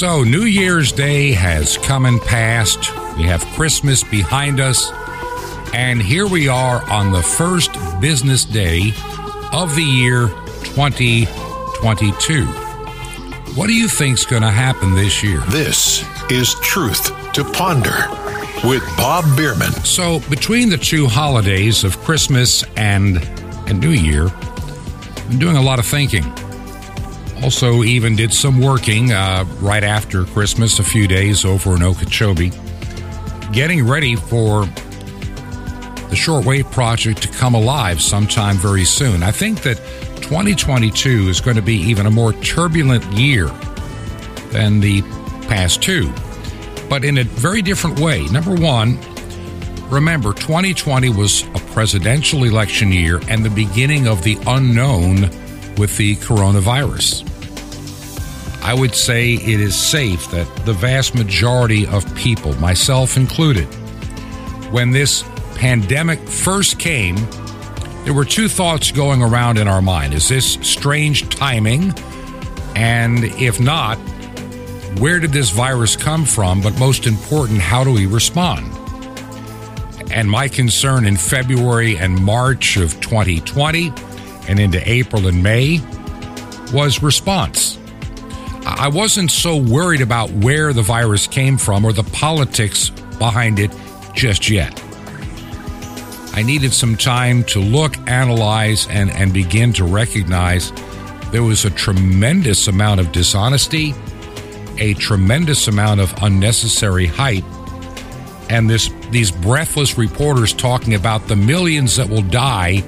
So, 0.00 0.22
New 0.24 0.44
Year's 0.44 0.92
Day 0.92 1.32
has 1.32 1.76
come 1.76 2.06
and 2.06 2.18
passed. 2.22 2.90
We 3.18 3.24
have 3.24 3.44
Christmas 3.48 4.02
behind 4.02 4.58
us. 4.58 4.90
And 5.74 6.00
here 6.00 6.26
we 6.26 6.48
are 6.48 6.82
on 6.90 7.12
the 7.12 7.22
first 7.22 7.70
business 8.00 8.46
day 8.46 8.94
of 9.52 9.76
the 9.76 9.82
year 9.82 10.28
2022. 10.74 12.46
What 13.54 13.66
do 13.66 13.74
you 13.74 13.88
think's 13.88 14.24
going 14.24 14.40
to 14.40 14.50
happen 14.50 14.94
this 14.94 15.22
year? 15.22 15.40
This 15.50 16.02
is 16.30 16.54
Truth 16.60 17.32
to 17.34 17.44
Ponder 17.44 18.19
with 18.64 18.84
Bob 18.96 19.24
Bierman. 19.36 19.72
So, 19.84 20.20
between 20.28 20.68
the 20.68 20.76
two 20.76 21.06
holidays 21.06 21.84
of 21.84 21.98
Christmas 22.00 22.64
and, 22.76 23.18
and 23.66 23.80
New 23.80 23.90
Year, 23.90 24.28
I'm 24.28 25.38
doing 25.38 25.56
a 25.56 25.62
lot 25.62 25.78
of 25.78 25.86
thinking. 25.86 26.24
Also, 27.42 27.82
even 27.82 28.16
did 28.16 28.34
some 28.34 28.60
working 28.60 29.12
uh, 29.12 29.44
right 29.60 29.82
after 29.82 30.24
Christmas, 30.24 30.78
a 30.78 30.84
few 30.84 31.08
days 31.08 31.44
over 31.44 31.74
in 31.74 31.82
Okeechobee, 31.82 32.52
getting 33.52 33.86
ready 33.86 34.14
for 34.14 34.66
the 36.10 36.16
shortwave 36.16 36.70
project 36.70 37.22
to 37.22 37.28
come 37.28 37.54
alive 37.54 38.02
sometime 38.02 38.56
very 38.56 38.84
soon. 38.84 39.22
I 39.22 39.30
think 39.30 39.62
that 39.62 39.76
2022 40.22 41.28
is 41.28 41.40
going 41.40 41.56
to 41.56 41.62
be 41.62 41.76
even 41.76 42.06
a 42.06 42.10
more 42.10 42.32
turbulent 42.34 43.04
year 43.12 43.46
than 44.50 44.80
the 44.80 45.02
past 45.48 45.82
two, 45.82 46.12
but 46.90 47.04
in 47.04 47.18
a 47.18 47.24
very 47.24 47.62
different 47.62 48.00
way. 48.00 48.26
Number 48.26 48.52
one, 48.52 48.98
remember 49.88 50.34
2020 50.34 51.08
was 51.10 51.44
a 51.54 51.60
presidential 51.72 52.42
election 52.42 52.90
year 52.90 53.20
and 53.28 53.44
the 53.44 53.50
beginning 53.50 54.08
of 54.08 54.24
the 54.24 54.36
unknown 54.48 55.22
with 55.76 55.96
the 55.96 56.16
coronavirus. 56.16 57.26
I 58.62 58.74
would 58.74 58.94
say 58.94 59.34
it 59.34 59.60
is 59.60 59.74
safe 59.74 60.30
that 60.32 60.46
the 60.66 60.72
vast 60.72 61.14
majority 61.14 61.86
of 61.86 62.12
people, 62.16 62.54
myself 62.56 63.16
included, 63.16 63.66
when 64.72 64.90
this 64.90 65.24
pandemic 65.54 66.18
first 66.18 66.78
came, 66.78 67.16
there 68.04 68.14
were 68.14 68.24
two 68.24 68.48
thoughts 68.48 68.90
going 68.90 69.22
around 69.22 69.58
in 69.58 69.68
our 69.68 69.80
mind. 69.80 70.12
Is 70.12 70.28
this 70.28 70.58
strange 70.62 71.28
timing? 71.28 71.94
And 72.74 73.24
if 73.24 73.60
not, 73.60 73.98
where 74.98 75.20
did 75.20 75.32
this 75.32 75.50
virus 75.50 75.96
come 75.96 76.24
from? 76.24 76.60
But 76.60 76.78
most 76.78 77.06
important, 77.06 77.60
how 77.60 77.84
do 77.84 77.92
we 77.92 78.06
respond? 78.06 78.76
And 80.10 80.28
my 80.28 80.48
concern 80.48 81.06
in 81.06 81.16
February 81.16 81.96
and 81.96 82.20
March 82.20 82.76
of 82.76 83.00
2020 83.00 83.92
and 84.48 84.58
into 84.58 84.82
April 84.90 85.28
and 85.28 85.42
May 85.42 85.80
was 86.72 87.02
response. 87.02 87.78
I 88.64 88.88
wasn't 88.88 89.30
so 89.30 89.56
worried 89.56 90.00
about 90.00 90.30
where 90.30 90.72
the 90.72 90.82
virus 90.82 91.26
came 91.26 91.56
from 91.56 91.84
or 91.84 91.92
the 91.92 92.02
politics 92.02 92.90
behind 93.18 93.58
it 93.58 93.70
just 94.14 94.50
yet. 94.50 94.82
I 96.32 96.42
needed 96.42 96.72
some 96.72 96.96
time 96.96 97.44
to 97.44 97.60
look, 97.60 97.96
analyze, 98.08 98.86
and, 98.88 99.10
and 99.10 99.32
begin 99.32 99.72
to 99.74 99.84
recognize 99.84 100.72
there 101.32 101.42
was 101.42 101.64
a 101.64 101.70
tremendous 101.70 102.68
amount 102.68 103.00
of 103.00 103.12
dishonesty, 103.12 103.94
a 104.80 104.94
tremendous 104.94 105.68
amount 105.68 106.00
of 106.00 106.12
unnecessary 106.22 107.06
hype, 107.06 107.44
and 108.48 108.68
this 108.68 108.90
these 109.10 109.30
breathless 109.30 109.98
reporters 109.98 110.52
talking 110.52 110.94
about 110.94 111.28
the 111.28 111.36
millions 111.36 111.96
that 111.96 112.08
will 112.08 112.22
die 112.22 112.82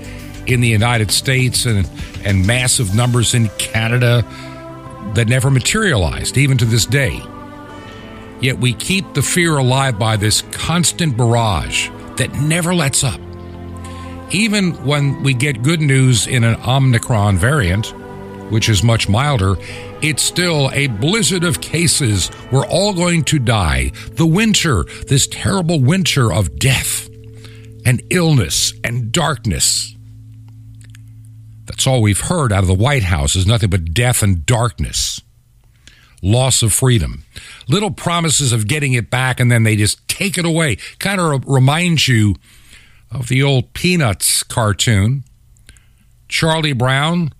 in 0.46 0.60
the 0.60 0.68
United 0.68 1.10
States 1.10 1.66
and, 1.66 1.88
and 2.24 2.46
massive 2.46 2.94
numbers 2.94 3.34
in 3.34 3.48
Canada 3.58 4.24
that 5.14 5.28
never 5.28 5.50
materialized, 5.50 6.36
even 6.36 6.58
to 6.58 6.64
this 6.64 6.86
day. 6.86 7.20
Yet 8.40 8.58
we 8.58 8.72
keep 8.72 9.14
the 9.14 9.22
fear 9.22 9.56
alive 9.56 9.98
by 9.98 10.16
this 10.16 10.42
constant 10.50 11.16
barrage 11.16 11.90
that 12.16 12.32
never 12.34 12.74
lets 12.74 13.04
up. 13.04 13.20
Even 14.30 14.72
when 14.84 15.22
we 15.22 15.34
get 15.34 15.62
good 15.62 15.80
news 15.80 16.26
in 16.26 16.42
an 16.42 16.56
Omicron 16.66 17.36
variant, 17.36 17.86
which 18.50 18.68
is 18.68 18.82
much 18.82 19.08
milder, 19.08 19.56
it's 20.02 20.22
still 20.22 20.70
a 20.72 20.88
blizzard 20.88 21.44
of 21.44 21.60
cases. 21.60 22.30
We're 22.50 22.66
all 22.66 22.92
going 22.92 23.22
to 23.24 23.38
die. 23.38 23.92
The 24.10 24.26
winter, 24.26 24.84
this 25.06 25.28
terrible 25.28 25.80
winter 25.80 26.32
of 26.32 26.58
death 26.58 27.08
and 27.86 28.02
illness 28.10 28.74
and 28.82 29.12
darkness. 29.12 29.94
That's 31.66 31.86
all 31.86 32.02
we've 32.02 32.20
heard 32.20 32.52
out 32.52 32.64
of 32.64 32.66
the 32.66 32.74
White 32.74 33.04
House 33.04 33.36
is 33.36 33.46
nothing 33.46 33.70
but 33.70 33.94
death 33.94 34.22
and 34.22 34.44
darkness, 34.44 35.20
loss 36.20 36.62
of 36.62 36.72
freedom, 36.72 37.24
little 37.68 37.90
promises 37.90 38.52
of 38.52 38.66
getting 38.66 38.92
it 38.94 39.08
back, 39.08 39.38
and 39.38 39.50
then 39.50 39.62
they 39.62 39.76
just 39.76 40.06
take 40.08 40.36
it 40.36 40.44
away. 40.44 40.76
Kind 40.98 41.20
of 41.20 41.44
reminds 41.46 42.08
you 42.08 42.34
of 43.10 43.28
the 43.28 43.42
old 43.42 43.72
Peanuts 43.72 44.42
cartoon 44.42 45.24
Charlie 46.28 46.72
Brown, 46.72 47.32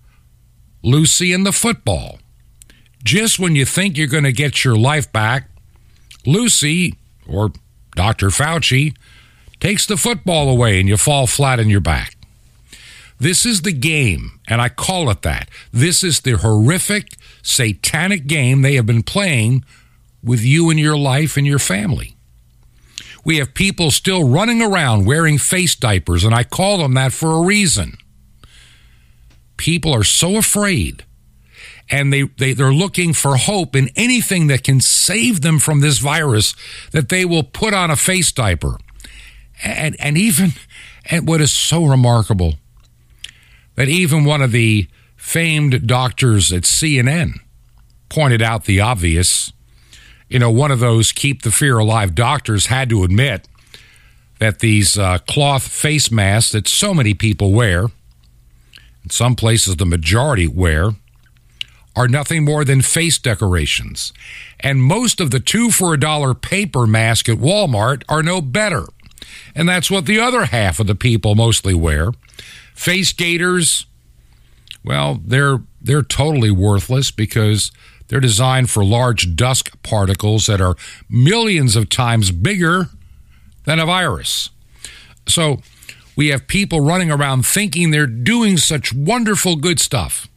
Lucy, 0.83 1.33
and 1.33 1.45
the 1.45 1.53
football. 1.53 2.19
Just 3.03 3.39
when 3.39 3.57
you 3.57 3.65
think 3.65 3.97
you're 3.97 4.07
going 4.07 4.25
to 4.25 4.33
get 4.33 4.65
your 4.65 4.77
life 4.77 5.11
back, 5.13 5.49
Lucy, 6.25 6.95
or 7.27 7.53
Dr. 7.97 8.29
Fauci, 8.29 8.97
takes 9.61 9.87
the 9.87 9.97
football 9.97 10.49
away 10.49 10.79
and 10.79 10.89
you 10.89 10.97
fall 10.97 11.27
flat 11.27 11.59
on 11.59 11.69
your 11.69 11.81
back. 11.81 12.17
This 13.19 13.47
is 13.47 13.63
the 13.63 13.73
game, 13.73 14.41
and 14.49 14.61
I 14.61 14.69
call 14.69 15.09
it 15.09 15.23
that. 15.23 15.49
This 15.73 16.03
is 16.03 16.21
the 16.21 16.33
horrific, 16.33 17.17
satanic 17.43 18.27
game 18.27 18.63
they 18.63 18.75
have 18.75 18.87
been 18.87 19.05
playing 19.05 19.65
with 20.25 20.41
you 20.41 20.71
and 20.71 20.79
your 20.79 20.97
life 20.97 21.37
and 21.37 21.47
your 21.47 21.61
family. 21.61 22.17
We 23.25 23.37
have 23.37 23.55
people 23.55 23.93
still 23.93 24.29
running 24.29 24.61
around 24.61 25.07
wearing 25.07 25.39
face 25.39 25.77
diapers, 25.77 26.25
and 26.25 26.35
I 26.35 26.43
call 26.43 26.79
them 26.79 26.95
that 26.95 27.13
for 27.13 27.33
a 27.33 27.43
reason. 27.43 27.97
People 29.57 29.95
are 29.95 30.03
so 30.03 30.37
afraid, 30.37 31.05
and 31.91 32.13
they, 32.13 32.23
they, 32.23 32.53
they're 32.53 32.73
looking 32.73 33.13
for 33.13 33.37
hope 33.37 33.77
in 33.77 33.91
anything 33.97 34.47
that 34.47 34.65
can 34.65 34.81
save 34.81 35.41
them 35.41 35.59
from 35.59 35.81
this 35.81 35.99
virus 35.99 36.55
that 36.93 37.09
they 37.09 37.25
will 37.25 37.43
put 37.43 37.75
on 37.75 37.91
a 37.91 37.97
face 37.97 38.33
diaper. 38.33 38.79
And, 39.63 39.97
and 40.01 40.17
even, 40.17 40.53
and 41.07 41.27
what 41.27 41.41
is 41.41 41.53
so 41.53 41.85
remarkable, 41.85 42.55
that 43.75 43.89
even 43.89 44.25
one 44.25 44.43
of 44.43 44.53
the 44.53 44.89
famed 45.17 45.87
doctors 45.87 46.53
at 46.53 46.63
CNN 46.63 47.35
pointed 48.09 48.43
out 48.43 48.65
the 48.65 48.81
obvious. 48.81 49.53
You 50.29 50.39
know, 50.39 50.51
one 50.51 50.71
of 50.71 50.81
those 50.81 51.13
keep 51.13 51.43
the 51.43 51.51
fear 51.51 51.79
alive 51.79 52.15
doctors 52.15 52.67
had 52.67 52.91
to 52.91 53.05
admit 53.05 53.49
that 54.39 54.59
these 54.59 54.99
uh, 54.99 55.19
cloth 55.29 55.67
face 55.67 56.11
masks 56.11 56.53
that 56.53 56.67
so 56.67 56.93
many 56.93 57.15
people 57.15 57.53
wear, 57.53 57.85
in 59.05 59.11
some 59.11 59.37
places 59.37 59.77
the 59.77 59.87
majority 59.87 60.47
wear, 60.47 60.91
are 61.95 62.09
nothing 62.09 62.45
more 62.45 62.65
than 62.65 62.81
face 62.81 63.19
decorations. 63.19 64.13
And 64.61 64.83
most 64.83 65.21
of 65.21 65.31
the 65.31 65.41
two 65.41 65.71
for 65.71 65.93
a 65.93 66.01
dollar 66.01 66.35
paper 66.35 66.87
mask 66.87 67.29
at 67.29 67.39
Walmart 67.39 68.03
are 68.09 68.23
no 68.23 68.41
better. 68.41 68.87
And 69.55 69.69
that's 69.69 69.91
what 69.91 70.07
the 70.07 70.19
other 70.19 70.47
half 70.47 70.81
of 70.81 70.87
the 70.87 70.95
people 70.95 71.35
mostly 71.35 71.75
wear. 71.75 72.13
Face 72.75 73.13
gaiters, 73.13 73.87
well, 74.85 75.21
they're 75.25 75.63
they're 75.81 76.03
totally 76.03 76.51
worthless 76.51 77.11
because 77.11 77.73
they're 78.09 78.21
designed 78.21 78.71
for 78.71 78.85
large 78.85 79.35
dust 79.35 79.83
particles 79.83 80.47
that 80.47 80.61
are 80.61 80.77
millions 81.09 81.77
of 81.77 81.89
times 81.89 82.31
bigger 82.31 82.89
than 83.65 83.79
a 83.79 83.87
virus. 83.87 84.51
So, 85.27 85.61
we 86.15 86.29
have 86.29 86.47
people 86.47 86.81
running 86.81 87.11
around 87.11 87.47
thinking 87.47 87.91
they're 87.91 88.07
doing 88.07 88.59
such 88.59 88.93
wonderful 88.93 89.57
good 89.57 89.81
stuff, 89.81 90.29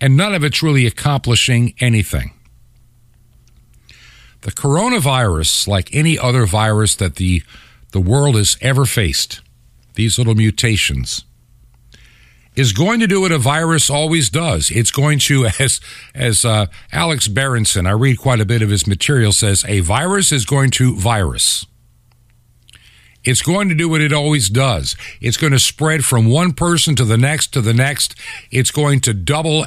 and 0.00 0.16
none 0.16 0.34
of 0.34 0.44
it's 0.44 0.62
really 0.62 0.86
accomplishing 0.86 1.74
anything. 1.80 2.32
The 4.42 4.52
coronavirus, 4.52 5.66
like 5.66 5.94
any 5.94 6.18
other 6.18 6.46
virus 6.46 6.94
that 6.96 7.16
the, 7.16 7.42
the 7.92 8.00
world 8.00 8.36
has 8.36 8.56
ever 8.60 8.84
faced, 8.84 9.40
these 9.94 10.16
little 10.16 10.34
mutations, 10.34 11.24
is 12.54 12.72
going 12.72 12.98
to 13.00 13.06
do 13.06 13.20
what 13.20 13.32
a 13.32 13.38
virus 13.38 13.88
always 13.88 14.30
does. 14.30 14.70
It's 14.70 14.90
going 14.90 15.18
to, 15.20 15.46
as 15.58 15.80
as 16.14 16.44
uh, 16.44 16.66
Alex 16.92 17.28
Berenson, 17.28 17.86
I 17.86 17.92
read 17.92 18.18
quite 18.18 18.40
a 18.40 18.46
bit 18.46 18.62
of 18.62 18.70
his 18.70 18.86
material, 18.86 19.32
says 19.32 19.64
a 19.66 19.80
virus 19.80 20.32
is 20.32 20.44
going 20.44 20.70
to 20.72 20.94
virus. 20.96 21.66
It's 23.24 23.42
going 23.42 23.68
to 23.68 23.74
do 23.74 23.88
what 23.88 24.00
it 24.00 24.12
always 24.12 24.48
does. 24.48 24.96
It's 25.20 25.36
going 25.36 25.52
to 25.52 25.58
spread 25.58 26.04
from 26.04 26.26
one 26.26 26.52
person 26.52 26.94
to 26.96 27.04
the 27.04 27.18
next 27.18 27.52
to 27.54 27.60
the 27.60 27.74
next. 27.74 28.14
It's 28.50 28.70
going 28.70 29.00
to 29.00 29.12
double 29.12 29.66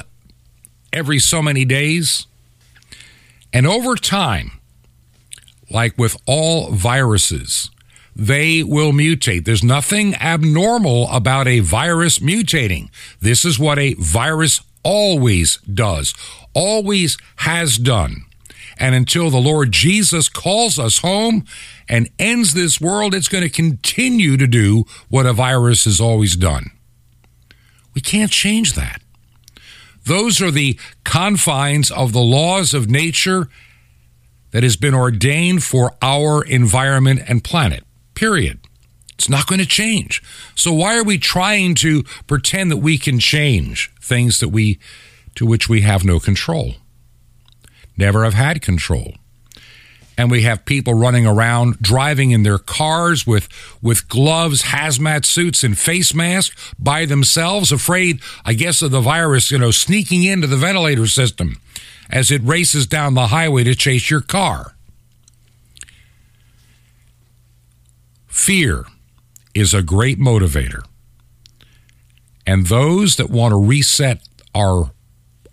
every 0.92 1.18
so 1.18 1.42
many 1.42 1.64
days. 1.64 2.26
And 3.52 3.66
over 3.66 3.96
time, 3.96 4.52
like 5.70 5.96
with 5.98 6.16
all 6.26 6.70
viruses, 6.70 7.70
they 8.14 8.62
will 8.62 8.92
mutate. 8.92 9.44
There's 9.44 9.64
nothing 9.64 10.14
abnormal 10.16 11.08
about 11.10 11.48
a 11.48 11.60
virus 11.60 12.18
mutating. 12.18 12.90
This 13.20 13.44
is 13.44 13.58
what 13.58 13.78
a 13.78 13.94
virus 13.94 14.60
always 14.82 15.58
does, 15.58 16.14
always 16.54 17.16
has 17.36 17.78
done. 17.78 18.24
And 18.78 18.94
until 18.94 19.30
the 19.30 19.38
Lord 19.38 19.70
Jesus 19.70 20.28
calls 20.28 20.78
us 20.78 20.98
home 20.98 21.44
and 21.88 22.08
ends 22.18 22.54
this 22.54 22.80
world, 22.80 23.14
it's 23.14 23.28
going 23.28 23.44
to 23.44 23.50
continue 23.50 24.36
to 24.36 24.46
do 24.46 24.84
what 25.08 25.26
a 25.26 25.32
virus 25.32 25.84
has 25.84 26.00
always 26.00 26.36
done. 26.36 26.70
We 27.94 28.00
can't 28.00 28.30
change 28.30 28.72
that. 28.74 29.01
Those 30.04 30.40
are 30.42 30.50
the 30.50 30.78
confines 31.04 31.90
of 31.90 32.12
the 32.12 32.20
laws 32.20 32.74
of 32.74 32.90
nature 32.90 33.48
that 34.50 34.62
has 34.62 34.76
been 34.76 34.94
ordained 34.94 35.62
for 35.62 35.92
our 36.02 36.44
environment 36.44 37.22
and 37.26 37.42
planet. 37.42 37.84
Period. 38.14 38.60
It's 39.14 39.28
not 39.28 39.46
going 39.46 39.60
to 39.60 39.66
change. 39.66 40.22
So 40.54 40.72
why 40.72 40.98
are 40.98 41.04
we 41.04 41.16
trying 41.18 41.74
to 41.76 42.02
pretend 42.26 42.70
that 42.70 42.78
we 42.78 42.98
can 42.98 43.18
change 43.18 43.92
things 44.00 44.40
that 44.40 44.48
we 44.48 44.78
to 45.36 45.46
which 45.46 45.68
we 45.68 45.82
have 45.82 46.04
no 46.04 46.18
control? 46.18 46.74
Never 47.96 48.24
have 48.24 48.34
had 48.34 48.62
control. 48.62 49.14
And 50.18 50.30
we 50.30 50.42
have 50.42 50.64
people 50.64 50.94
running 50.94 51.26
around 51.26 51.78
driving 51.80 52.32
in 52.32 52.42
their 52.42 52.58
cars 52.58 53.26
with 53.26 53.48
with 53.80 54.08
gloves, 54.08 54.62
hazmat 54.62 55.24
suits 55.24 55.64
and 55.64 55.78
face 55.78 56.14
masks 56.14 56.72
by 56.78 57.06
themselves 57.06 57.72
afraid 57.72 58.20
I 58.44 58.52
guess 58.52 58.82
of 58.82 58.90
the 58.90 59.00
virus, 59.00 59.50
you 59.50 59.58
know, 59.58 59.70
sneaking 59.70 60.24
into 60.24 60.46
the 60.46 60.56
ventilator 60.56 61.06
system 61.06 61.60
as 62.10 62.30
it 62.30 62.42
races 62.42 62.86
down 62.86 63.14
the 63.14 63.28
highway 63.28 63.64
to 63.64 63.74
chase 63.74 64.10
your 64.10 64.20
car. 64.20 64.74
Fear 68.26 68.86
is 69.54 69.72
a 69.72 69.82
great 69.82 70.18
motivator. 70.18 70.82
And 72.46 72.66
those 72.66 73.16
that 73.16 73.30
want 73.30 73.52
to 73.52 73.56
reset 73.56 74.20
our 74.54 74.90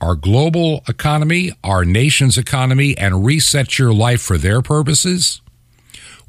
our 0.02 0.16
global 0.16 0.84
economy, 0.88 1.52
our 1.64 1.84
nation's 1.84 2.38
economy, 2.38 2.98
and 2.98 3.26
reset 3.26 3.78
your 3.78 3.94
life 3.94 4.22
for 4.22 4.38
their 4.38 4.62
purposes 4.62 5.42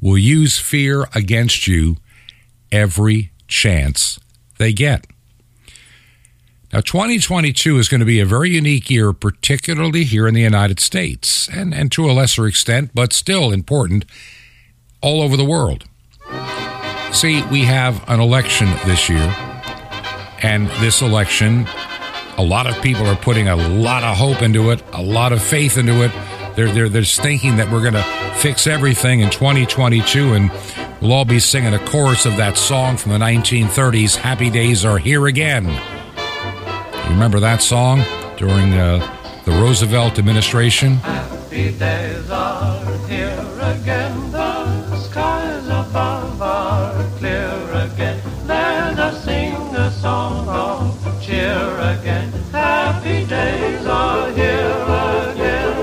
will 0.01 0.17
use 0.17 0.57
fear 0.57 1.07
against 1.13 1.67
you 1.67 1.97
every 2.71 3.31
chance 3.47 4.19
they 4.57 4.73
get. 4.73 5.05
Now, 6.73 6.79
2022 6.79 7.77
is 7.77 7.89
going 7.89 7.99
to 7.99 8.05
be 8.05 8.21
a 8.21 8.25
very 8.25 8.49
unique 8.49 8.89
year, 8.89 9.11
particularly 9.11 10.05
here 10.05 10.25
in 10.25 10.33
the 10.33 10.41
United 10.41 10.79
States, 10.79 11.49
and, 11.49 11.73
and 11.73 11.91
to 11.91 12.09
a 12.09 12.13
lesser 12.13 12.47
extent, 12.47 12.91
but 12.93 13.11
still 13.11 13.51
important, 13.51 14.05
all 15.01 15.21
over 15.21 15.35
the 15.35 15.43
world. 15.43 15.83
See, 17.11 17.43
we 17.47 17.63
have 17.63 18.07
an 18.09 18.21
election 18.21 18.67
this 18.85 19.09
year, 19.09 19.35
and 20.41 20.67
this 20.79 21.01
election, 21.01 21.67
a 22.41 22.43
lot 22.43 22.65
of 22.65 22.81
people 22.81 23.05
are 23.05 23.15
putting 23.15 23.47
a 23.47 23.55
lot 23.55 24.03
of 24.03 24.17
hope 24.17 24.41
into 24.41 24.71
it, 24.71 24.81
a 24.93 25.01
lot 25.01 25.31
of 25.31 25.43
faith 25.43 25.77
into 25.77 26.03
it. 26.03 26.11
They're, 26.55 26.73
they're, 26.73 26.89
they're 26.89 27.03
thinking 27.03 27.57
that 27.57 27.71
we're 27.71 27.81
going 27.81 27.93
to 27.93 28.03
fix 28.39 28.65
everything 28.65 29.19
in 29.19 29.29
2022, 29.29 30.33
and 30.33 30.51
we'll 31.01 31.13
all 31.13 31.23
be 31.23 31.39
singing 31.39 31.75
a 31.75 31.79
chorus 31.85 32.25
of 32.25 32.37
that 32.37 32.57
song 32.57 32.97
from 32.97 33.11
the 33.11 33.19
1930s 33.19 34.15
Happy 34.15 34.49
Days 34.49 34.83
Are 34.83 34.97
Here 34.97 35.27
Again. 35.27 35.65
You 35.67 37.09
remember 37.11 37.39
that 37.41 37.61
song 37.61 37.99
during 38.37 38.73
uh, 38.73 38.99
the 39.45 39.51
Roosevelt 39.51 40.17
administration? 40.17 40.95
Happy 40.95 41.77
days 41.77 42.27
are 42.31 43.07
here 43.07 43.59
again. 43.61 44.30
Days 53.51 53.85
are 53.85 54.31
here 54.31 54.85
again. 55.31 55.75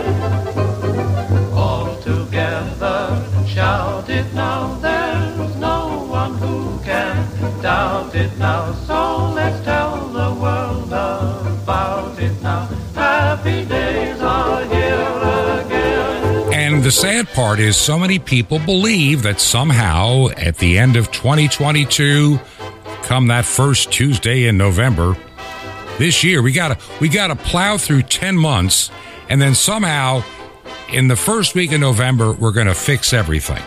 All 1.53 1.97
together 2.01 3.25
shout 3.47 4.09
it 4.09 4.33
now. 4.35 4.75
There's 4.77 5.57
no 5.57 6.07
one 6.09 6.35
who 6.35 6.79
can 6.85 7.17
doubt 7.63 8.15
it 8.15 8.37
now. 8.39 8.73
So 8.87 9.33
let's 9.35 9.65
tell 9.65 10.09
the 10.09 10.31
world 10.41 10.89
about 10.89 12.19
it 12.21 12.41
now. 12.43 12.69
Happy 12.95 13.65
days 13.65 14.21
are 14.21 14.65
here 14.65 15.19
again. 15.61 16.53
And 16.53 16.83
the 16.83 16.93
sad 16.93 17.29
part 17.29 17.59
is, 17.61 17.77
so 17.77 17.99
many 17.99 18.19
people 18.19 18.59
believe 18.59 19.23
that 19.23 19.41
somehow 19.41 20.29
at 20.37 20.59
the 20.59 20.79
end 20.79 20.97
of 20.97 21.11
2022, 21.11 22.39
come 23.03 23.27
that 23.29 23.45
first 23.45 23.91
Tuesday 23.91 24.47
in 24.47 24.57
November, 24.59 25.17
this 25.99 26.25
year 26.25 26.43
we 26.43 26.53
gotta 26.53 26.79
we 27.01 27.09
gotta 27.09 27.37
plow 27.37 27.77
through 27.77 28.03
10 28.03 28.37
months, 28.37 28.91
and 29.29 29.41
then 29.41 29.55
somehow 29.55 30.23
in 30.91 31.09
the 31.09 31.17
first 31.17 31.55
week 31.55 31.73
of 31.73 31.81
November 31.81 32.33
we're 32.33 32.53
gonna 32.53 32.75
fix 32.75 33.13
everything. 33.13 33.63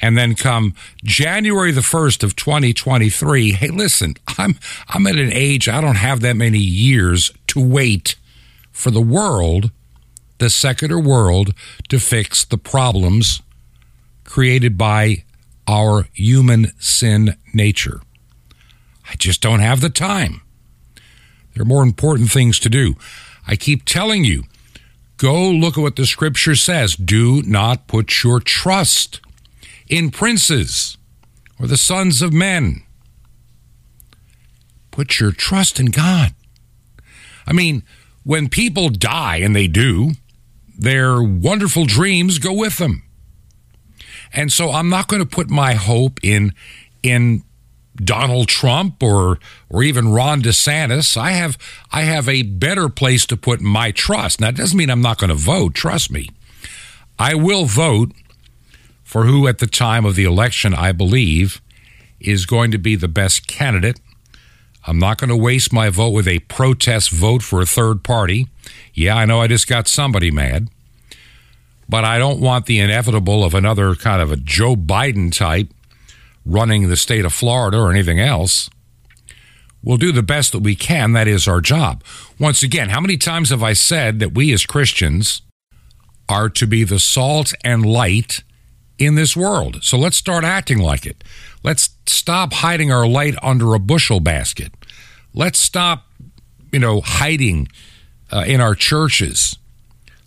And 0.00 0.16
then 0.16 0.36
come 0.36 0.74
January 1.02 1.72
the 1.72 1.80
1st 1.80 2.22
of 2.22 2.36
2023, 2.36 3.52
hey 3.52 3.68
listen, 3.68 4.14
I'm 4.38 4.58
I'm 4.88 5.06
at 5.06 5.16
an 5.16 5.32
age 5.32 5.68
I 5.68 5.80
don't 5.80 5.96
have 5.96 6.20
that 6.20 6.36
many 6.36 6.58
years 6.58 7.32
to 7.48 7.60
wait 7.60 8.14
for 8.70 8.90
the 8.90 9.00
world 9.00 9.72
the 10.38 10.50
secular 10.50 10.98
world 10.98 11.52
to 11.88 11.98
fix 11.98 12.44
the 12.44 12.58
problems 12.58 13.42
created 14.24 14.78
by 14.78 15.24
our 15.66 16.08
human 16.12 16.72
sin 16.78 17.36
nature. 17.52 18.00
I 19.10 19.14
just 19.16 19.40
don't 19.40 19.60
have 19.60 19.80
the 19.80 19.90
time. 19.90 20.42
There 21.58 21.64
are 21.64 21.66
more 21.66 21.82
important 21.82 22.30
things 22.30 22.60
to 22.60 22.68
do. 22.68 22.94
I 23.44 23.56
keep 23.56 23.84
telling 23.84 24.22
you, 24.22 24.44
go 25.16 25.50
look 25.50 25.76
at 25.76 25.80
what 25.80 25.96
the 25.96 26.06
scripture 26.06 26.54
says. 26.54 26.94
Do 26.94 27.42
not 27.42 27.88
put 27.88 28.22
your 28.22 28.38
trust 28.38 29.20
in 29.88 30.12
princes 30.12 30.96
or 31.58 31.66
the 31.66 31.76
sons 31.76 32.22
of 32.22 32.32
men. 32.32 32.84
Put 34.92 35.18
your 35.18 35.32
trust 35.32 35.80
in 35.80 35.86
God. 35.86 36.32
I 37.44 37.52
mean, 37.52 37.82
when 38.22 38.48
people 38.48 38.88
die, 38.88 39.38
and 39.38 39.56
they 39.56 39.66
do, 39.66 40.12
their 40.78 41.20
wonderful 41.20 41.86
dreams 41.86 42.38
go 42.38 42.52
with 42.52 42.76
them. 42.76 43.02
And 44.32 44.52
so 44.52 44.70
I'm 44.70 44.90
not 44.90 45.08
going 45.08 45.22
to 45.22 45.28
put 45.28 45.50
my 45.50 45.74
hope 45.74 46.20
in 46.22 46.52
in 47.02 47.42
Donald 48.02 48.48
Trump 48.48 49.02
or 49.02 49.38
or 49.68 49.82
even 49.82 50.12
Ron 50.12 50.42
DeSantis. 50.42 51.16
I 51.16 51.32
have 51.32 51.58
I 51.90 52.02
have 52.02 52.28
a 52.28 52.42
better 52.42 52.88
place 52.88 53.26
to 53.26 53.36
put 53.36 53.60
my 53.60 53.90
trust. 53.90 54.40
Now 54.40 54.48
it 54.48 54.56
doesn't 54.56 54.76
mean 54.76 54.90
I'm 54.90 55.02
not 55.02 55.18
going 55.18 55.28
to 55.28 55.34
vote, 55.34 55.74
trust 55.74 56.10
me. 56.10 56.28
I 57.18 57.34
will 57.34 57.64
vote 57.64 58.12
for 59.02 59.24
who 59.24 59.48
at 59.48 59.58
the 59.58 59.66
time 59.66 60.04
of 60.04 60.14
the 60.14 60.24
election 60.24 60.74
I 60.74 60.92
believe 60.92 61.60
is 62.20 62.46
going 62.46 62.70
to 62.70 62.78
be 62.78 62.94
the 62.94 63.08
best 63.08 63.46
candidate. 63.46 64.00
I'm 64.86 64.98
not 64.98 65.18
going 65.18 65.30
to 65.30 65.36
waste 65.36 65.72
my 65.72 65.90
vote 65.90 66.10
with 66.10 66.28
a 66.28 66.38
protest 66.40 67.10
vote 67.10 67.42
for 67.42 67.60
a 67.60 67.66
third 67.66 68.02
party. 68.02 68.48
Yeah, 68.94 69.16
I 69.16 69.24
know 69.26 69.40
I 69.40 69.46
just 69.46 69.68
got 69.68 69.88
somebody 69.88 70.30
mad. 70.30 70.68
But 71.88 72.04
I 72.04 72.18
don't 72.18 72.40
want 72.40 72.66
the 72.66 72.78
inevitable 72.80 73.42
of 73.44 73.54
another 73.54 73.94
kind 73.94 74.20
of 74.20 74.30
a 74.30 74.36
Joe 74.36 74.76
Biden 74.76 75.34
type 75.34 75.68
running 76.48 76.88
the 76.88 76.96
state 76.96 77.24
of 77.24 77.32
Florida 77.32 77.78
or 77.78 77.90
anything 77.90 78.18
else. 78.18 78.70
We'll 79.82 79.98
do 79.98 80.10
the 80.10 80.22
best 80.22 80.52
that 80.52 80.60
we 80.60 80.74
can. 80.74 81.12
That 81.12 81.28
is 81.28 81.46
our 81.46 81.60
job. 81.60 82.02
Once 82.38 82.62
again, 82.62 82.88
how 82.88 83.00
many 83.00 83.16
times 83.16 83.50
have 83.50 83.62
I 83.62 83.74
said 83.74 84.18
that 84.18 84.34
we 84.34 84.52
as 84.52 84.66
Christians 84.66 85.42
are 86.28 86.48
to 86.48 86.66
be 86.66 86.82
the 86.84 86.98
salt 86.98 87.52
and 87.62 87.86
light 87.86 88.42
in 88.98 89.14
this 89.14 89.36
world? 89.36 89.84
So 89.84 89.96
let's 89.96 90.16
start 90.16 90.42
acting 90.42 90.78
like 90.78 91.06
it. 91.06 91.22
Let's 91.62 91.90
stop 92.06 92.54
hiding 92.54 92.90
our 92.90 93.06
light 93.06 93.36
under 93.42 93.74
a 93.74 93.78
bushel 93.78 94.20
basket. 94.20 94.72
Let's 95.34 95.58
stop, 95.58 96.06
you 96.72 96.78
know, 96.80 97.00
hiding 97.00 97.68
uh, 98.32 98.44
in 98.46 98.60
our 98.60 98.74
churches. 98.74 99.56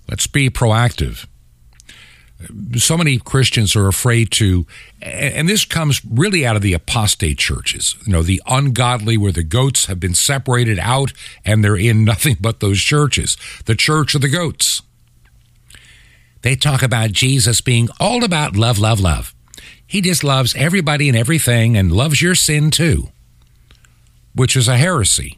Let's 0.08 0.28
be 0.28 0.50
proactive. 0.50 1.26
So 2.78 2.98
many 2.98 3.18
Christians 3.18 3.76
are 3.76 3.88
afraid 3.88 4.32
to, 4.32 4.66
and 5.02 5.48
this 5.48 5.66
comes 5.66 6.02
really 6.06 6.46
out 6.46 6.56
of 6.56 6.62
the 6.62 6.74
apostate 6.74 7.38
churches, 7.38 7.96
you 8.06 8.14
know, 8.14 8.24
the 8.24 8.42
ungodly 8.48 9.18
where 9.18 9.32
the 9.32 9.44
goats 9.44 9.86
have 9.86 10.00
been 10.00 10.14
separated 10.14 10.80
out 10.80 11.14
and 11.46 11.64
they're 11.64 11.76
in 11.76 12.04
nothing 12.06 12.38
but 12.40 12.60
those 12.60 12.80
churches, 12.80 13.38
the 13.66 13.76
church 13.76 14.16
of 14.16 14.22
the 14.22 14.30
goats. 14.30 14.82
They 16.42 16.56
talk 16.56 16.82
about 16.82 17.12
Jesus 17.12 17.62
being 17.62 17.90
all 18.00 18.24
about 18.24 18.56
love, 18.56 18.80
love, 18.80 19.00
love. 19.00 19.36
He 19.86 20.02
just 20.02 20.24
loves 20.24 20.56
everybody 20.56 21.10
and 21.10 21.18
everything 21.18 21.78
and 21.78 21.92
loves 21.92 22.22
your 22.22 22.36
sin 22.36 22.72
too, 22.72 23.10
which 24.34 24.56
is 24.56 24.68
a 24.68 24.78
heresy. 24.78 25.38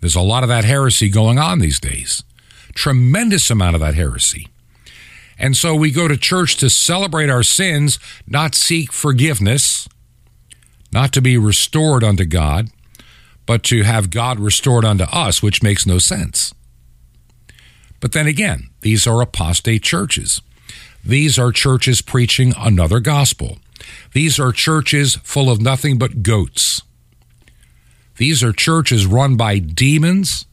There's 0.00 0.16
a 0.16 0.20
lot 0.20 0.42
of 0.42 0.48
that 0.48 0.64
heresy 0.64 1.08
going 1.08 1.38
on 1.38 1.58
these 1.58 1.78
days. 1.78 2.22
Tremendous 2.74 3.50
amount 3.50 3.74
of 3.74 3.80
that 3.80 3.94
heresy. 3.94 4.48
And 5.38 5.56
so 5.56 5.74
we 5.74 5.90
go 5.90 6.08
to 6.08 6.16
church 6.16 6.56
to 6.56 6.70
celebrate 6.70 7.28
our 7.28 7.42
sins, 7.42 7.98
not 8.26 8.54
seek 8.54 8.92
forgiveness, 8.92 9.88
not 10.92 11.12
to 11.12 11.20
be 11.20 11.36
restored 11.36 12.02
unto 12.02 12.24
God, 12.24 12.70
but 13.44 13.62
to 13.64 13.82
have 13.82 14.10
God 14.10 14.40
restored 14.40 14.84
unto 14.84 15.04
us, 15.04 15.42
which 15.42 15.62
makes 15.62 15.86
no 15.86 15.98
sense. 15.98 16.54
But 18.00 18.12
then 18.12 18.26
again, 18.26 18.70
these 18.80 19.06
are 19.06 19.20
apostate 19.20 19.82
churches. 19.82 20.40
These 21.04 21.38
are 21.38 21.52
churches 21.52 22.02
preaching 22.02 22.52
another 22.56 23.00
gospel. 23.00 23.58
These 24.12 24.40
are 24.40 24.52
churches 24.52 25.16
full 25.22 25.50
of 25.50 25.60
nothing 25.60 25.98
but 25.98 26.22
goats. 26.22 26.82
These 28.16 28.42
are 28.42 28.52
churches 28.52 29.06
run 29.06 29.36
by 29.36 29.58
demons 29.58 30.46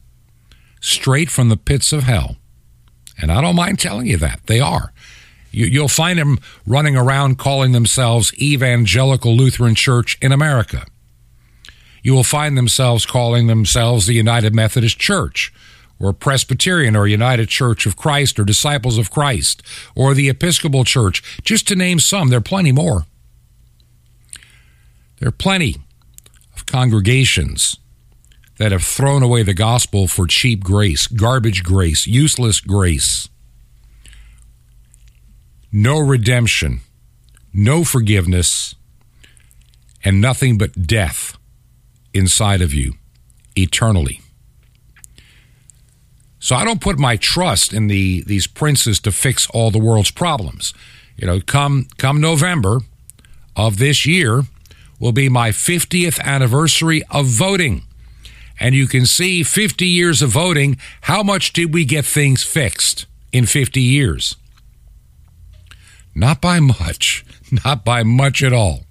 straight 0.80 1.30
from 1.30 1.48
the 1.48 1.56
pits 1.56 1.92
of 1.92 2.02
hell. 2.02 2.36
And 3.20 3.30
I 3.30 3.40
don't 3.40 3.56
mind 3.56 3.78
telling 3.78 4.06
you 4.06 4.16
that. 4.18 4.40
They 4.46 4.60
are. 4.60 4.92
You, 5.50 5.82
will 5.82 5.88
find 5.88 6.18
them 6.18 6.38
running 6.66 6.96
around 6.96 7.38
calling 7.38 7.72
themselves 7.72 8.34
Evangelical 8.40 9.36
Lutheran 9.36 9.76
Church 9.76 10.18
in 10.20 10.32
America. 10.32 10.84
You 12.02 12.12
will 12.12 12.24
find 12.24 12.58
themselves 12.58 13.06
calling 13.06 13.46
themselves 13.46 14.06
the 14.06 14.14
United 14.14 14.54
Methodist 14.54 14.98
Church 14.98 15.52
or 16.00 16.12
Presbyterian 16.12 16.96
or 16.96 17.06
United 17.06 17.48
Church 17.48 17.86
of 17.86 17.96
Christ 17.96 18.38
or 18.38 18.44
Disciples 18.44 18.98
of 18.98 19.12
Christ 19.12 19.62
or 19.94 20.12
the 20.12 20.28
Episcopal 20.28 20.84
Church, 20.84 21.22
just 21.44 21.68
to 21.68 21.76
name 21.76 22.00
some. 22.00 22.28
There 22.28 22.38
are 22.38 22.42
plenty 22.42 22.72
more. 22.72 23.06
There 25.18 25.28
are 25.28 25.32
plenty 25.32 25.76
of 26.56 26.66
congregations 26.66 27.78
that 28.58 28.72
have 28.72 28.84
thrown 28.84 29.22
away 29.22 29.42
the 29.42 29.54
gospel 29.54 30.06
for 30.06 30.26
cheap 30.26 30.62
grace, 30.62 31.06
garbage 31.06 31.62
grace, 31.62 32.06
useless 32.06 32.60
grace. 32.60 33.28
No 35.72 35.98
redemption, 35.98 36.80
no 37.52 37.82
forgiveness, 37.82 38.74
and 40.04 40.20
nothing 40.20 40.56
but 40.56 40.86
death 40.86 41.36
inside 42.12 42.62
of 42.62 42.72
you 42.72 42.94
eternally. 43.56 44.20
So 46.38 46.54
I 46.54 46.64
don't 46.64 46.80
put 46.80 46.98
my 46.98 47.16
trust 47.16 47.72
in 47.72 47.86
the 47.86 48.22
these 48.24 48.46
princes 48.46 49.00
to 49.00 49.10
fix 49.10 49.48
all 49.50 49.70
the 49.70 49.78
world's 49.78 50.10
problems. 50.10 50.74
You 51.16 51.26
know, 51.26 51.40
come 51.40 51.86
come 51.96 52.20
November 52.20 52.80
of 53.56 53.78
this 53.78 54.04
year 54.04 54.42
will 55.00 55.12
be 55.12 55.28
my 55.28 55.50
50th 55.50 56.20
anniversary 56.20 57.02
of 57.10 57.26
voting. 57.26 57.84
And 58.60 58.74
you 58.74 58.86
can 58.86 59.06
see 59.06 59.42
50 59.42 59.86
years 59.86 60.22
of 60.22 60.30
voting, 60.30 60.78
how 61.02 61.22
much 61.22 61.52
did 61.52 61.74
we 61.74 61.84
get 61.84 62.04
things 62.04 62.42
fixed 62.42 63.06
in 63.32 63.46
50 63.46 63.80
years? 63.80 64.36
Not 66.14 66.40
by 66.40 66.60
much, 66.60 67.24
not 67.64 67.84
by 67.84 68.02
much 68.02 68.42
at 68.42 68.52
all. 68.52 68.84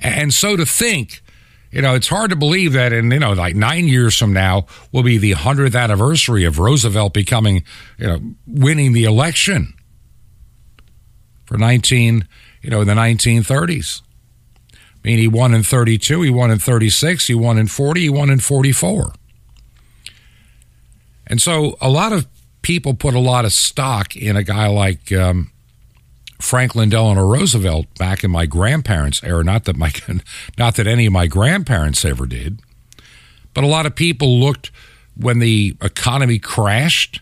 And 0.00 0.34
so 0.34 0.56
to 0.56 0.66
think, 0.66 1.22
you 1.70 1.80
know, 1.80 1.94
it's 1.94 2.08
hard 2.08 2.30
to 2.30 2.36
believe 2.36 2.74
that 2.74 2.92
in, 2.92 3.10
you 3.10 3.18
know, 3.18 3.32
like 3.32 3.56
nine 3.56 3.88
years 3.88 4.16
from 4.16 4.32
now 4.32 4.66
will 4.90 5.02
be 5.02 5.16
the 5.16 5.32
100th 5.32 5.80
anniversary 5.80 6.44
of 6.44 6.58
Roosevelt 6.58 7.14
becoming, 7.14 7.64
you 7.96 8.06
know, 8.06 8.20
winning 8.46 8.92
the 8.92 9.04
election 9.04 9.72
for 11.46 11.56
19, 11.56 12.26
you 12.60 12.70
know, 12.70 12.82
in 12.82 12.88
the 12.88 12.94
1930s. 12.94 14.02
I 15.04 15.08
mean, 15.08 15.18
he 15.18 15.28
won 15.28 15.52
in 15.52 15.62
32, 15.62 16.22
he 16.22 16.30
won 16.30 16.50
in 16.50 16.58
36, 16.58 17.26
he 17.26 17.34
won 17.34 17.58
in 17.58 17.66
40, 17.66 18.00
he 18.00 18.08
won 18.08 18.30
in 18.30 18.38
44. 18.38 19.12
And 21.26 21.42
so 21.42 21.76
a 21.80 21.90
lot 21.90 22.12
of 22.12 22.26
people 22.62 22.94
put 22.94 23.14
a 23.14 23.20
lot 23.20 23.44
of 23.44 23.52
stock 23.52 24.14
in 24.14 24.36
a 24.36 24.44
guy 24.44 24.68
like 24.68 25.10
um, 25.12 25.50
Franklin 26.40 26.88
Delano 26.88 27.24
Roosevelt 27.24 27.86
back 27.98 28.22
in 28.22 28.30
my 28.30 28.46
grandparents' 28.46 29.22
era. 29.24 29.42
Not 29.42 29.64
that 29.64 29.76
my, 29.76 29.92
not 30.58 30.76
that 30.76 30.86
any 30.86 31.06
of 31.06 31.12
my 31.12 31.26
grandparents 31.26 32.04
ever 32.04 32.26
did, 32.26 32.60
but 33.54 33.64
a 33.64 33.68
lot 33.68 33.86
of 33.86 33.96
people 33.96 34.38
looked 34.38 34.70
when 35.16 35.40
the 35.40 35.76
economy 35.82 36.38
crashed, 36.38 37.20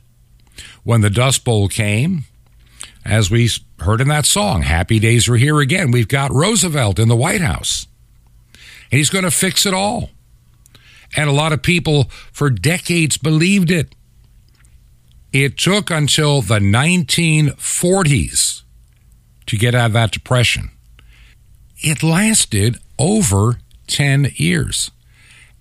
when 0.85 1.01
the 1.01 1.11
Dust 1.11 1.45
Bowl 1.45 1.69
came, 1.69 2.25
as 3.05 3.31
we 3.31 3.49
heard 3.79 4.01
in 4.01 4.09
that 4.09 4.27
song, 4.27 4.63
Happy 4.63 4.99
Days 4.99 5.29
Are 5.29 5.37
Here 5.37 5.61
Again. 5.61 5.91
We've 5.91 6.09
got 6.09 6.33
Roosevelt 6.33 6.99
in 6.99 7.09
the 7.09 7.17
White 7.17 7.41
House, 7.41 7.87
and 8.91 8.99
he's 8.99 9.11
going 9.11 9.25
to 9.25 9.31
fix 9.31 9.67
it 9.67 9.75
all. 9.75 10.11
And 11.17 11.29
a 11.29 11.33
lot 11.33 11.53
of 11.53 11.63
people 11.63 12.05
for 12.33 12.51
decades 12.51 13.17
believed 13.17 13.71
it. 13.71 13.95
It 15.33 15.59
took 15.59 15.91
until 15.91 16.43
the 16.43 16.59
1940s 16.59 18.63
to 19.47 19.57
get 19.57 19.75
out 19.75 19.87
of 19.87 19.93
that 19.95 20.13
depression. 20.13 20.71
It 21.79 22.03
lasted 22.03 22.79
over 22.99 23.59
10 23.87 24.33
years. 24.35 24.91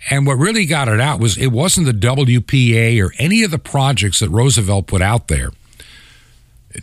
And 0.10 0.26
what 0.26 0.38
really 0.38 0.66
got 0.66 0.88
it 0.88 1.00
out 1.00 1.20
was 1.20 1.38
it 1.38 1.52
wasn't 1.52 1.88
the 1.88 1.94
WPA 1.94 3.04
or 3.04 3.14
any 3.18 3.44
of 3.44 3.52
the 3.52 3.60
projects 3.60 4.20
that 4.20 4.30
Roosevelt 4.30 4.88
put 4.88 5.02
out 5.02 5.28
there 5.28 5.52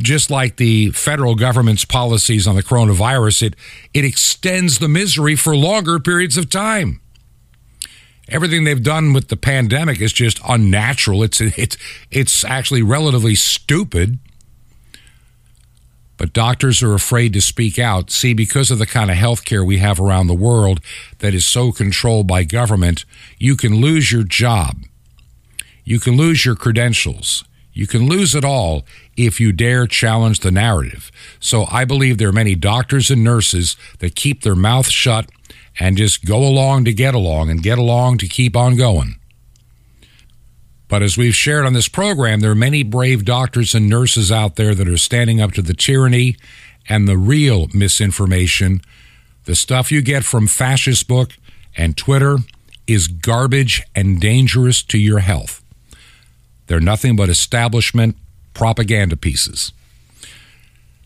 just 0.01 0.31
like 0.31 0.57
the 0.57 0.91
federal 0.91 1.35
government's 1.35 1.85
policies 1.85 2.47
on 2.47 2.57
the 2.57 2.63
coronavirus, 2.63 3.43
it, 3.49 3.57
it 3.95 4.05
extends 4.05 4.79
the 4.79 4.89
misery 4.89 5.37
for 5.37 5.57
longer 5.57 5.99
periods 5.99 6.37
of 6.37 6.51
time. 6.51 7.01
Everything 8.29 8.65
they've 8.65 8.83
done 8.83 9.13
with 9.13 9.29
the 9.29 9.37
pandemic 9.37 10.01
is 10.01 10.13
just 10.13 10.41
unnatural. 10.47 11.23
It's, 11.23 11.41
it's, 11.41 11.77
it's 12.11 12.45
actually 12.45 12.83
relatively 12.83 13.37
stupid. 13.37 14.19
But 16.17 16.33
doctors 16.33 16.83
are 16.83 16.95
afraid 16.95 17.33
to 17.35 17.41
speak 17.41 17.79
out. 17.79 18.11
See, 18.11 18.33
because 18.33 18.71
of 18.71 18.79
the 18.79 18.87
kind 18.87 19.11
of 19.11 19.17
health 19.17 19.45
care 19.45 19.63
we 19.63 19.79
have 19.79 20.01
around 20.01 20.27
the 20.27 20.35
world 20.35 20.81
that 21.19 21.35
is 21.35 21.45
so 21.45 21.73
controlled 21.73 22.27
by 22.27 22.43
government, 22.43 23.05
you 23.39 23.55
can 23.55 23.81
lose 23.81 24.11
your 24.11 24.25
job. 24.25 24.77
You 25.85 26.01
can 26.01 26.17
lose 26.17 26.45
your 26.45 26.57
credentials. 26.57 27.45
You 27.77 27.87
can 27.87 28.09
lose 28.09 28.35
it 28.35 28.43
all 28.43 28.87
if 29.19 29.39
you 29.39 29.53
dare 29.53 29.87
challenge 29.87 30.41
the 30.41 30.51
narrative. 30.51 31.13
So 31.41 31.67
I 31.71 31.85
believe 31.85 32.17
there 32.17 32.31
are 32.31 32.33
many 32.33 32.55
doctors 32.55 33.11
and 33.11 33.23
nurses 33.23 33.77
that 33.99 34.17
keep 34.17 34.41
their 34.41 34.55
mouth 34.55 34.89
shut 34.89 35.29
and 35.79 35.99
just 35.99 36.25
go 36.25 36.39
along 36.39 36.87
to 36.87 36.95
get 36.95 37.15
along 37.15 37.51
and 37.51 37.63
get 37.63 37.77
along 37.77 38.17
to 38.19 38.29
keep 38.29 38.57
on 38.57 38.77
going. 38.77 39.17
But 40.89 41.03
as 41.03 41.19
we've 41.19 41.35
shared 41.35 41.67
on 41.67 41.75
this 41.75 41.89
program, 41.89 42.41
there 42.41 42.53
are 42.53 42.55
many 42.55 42.83
brave 42.83 43.27
doctors 43.27 43.75
and 43.75 43.91
nurses 43.91 44.33
out 44.33 44.57
there 44.57 44.75
that 44.75 44.89
are 44.89 44.97
standing 44.97 45.43
up 45.43 45.53
to 45.53 45.61
the 45.61 45.75
tyranny 45.75 46.37
and 46.89 47.07
the 47.07 47.19
real 47.19 47.69
misinformation. 47.75 48.81
The 49.45 49.55
stuff 49.55 49.93
you 49.93 50.01
get 50.01 50.25
from 50.25 50.47
Fascist 50.47 51.07
Book 51.07 51.37
and 51.77 51.95
Twitter 51.95 52.39
is 52.87 53.07
garbage 53.07 53.83
and 53.95 54.19
dangerous 54.19 54.83
to 54.85 54.97
your 54.97 55.19
health. 55.19 55.63
They're 56.67 56.81
nothing 56.81 57.17
but 57.17 57.29
establishment 57.29 58.17
propaganda 58.55 59.17
pieces. 59.17 59.73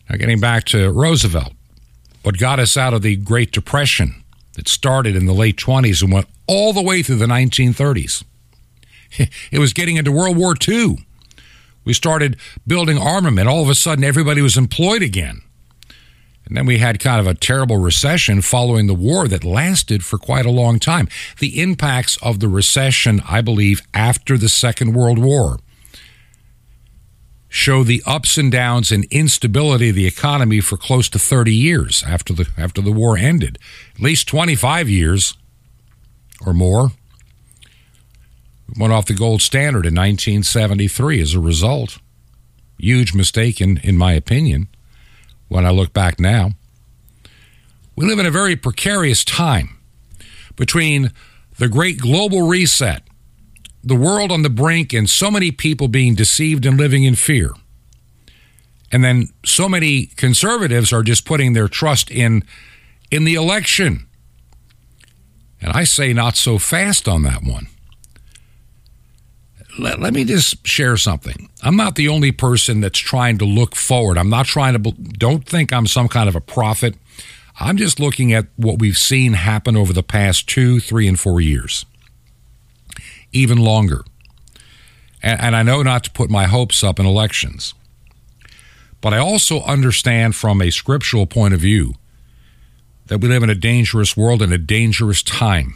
Now, 0.09 0.17
getting 0.17 0.41
back 0.41 0.65
to 0.67 0.91
Roosevelt, 0.91 1.53
what 2.23 2.39
got 2.39 2.59
us 2.59 2.77
out 2.77 2.95
of 2.95 3.03
the 3.03 3.17
Great 3.17 3.53
Depression 3.53 4.25
that 4.55 4.69
started 4.69 5.17
in 5.17 5.27
the 5.27 5.33
late 5.33 5.57
20s 5.57 6.03
and 6.03 6.13
went 6.13 6.27
all 6.47 6.73
the 6.73 6.83
way 6.83 7.03
through 7.03 7.17
the 7.17 7.27
1930s. 7.27 8.25
It 9.51 9.59
was 9.59 9.73
getting 9.73 9.97
into 9.97 10.13
World 10.13 10.37
War 10.37 10.55
II. 10.69 11.05
We 11.85 11.93
started 11.93 12.37
building 12.65 12.97
armament. 12.97 13.49
All 13.49 13.61
of 13.61 13.69
a 13.69 13.75
sudden, 13.75 14.05
everybody 14.05 14.41
was 14.41 14.57
employed 14.57 15.03
again. 15.03 15.43
And 16.51 16.57
then 16.57 16.67
we 16.67 16.79
had 16.79 16.99
kind 16.99 17.21
of 17.21 17.29
a 17.29 17.39
terrible 17.39 17.77
recession 17.77 18.43
following 18.43 18.89
the 18.89 18.95
war 18.95 19.29
that 19.29 19.45
lasted 19.45 20.05
for 20.05 20.19
quite 20.19 20.45
a 20.45 20.51
long 20.51 20.81
time. 20.81 21.07
The 21.39 21.63
impacts 21.63 22.17
of 22.17 22.41
the 22.41 22.49
recession, 22.49 23.23
I 23.25 23.41
believe, 23.41 23.83
after 23.95 24.37
the 24.37 24.49
Second 24.49 24.93
World 24.93 25.21
War 25.21 25.61
show 27.49 27.85
the 27.85 28.03
ups 28.05 28.37
and 28.37 28.51
downs 28.51 28.91
and 28.91 29.05
instability 29.13 29.91
of 29.91 29.95
the 29.95 30.09
economy 30.09 30.61
for 30.61 30.77
close 30.77 31.09
to 31.11 31.21
30 31.21 31.55
years 31.55 32.03
after 32.05 32.33
the 32.33 32.49
after 32.59 32.81
the 32.81 32.91
war 32.91 33.17
ended. 33.17 33.57
At 33.95 34.01
least 34.01 34.27
25 34.27 34.89
years 34.89 35.37
or 36.45 36.53
more. 36.53 36.91
We 38.67 38.81
went 38.81 38.93
off 38.93 39.07
the 39.07 39.15
gold 39.15 39.41
standard 39.41 39.87
in 39.87 39.95
1973 39.95 41.21
as 41.21 41.33
a 41.33 41.41
result. 41.41 41.99
Huge 42.77 43.15
mistake 43.15 43.61
in, 43.61 43.79
in 43.85 43.97
my 43.97 44.15
opinion 44.15 44.67
when 45.51 45.67
I 45.67 45.71
look 45.71 45.93
back 45.93 46.19
now. 46.19 46.53
We 47.97 48.07
live 48.07 48.19
in 48.19 48.25
a 48.25 48.31
very 48.31 48.57
precarious 48.57 49.25
time 49.25 49.77
between 50.57 51.13
the 51.59 51.69
great 51.69 51.99
global 51.99 52.49
reset, 52.49 53.03
the 53.85 53.97
world 53.97 54.33
on 54.33 54.43
the 54.43 54.49
brink, 54.49 54.95
and 54.95 55.11
so 55.11 55.31
many 55.31 55.51
people 55.51 55.89
being 55.89 56.15
deceived 56.15 56.65
and 56.65 56.79
living 56.79 57.05
in 57.05 57.17
fear. 57.17 57.51
And 58.93 59.05
then 59.05 59.29
so 59.45 59.69
many 59.69 60.07
conservatives 60.07 60.93
are 60.93 61.03
just 61.03 61.27
putting 61.27 61.53
their 61.53 61.69
trust 61.69 62.11
in 62.11 62.45
in 63.11 63.25
the 63.25 63.35
election. 63.35 64.07
And 65.61 65.73
I 65.73 65.85
say 65.85 66.13
not 66.13 66.37
so 66.37 66.59
fast 66.59 67.09
on 67.09 67.23
that 67.25 67.43
one. 67.43 67.67
Let, 69.81 70.01
let 70.01 70.15
me 70.15 70.25
just 70.25 70.67
share 70.67 70.97
something. 70.97 71.49
I'm 71.63 71.77
not 71.77 71.95
the 71.95 72.09
only 72.09 72.33
person 72.33 72.81
that's 72.81 72.99
trying 72.99 73.39
to 73.39 73.45
look 73.45 73.75
forward. 73.75 74.19
I'm 74.19 74.31
not 74.31 74.47
trying 74.47 74.81
to, 74.81 74.93
don't 74.93 75.47
think 75.47 75.73
I'm 75.73 75.87
some 75.87 76.09
kind 76.09 76.29
of 76.29 76.37
a 76.37 76.41
prophet. 76.41 76.97
I'm 77.59 77.77
just 77.77 78.01
looking 78.01 78.33
at 78.33 78.47
what 78.57 78.79
we've 78.79 78.97
seen 78.97 79.35
happen 79.35 79.77
over 79.77 79.93
the 79.93 80.03
past 80.03 80.49
two, 80.49 80.81
three, 80.81 81.07
and 81.07 81.19
four 81.19 81.41
years, 81.41 81.85
even 83.33 83.59
longer. 83.59 84.05
And, 85.23 85.41
and 85.41 85.57
I 85.57 85.63
know 85.63 85.83
not 85.83 86.05
to 86.05 86.11
put 86.11 86.31
my 86.31 86.47
hopes 86.47 86.83
up 86.83 86.99
in 86.99 87.07
elections, 87.07 87.75
but 89.01 89.13
I 89.13 89.19
also 89.19 89.63
understand 89.63 90.35
from 90.37 90.61
a 90.63 90.71
scriptural 90.71 91.27
point 91.27 91.55
of 91.55 91.61
view 91.61 91.95
that 93.07 93.19
we 93.19 93.29
live 93.29 93.43
in 93.43 93.51
a 93.51 93.55
dangerous 93.55 94.17
world 94.17 94.41
and 94.41 94.53
a 94.53 94.59
dangerous 94.59 95.23
time. 95.23 95.75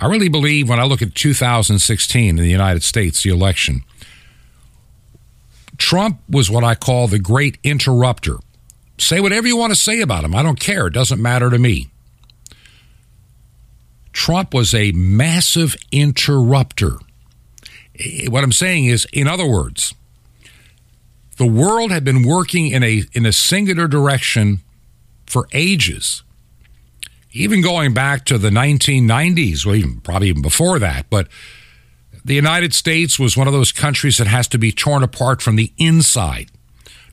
I 0.00 0.06
really 0.06 0.30
believe 0.30 0.70
when 0.70 0.80
I 0.80 0.84
look 0.84 1.02
at 1.02 1.14
2016 1.14 2.28
in 2.30 2.36
the 2.36 2.48
United 2.48 2.82
States, 2.82 3.22
the 3.22 3.28
election, 3.28 3.84
Trump 5.76 6.20
was 6.26 6.50
what 6.50 6.64
I 6.64 6.74
call 6.74 7.06
the 7.06 7.18
great 7.18 7.58
interrupter. 7.62 8.38
Say 8.98 9.20
whatever 9.20 9.46
you 9.46 9.58
want 9.58 9.72
to 9.72 9.78
say 9.78 10.00
about 10.00 10.24
him. 10.24 10.34
I 10.34 10.42
don't 10.42 10.58
care. 10.58 10.86
It 10.86 10.94
doesn't 10.94 11.20
matter 11.20 11.50
to 11.50 11.58
me. 11.58 11.90
Trump 14.12 14.54
was 14.54 14.74
a 14.74 14.90
massive 14.92 15.76
interrupter. 15.92 16.98
What 18.28 18.42
I'm 18.42 18.52
saying 18.52 18.86
is, 18.86 19.06
in 19.12 19.28
other 19.28 19.46
words, 19.46 19.94
the 21.36 21.46
world 21.46 21.90
had 21.90 22.04
been 22.04 22.26
working 22.26 22.68
in 22.68 22.82
a 22.82 23.04
in 23.12 23.26
a 23.26 23.32
singular 23.32 23.86
direction 23.86 24.60
for 25.26 25.46
ages 25.52 26.22
even 27.32 27.62
going 27.62 27.94
back 27.94 28.24
to 28.26 28.38
the 28.38 28.50
1990s, 28.50 29.64
well, 29.64 29.76
even 29.76 30.00
probably 30.00 30.28
even 30.28 30.42
before 30.42 30.78
that. 30.78 31.08
But 31.10 31.28
the 32.24 32.34
United 32.34 32.74
States 32.74 33.18
was 33.18 33.36
one 33.36 33.46
of 33.46 33.52
those 33.52 33.72
countries 33.72 34.18
that 34.18 34.26
has 34.26 34.48
to 34.48 34.58
be 34.58 34.72
torn 34.72 35.02
apart 35.02 35.40
from 35.40 35.56
the 35.56 35.72
inside, 35.78 36.50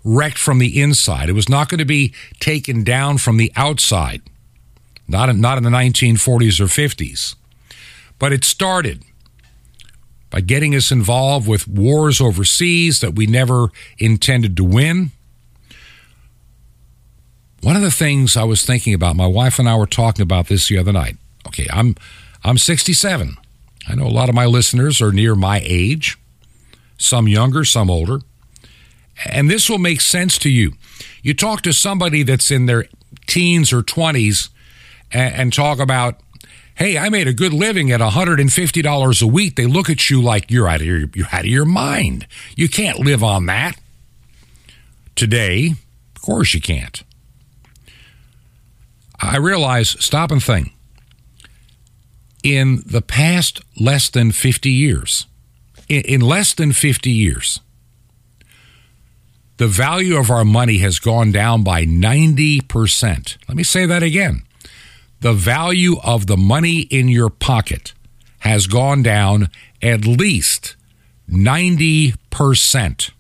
wrecked 0.04 0.38
from 0.38 0.60
the 0.60 0.82
inside. 0.82 1.30
It 1.30 1.34
was 1.34 1.50
not 1.50 1.70
going 1.70 1.80
to 1.80 1.86
be 1.86 2.14
taken 2.40 2.84
down 2.84 3.20
from 3.20 3.38
the 3.38 3.52
outside, 3.56 4.22
not 5.08 5.30
in, 5.30 5.40
not 5.40 5.58
in 5.58 5.64
the 5.64 5.70
1940s 5.70 6.60
or 6.60 6.66
50s. 6.66 7.36
But 8.20 8.34
it 8.34 8.44
started 8.44 9.04
by 10.30 10.42
getting 10.42 10.76
us 10.76 10.92
involved 10.92 11.48
with 11.48 11.68
wars 11.68 12.20
overseas 12.20 13.00
that 13.00 13.16
we 13.16 13.28
never 13.28 13.70
intended 14.00 14.58
to 14.58 14.64
win 14.64 15.12
one 17.62 17.76
of 17.76 17.82
the 17.82 17.92
things 17.92 18.38
I 18.38 18.44
was 18.44 18.66
thinking 18.66 18.94
about, 18.94 19.16
my 19.16 19.28
wife 19.28 19.60
and 19.60 19.68
I 19.68 19.76
were 19.76 19.88
talking 19.88 20.24
about 20.24 20.48
this 20.48 20.68
the 20.68 20.78
other 20.78 20.94
night. 20.94 21.18
Okay, 21.48 21.68
I'm 21.72 21.96
I'm 22.44 22.58
67. 22.58 23.36
I 23.88 23.96
know 23.96 24.06
a 24.06 24.10
lot 24.10 24.30
of 24.30 24.36
my 24.36 24.46
listeners 24.46 25.02
are 25.02 25.12
near 25.12 25.36
my 25.36 25.62
age, 25.64 26.18
some 26.98 27.28
younger, 27.28 27.64
some 27.64 27.90
older. 27.90 28.20
And 29.26 29.50
this 29.50 29.70
will 29.70 29.80
make 29.80 30.02
sense 30.02 30.38
to 30.40 30.50
you. 30.50 30.74
You 31.24 31.34
talk 31.34 31.62
to 31.64 31.74
somebody 31.74 32.24
that's 32.24 32.52
in 32.52 32.66
their 32.66 32.86
teens 33.26 33.74
or 33.74 33.82
20s 33.82 34.50
and, 35.12 35.34
and 35.36 35.54
talk 35.54 35.80
about, 35.80 36.20
hey, 36.76 36.98
I 36.98 37.10
made 37.10 37.28
a 37.28 37.34
good 37.34 37.54
living 37.54 37.92
at 37.92 38.02
$150 38.02 39.22
a 39.22 39.28
week. 39.28 39.56
They 39.56 39.66
look 39.66 39.90
at 39.90 40.10
you 40.10 40.22
like 40.22 40.52
you're 40.52 40.68
out 40.68 40.82
of 40.82 40.88
your, 40.88 41.06
you're 41.16 41.28
out 41.32 41.42
of 41.42 41.48
your 41.48 41.66
mind. 41.66 42.28
You 42.56 42.70
can't 42.70 43.00
live 43.00 43.24
on 43.24 43.48
that. 43.48 43.80
Today, 45.16 45.74
of 46.16 46.22
course 46.22 46.54
you 46.54 46.62
can't. 46.62 47.04
I 49.20 49.38
realize, 49.38 49.90
stop 50.04 50.32
and 50.32 50.44
think. 50.44 50.74
In 52.44 52.84
the 52.86 53.02
past 53.02 53.62
less 53.80 54.10
than 54.10 54.32
50 54.32 54.70
years, 54.70 55.26
in, 55.90 56.22
less 56.22 56.54
than 56.54 56.72
50 56.72 57.10
years, 57.10 57.60
the 59.58 59.68
value 59.68 60.18
of 60.18 60.30
our 60.30 60.46
money 60.46 60.78
has 60.80 61.00
gone 61.00 61.32
down 61.32 61.64
by 61.64 61.84
90%. 61.84 63.38
Let 63.48 63.58
me 63.58 63.64
say 63.64 63.86
that 63.86 64.04
again. 64.04 64.44
The 65.22 65.34
value 65.34 65.98
of 66.04 66.28
the 66.28 66.38
money 66.38 66.82
in 66.82 67.10
your 67.10 67.32
pocket 67.32 67.94
has 68.40 68.68
gone 68.68 69.02
down 69.02 69.50
at 69.82 70.06
least 70.06 70.76
90%. 71.30 73.12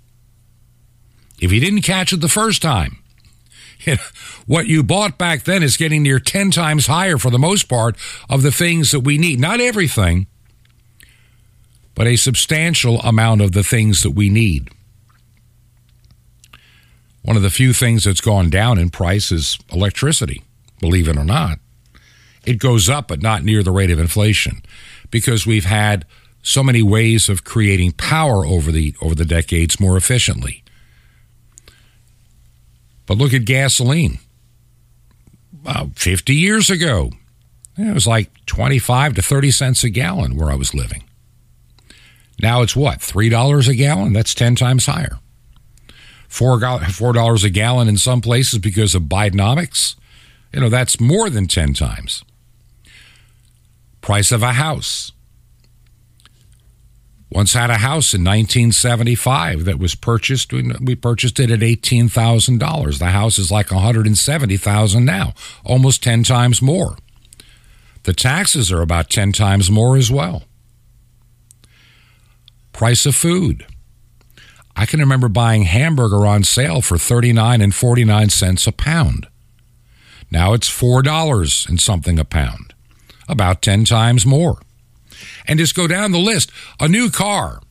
If 1.39 1.51
you 1.51 1.59
didn't 1.59 1.81
catch 1.81 2.13
it 2.13 2.21
the 2.21 2.29
first 2.29 2.61
time, 2.61 2.99
what 4.45 4.67
you 4.67 4.83
bought 4.83 5.17
back 5.17 5.43
then 5.43 5.63
is 5.63 5.77
getting 5.77 6.03
near 6.03 6.19
10 6.19 6.51
times 6.51 6.87
higher 6.87 7.17
for 7.17 7.29
the 7.29 7.39
most 7.39 7.63
part 7.63 7.95
of 8.29 8.41
the 8.41 8.51
things 8.51 8.91
that 8.91 9.01
we 9.01 9.17
need. 9.17 9.39
Not 9.39 9.59
everything, 9.59 10.27
but 11.95 12.07
a 12.07 12.15
substantial 12.15 12.99
amount 13.01 13.41
of 13.41 13.53
the 13.53 13.63
things 13.63 14.01
that 14.03 14.11
we 14.11 14.29
need. 14.29 14.69
One 17.23 17.35
of 17.35 17.43
the 17.43 17.49
few 17.49 17.73
things 17.73 18.05
that's 18.05 18.21
gone 18.21 18.49
down 18.49 18.77
in 18.77 18.89
price 18.89 19.31
is 19.31 19.57
electricity, 19.71 20.43
believe 20.79 21.07
it 21.07 21.17
or 21.17 21.25
not. 21.25 21.59
It 22.45 22.59
goes 22.59 22.87
up, 22.87 23.09
but 23.09 23.21
not 23.21 23.43
near 23.43 23.63
the 23.63 23.71
rate 23.71 23.91
of 23.91 23.99
inflation 23.99 24.61
because 25.11 25.45
we've 25.45 25.65
had 25.65 26.05
so 26.41 26.63
many 26.63 26.81
ways 26.81 27.27
of 27.27 27.43
creating 27.43 27.91
power 27.91 28.45
over 28.45 28.71
the 28.71 28.95
over 29.01 29.13
the 29.13 29.25
decades 29.25 29.79
more 29.79 29.97
efficiently. 29.97 30.63
But 33.07 33.17
look 33.17 33.33
at 33.33 33.45
gasoline. 33.45 34.19
50 35.95 36.35
years 36.35 36.69
ago, 36.69 37.11
it 37.77 37.93
was 37.93 38.05
like 38.05 38.29
25 38.45 39.15
to 39.15 39.21
30 39.21 39.51
cents 39.51 39.83
a 39.83 39.89
gallon 39.89 40.37
where 40.37 40.51
I 40.51 40.55
was 40.55 40.75
living. 40.75 41.03
Now 42.39 42.61
it's 42.61 42.75
what, 42.75 42.99
$3 42.99 43.67
a 43.67 43.75
gallon? 43.75 44.13
That's 44.13 44.35
10 44.35 44.55
times 44.55 44.85
higher. 44.85 45.17
$4, 46.29 47.43
a 47.43 47.49
gallon 47.49 47.87
in 47.87 47.97
some 47.97 48.21
places 48.21 48.59
because 48.59 48.93
of 48.93 49.03
Bidenomics. 49.03 49.95
You 50.53 50.61
know, 50.61 50.69
that's 50.69 50.99
more 50.99 51.29
than 51.29 51.47
10 51.47 51.73
times. 51.73 52.23
Price 54.01 54.31
of 54.31 54.43
a 54.43 54.53
house 54.53 55.11
once 57.29 57.53
had 57.53 57.69
a 57.69 57.77
house 57.77 58.13
in 58.13 58.23
1975 58.23 59.65
that 59.65 59.79
was 59.79 59.95
purchased. 59.95 60.53
We 60.53 60.95
purchased 60.95 61.39
it 61.39 61.51
at 61.51 61.59
$18,000. 61.59 62.99
The 62.99 63.05
house 63.07 63.37
is 63.37 63.51
like 63.51 63.71
170,000 63.71 65.05
now, 65.05 65.33
almost 65.65 66.03
10 66.03 66.23
times 66.23 66.61
more. 66.61 66.95
The 68.03 68.13
taxes 68.13 68.71
are 68.71 68.81
about 68.81 69.09
10 69.09 69.33
times 69.33 69.69
more 69.69 69.97
as 69.97 70.09
well. 70.09 70.43
Price 72.71 73.05
of 73.05 73.15
food. 73.15 73.65
I 74.75 74.85
can 74.85 74.99
remember 74.99 75.27
buying 75.27 75.63
hamburger 75.63 76.25
on 76.25 76.43
sale 76.43 76.81
for 76.81 76.97
39 76.97 77.61
and 77.61 77.75
49 77.75 78.29
cents 78.29 78.67
a 78.67 78.71
pound. 78.71 79.27
Now 80.31 80.53
it's 80.53 80.69
$4 80.69 81.67
and 81.67 81.81
something 81.81 82.19
a 82.19 82.25
pound, 82.25 82.73
about 83.27 83.61
10 83.61 83.83
times 83.85 84.25
more 84.25 84.61
and 85.47 85.59
just 85.59 85.75
go 85.75 85.87
down 85.87 86.11
the 86.11 86.19
list. 86.19 86.51
A 86.79 86.87
new 86.87 87.09
car, 87.09 87.61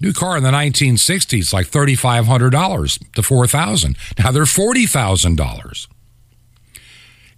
new 0.00 0.12
car 0.12 0.36
in 0.36 0.42
the 0.42 0.50
1960s, 0.50 1.52
like 1.52 1.68
$3,500 1.68 3.12
to 3.12 3.22
4,000. 3.22 3.96
Now 4.18 4.30
they're 4.32 4.42
$40,000. 4.44 5.86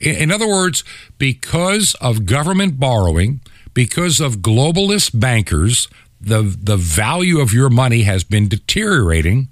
In 0.01 0.31
other 0.31 0.49
words, 0.49 0.85
because 1.19 1.95
of 2.01 2.27
government 2.27 2.79
borrowing, 2.79 3.41
because 3.73 4.21
of 4.21 4.39
globalist 4.39 5.19
bankers, 5.19 5.89
the, 6.21 6.43
the 6.43 6.77
value 6.77 7.41
of 7.41 7.53
your 7.53 7.71
money 7.71 8.03
has 8.03 8.25
been 8.25 8.49
deteriorating 8.49 9.49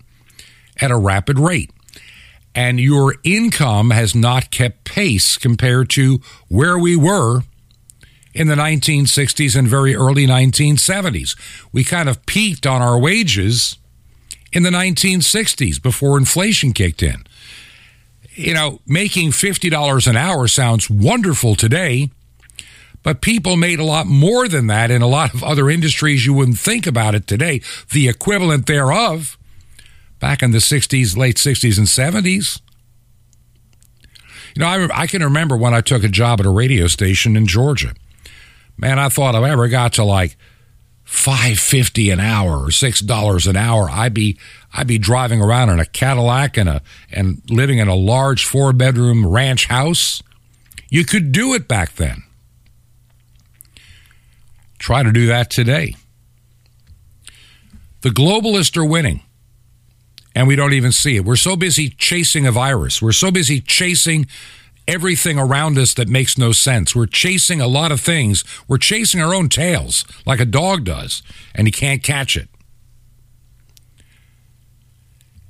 at 0.80 0.90
a 0.90 0.96
rapid 0.96 1.38
rate. 1.38 1.70
And 2.54 2.78
your 2.78 3.14
income 3.24 3.90
has 3.90 4.14
not 4.14 4.50
kept 4.50 4.84
pace 4.84 5.38
compared 5.38 5.88
to 5.90 6.20
where 6.48 6.78
we 6.78 6.96
were 6.96 7.42
in 8.34 8.48
the 8.48 8.54
1960s 8.54 9.56
and 9.56 9.68
very 9.68 9.94
early 9.94 10.26
1970s. 10.26 11.36
We 11.72 11.84
kind 11.84 12.08
of 12.08 12.24
peaked 12.26 12.66
on 12.66 12.80
our 12.80 12.98
wages 12.98 13.76
in 14.52 14.62
the 14.62 14.70
1960s 14.70 15.82
before 15.82 16.18
inflation 16.18 16.72
kicked 16.72 17.02
in. 17.02 17.24
You 18.34 18.54
know, 18.54 18.80
making 18.86 19.30
$50 19.30 20.06
an 20.06 20.16
hour 20.16 20.48
sounds 20.48 20.88
wonderful 20.88 21.54
today, 21.54 22.10
but 23.02 23.20
people 23.20 23.56
made 23.56 23.78
a 23.78 23.84
lot 23.84 24.06
more 24.06 24.48
than 24.48 24.68
that 24.68 24.90
in 24.90 25.02
a 25.02 25.06
lot 25.06 25.34
of 25.34 25.42
other 25.42 25.68
industries 25.68 26.24
you 26.24 26.32
wouldn't 26.32 26.58
think 26.58 26.86
about 26.86 27.14
it 27.14 27.26
today. 27.26 27.60
The 27.90 28.08
equivalent 28.08 28.66
thereof 28.66 29.36
back 30.18 30.42
in 30.42 30.52
the 30.52 30.58
60s, 30.58 31.16
late 31.16 31.36
60s 31.36 31.76
and 31.76 31.86
70s. 31.86 32.60
You 34.54 34.60
know, 34.60 34.66
I, 34.66 35.02
I 35.02 35.06
can 35.06 35.22
remember 35.22 35.56
when 35.56 35.74
I 35.74 35.80
took 35.80 36.04
a 36.04 36.08
job 36.08 36.40
at 36.40 36.46
a 36.46 36.50
radio 36.50 36.86
station 36.86 37.36
in 37.36 37.46
Georgia 37.46 37.94
Man, 38.76 38.98
I 38.98 39.08
thought 39.08 39.34
if 39.34 39.42
I 39.42 39.50
ever 39.50 39.68
got 39.68 39.94
to 39.94 40.04
like 40.04 40.36
five 41.04 41.58
fifty 41.58 42.10
an 42.10 42.20
hour 42.20 42.64
or 42.64 42.70
six 42.70 43.00
dollars 43.00 43.46
an 43.46 43.56
hour, 43.56 43.88
I'd 43.90 44.14
be 44.14 44.38
I'd 44.72 44.86
be 44.86 44.98
driving 44.98 45.40
around 45.40 45.70
in 45.70 45.78
a 45.78 45.84
Cadillac 45.84 46.56
and 46.56 46.68
a 46.68 46.82
and 47.10 47.42
living 47.50 47.78
in 47.78 47.88
a 47.88 47.94
large 47.94 48.44
four 48.44 48.72
bedroom 48.72 49.26
ranch 49.26 49.66
house. 49.66 50.22
You 50.88 51.04
could 51.04 51.32
do 51.32 51.54
it 51.54 51.68
back 51.68 51.94
then. 51.94 52.22
Try 54.78 55.02
to 55.02 55.12
do 55.12 55.26
that 55.26 55.48
today. 55.48 55.94
The 58.00 58.08
globalists 58.08 58.76
are 58.76 58.84
winning, 58.84 59.22
and 60.34 60.48
we 60.48 60.56
don't 60.56 60.72
even 60.72 60.90
see 60.90 61.14
it. 61.16 61.24
We're 61.24 61.36
so 61.36 61.54
busy 61.54 61.88
chasing 61.88 62.46
a 62.46 62.52
virus. 62.52 63.00
We're 63.00 63.12
so 63.12 63.30
busy 63.30 63.60
chasing 63.60 64.26
everything 64.88 65.38
around 65.38 65.78
us 65.78 65.94
that 65.94 66.08
makes 66.08 66.36
no 66.36 66.52
sense. 66.52 66.94
We're 66.94 67.06
chasing 67.06 67.60
a 67.60 67.66
lot 67.66 67.92
of 67.92 68.00
things. 68.00 68.44
We're 68.68 68.78
chasing 68.78 69.20
our 69.20 69.34
own 69.34 69.48
tails 69.48 70.04
like 70.26 70.40
a 70.40 70.44
dog 70.44 70.84
does, 70.84 71.22
and 71.54 71.66
he 71.66 71.72
can't 71.72 72.02
catch 72.02 72.36
it. 72.36 72.48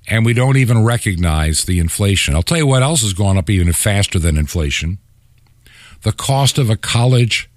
And 0.09 0.27
we 0.27 0.35
don't 0.35 0.57
even 0.57 0.85
recognize 0.85 1.65
the 1.65 1.79
inflation. 1.79 2.35
I'll 2.35 2.43
tell 2.43 2.59
you 2.59 2.67
what 2.67 2.83
else 2.83 3.03
has 3.03 3.13
gone 3.13 3.39
up 3.39 3.49
even 3.49 3.73
faster 3.73 4.19
than 4.19 4.37
inflation. 4.37 4.99
The 6.03 6.13
cost 6.13 6.59
of 6.59 6.69
a 6.69 6.77
college 6.77 7.49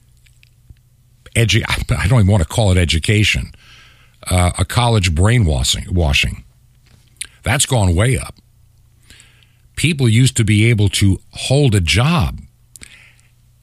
edu- 1.35 1.63
I 1.97 2.07
don't 2.07 2.21
even 2.21 2.31
want 2.31 2.43
to 2.43 2.49
call 2.49 2.71
it 2.71 2.77
education, 2.77 3.51
uh, 4.29 4.51
a 4.57 4.65
college 4.65 5.13
brainwashing 5.13 5.93
washing. 5.93 6.43
That's 7.43 7.65
gone 7.65 7.95
way 7.95 8.17
up. 8.17 8.35
People 9.75 10.07
used 10.07 10.37
to 10.37 10.43
be 10.43 10.65
able 10.69 10.89
to 10.89 11.19
hold 11.31 11.75
a 11.75 11.81
job 11.81 12.39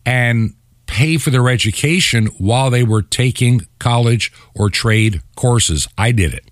and 0.05 0.55
pay 0.87 1.17
for 1.17 1.31
their 1.31 1.49
education 1.49 2.27
while 2.39 2.69
they 2.71 2.83
were 2.83 3.03
taking 3.03 3.67
college 3.79 4.33
or 4.55 4.69
trade 4.69 5.23
courses. 5.37 5.89
I 5.97 6.13
did 6.13 6.35
it. 6.35 6.51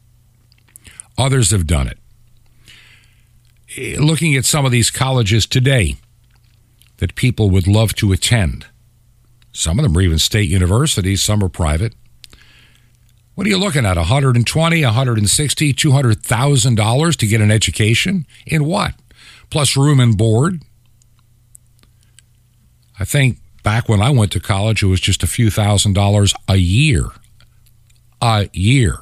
Others 1.18 1.50
have 1.50 1.66
done 1.66 1.88
it. 1.88 1.98
Looking 4.00 4.34
at 4.34 4.46
some 4.46 4.64
of 4.64 4.72
these 4.72 4.90
colleges 4.90 5.46
today 5.46 5.96
that 6.96 7.14
people 7.14 7.50
would 7.50 7.68
love 7.68 7.94
to 7.96 8.12
attend, 8.12 8.66
some 9.52 9.78
of 9.78 9.82
them 9.82 9.96
are 9.96 10.00
even 10.00 10.18
state 10.18 10.48
universities, 10.48 11.22
some 11.22 11.44
are 11.44 11.48
private. 11.48 11.94
What 13.34 13.46
are 13.46 13.50
you 13.50 13.58
looking 13.58 13.86
at? 13.86 13.96
120, 13.96 14.84
160, 14.84 15.72
200,000 15.72 16.74
dollars 16.74 17.16
to 17.16 17.26
get 17.26 17.40
an 17.40 17.50
education 17.50 18.26
in 18.46 18.64
what? 18.64 18.94
Plus 19.50 19.76
room 19.76 20.00
and 20.00 20.16
board. 20.16 20.62
I 22.98 23.04
think 23.04 23.38
back 23.62 23.88
when 23.88 24.00
I 24.00 24.10
went 24.10 24.32
to 24.32 24.40
college 24.40 24.82
it 24.82 24.86
was 24.86 25.00
just 25.00 25.22
a 25.22 25.26
few 25.26 25.50
thousand 25.50 25.94
dollars 25.94 26.34
a 26.48 26.56
year. 26.56 27.06
A 28.22 28.48
year. 28.52 28.98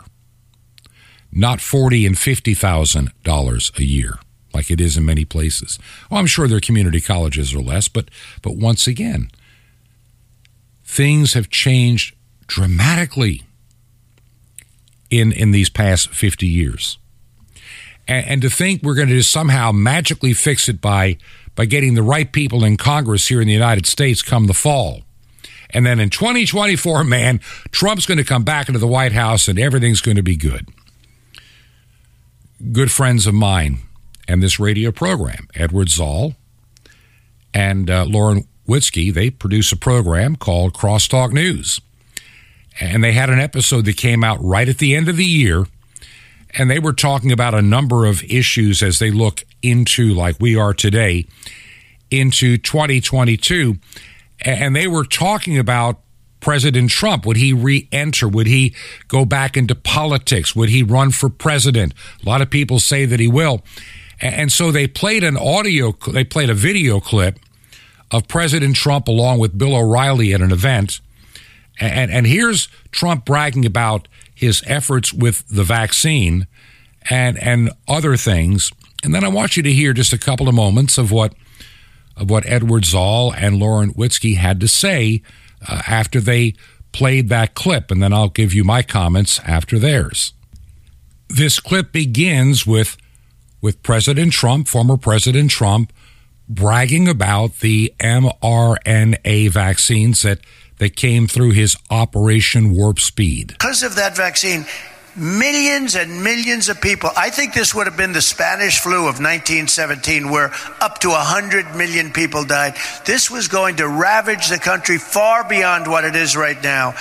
Not 1.31 1.61
40 1.61 2.07
and 2.07 2.19
50,000 2.19 3.13
dollars 3.23 3.71
a 3.77 3.83
year 3.83 4.19
like 4.59 4.71
it 4.71 4.81
is 4.81 4.97
in 4.97 5.05
many 5.05 5.25
places. 5.25 5.79
Well, 6.11 6.19
I'm 6.19 6.27
sure 6.27 6.49
their 6.49 6.61
community 6.61 7.01
colleges 7.01 7.55
are 7.55 7.61
less, 7.61 7.87
but 7.87 8.11
but 8.43 8.57
once 8.57 8.87
again, 8.87 9.31
things 10.85 11.35
have 11.35 11.49
changed 11.49 12.17
dramatically 12.49 13.43
in 15.11 15.33
in 15.33 15.53
these 15.53 15.71
past 15.71 16.09
50 16.11 16.47
years. 16.47 16.99
And, 18.09 18.27
and 18.27 18.43
to 18.43 18.51
think 18.51 18.83
we're 18.83 18.95
going 18.95 19.09
to 19.09 19.15
just 19.15 19.31
somehow 19.31 19.71
magically 19.71 20.33
fix 20.33 20.69
it 20.69 20.81
by 20.81 21.19
by 21.55 21.67
getting 21.67 21.95
the 21.95 22.03
right 22.03 22.33
people 22.33 22.65
in 22.65 22.77
Congress 22.77 23.27
here 23.27 23.41
in 23.41 23.49
the 23.49 23.53
United 23.53 23.85
States 23.85 24.23
come 24.23 24.47
the 24.47 24.55
fall. 24.55 25.03
And 25.71 25.85
then 25.85 26.01
in 26.01 26.09
2024, 26.09 27.05
man, 27.05 27.41
Trump's 27.71 28.07
going 28.07 28.19
to 28.19 28.25
come 28.25 28.45
back 28.45 28.69
into 28.69 28.79
the 28.79 28.87
White 28.87 29.13
House 29.13 29.49
and 29.49 29.59
everything's 29.59 30.01
going 30.01 30.17
to 30.17 30.23
be 30.23 30.37
good. 30.37 30.69
Good 32.73 32.91
friends 32.91 33.27
of 33.27 33.35
mine 33.35 33.79
and 34.27 34.43
this 34.43 34.59
radio 34.59 34.91
program, 34.91 35.49
Edward 35.55 35.89
Szall 35.89 36.35
and 37.55 37.91
uh, 37.91 38.05
Lauren 38.05 38.47
Witzke, 38.69 39.13
they 39.13 39.31
produce 39.31 39.73
a 39.73 39.77
program 39.77 40.37
called 40.37 40.75
Crosstalk 40.75 41.33
News. 41.33 41.81
And 42.81 43.03
they 43.03 43.13
had 43.13 43.31
an 43.31 43.41
episode 43.41 43.85
that 43.87 43.97
came 43.97 44.23
out 44.23 44.39
right 44.41 44.69
at 44.69 44.79
the 44.79 44.95
end 44.95 45.09
of 45.09 45.17
the 45.17 45.25
year. 45.25 45.67
And 46.55 46.71
they 46.71 46.79
were 46.79 46.93
talking 46.93 47.33
about 47.33 47.55
a 47.55 47.63
number 47.63 48.07
of 48.07 48.23
issues 48.25 48.83
as 48.83 48.99
they 48.99 49.11
look 49.11 49.45
into, 49.63 50.15
like 50.15 50.37
we 50.41 50.57
are 50.57 50.73
today, 50.73 51.27
into 52.11 52.57
2022. 52.57 53.77
And 54.41 54.75
they 54.75 54.87
were 54.87 55.05
talking 55.05 55.59
about 55.59 56.01
President 56.41 56.91
Trump. 56.91 57.27
Would 57.27 57.37
he 57.37 57.53
re 57.53 57.89
enter? 57.93 58.29
Would 58.29 58.47
he 58.47 58.75
go 59.09 59.25
back 59.25 59.57
into 59.57 59.75
politics? 59.75 60.55
Would 60.55 60.69
he 60.69 60.83
run 60.83 61.11
for 61.11 61.29
president? 61.29 61.95
A 62.23 62.29
lot 62.29 62.41
of 62.41 62.51
people 62.51 62.79
say 62.79 63.05
that 63.05 63.21
he 63.21 63.29
will. 63.29 63.63
And 64.21 64.51
so 64.51 64.73
they 64.73 64.87
played 64.87 65.23
an 65.23 65.37
audio, 65.37 65.93
they 66.13 66.25
played 66.25 66.51
a 66.51 66.55
video 66.55 67.01
clip 67.01 67.39
of 68.11 68.27
President 68.27 68.75
Trump 68.75 69.07
along 69.07 69.39
with 69.39 69.57
Bill 69.57 69.77
O'Reilly 69.77 70.33
at 70.33 70.41
an 70.41 70.51
event. 70.51 71.01
And, 71.81 72.11
and 72.11 72.27
here's 72.27 72.69
Trump 72.91 73.25
bragging 73.25 73.65
about 73.65 74.09
his 74.39 74.63
efforts 74.67 75.13
with 75.13 75.45
the 75.49 75.65
vaccine 75.65 76.47
and, 77.11 77.37
and 77.43 77.71
other 77.89 78.17
things. 78.17 78.71
And 79.03 79.13
then 79.13 79.25
I 79.25 79.29
want 79.29 79.57
you 79.57 79.65
to 79.65 79.73
hear 79.73 79.93
just 79.93 80.13
a 80.13 80.19
couple 80.19 80.49
of 80.49 80.55
moments 80.55 80.97
of 80.97 81.11
what 81.11 81.35
of 82.17 82.31
what 82.31 82.45
Edward 82.47 82.83
Szall 82.83 83.33
and 83.37 83.59
Lauren 83.59 83.95
Witzke 83.95 84.37
had 84.37 84.59
to 84.61 84.67
say 84.67 85.23
uh, 85.69 85.83
after 85.87 86.21
they 86.21 86.55
played 86.91 87.29
that 87.29 87.55
clip, 87.55 87.93
and 87.93 88.03
then 88.03 88.13
I'll 88.13 88.29
give 88.29 88.53
you 88.53 88.65
my 88.65 88.83
comments 88.83 89.39
after 89.45 89.79
theirs. 89.79 90.33
This 91.29 91.61
clip 91.61 91.93
begins 91.93 92.67
with 92.67 92.97
with 93.61 93.83
President 93.83 94.33
Trump, 94.33 94.69
former 94.69 94.97
President 94.97 95.51
Trump, 95.51 95.93
bragging 96.49 97.09
about 97.09 97.59
the 97.59 97.93
mRNA 98.01 99.51
vaccines 99.51 100.23
that, 100.23 100.39
that 100.79 100.97
came 100.97 101.27
through 101.27 101.51
his 101.51 101.77
Operation 101.91 102.75
Warp 102.75 103.01
Speed. 103.01 103.49
Because 103.49 103.83
of 103.83 103.97
that 103.97 104.17
vaccine, 104.17 104.65
millions 105.17 105.97
and 105.97 106.23
millions 106.23 106.69
of 106.69 106.81
people. 106.81 107.11
I 107.17 107.31
think 107.31 107.53
this 107.53 107.75
would 107.75 107.87
have 107.87 107.97
been 107.97 108.13
the 108.13 108.23
Spanish 108.23 108.79
flu 108.79 109.09
of 109.09 109.21
1917, 109.21 110.31
where 110.31 110.53
up 110.81 110.99
to 111.01 111.09
100 111.11 111.75
million 111.77 112.13
people 112.13 112.45
died. 112.45 112.77
This 113.05 113.31
was 113.31 113.49
going 113.49 113.77
to 113.77 113.89
ravage 113.89 114.49
the 114.49 114.59
country 114.59 114.99
far 114.99 115.49
beyond 115.49 115.87
what 115.87 116.05
it 116.05 116.15
is 116.15 116.37
right 116.37 116.61
now. 116.63 116.95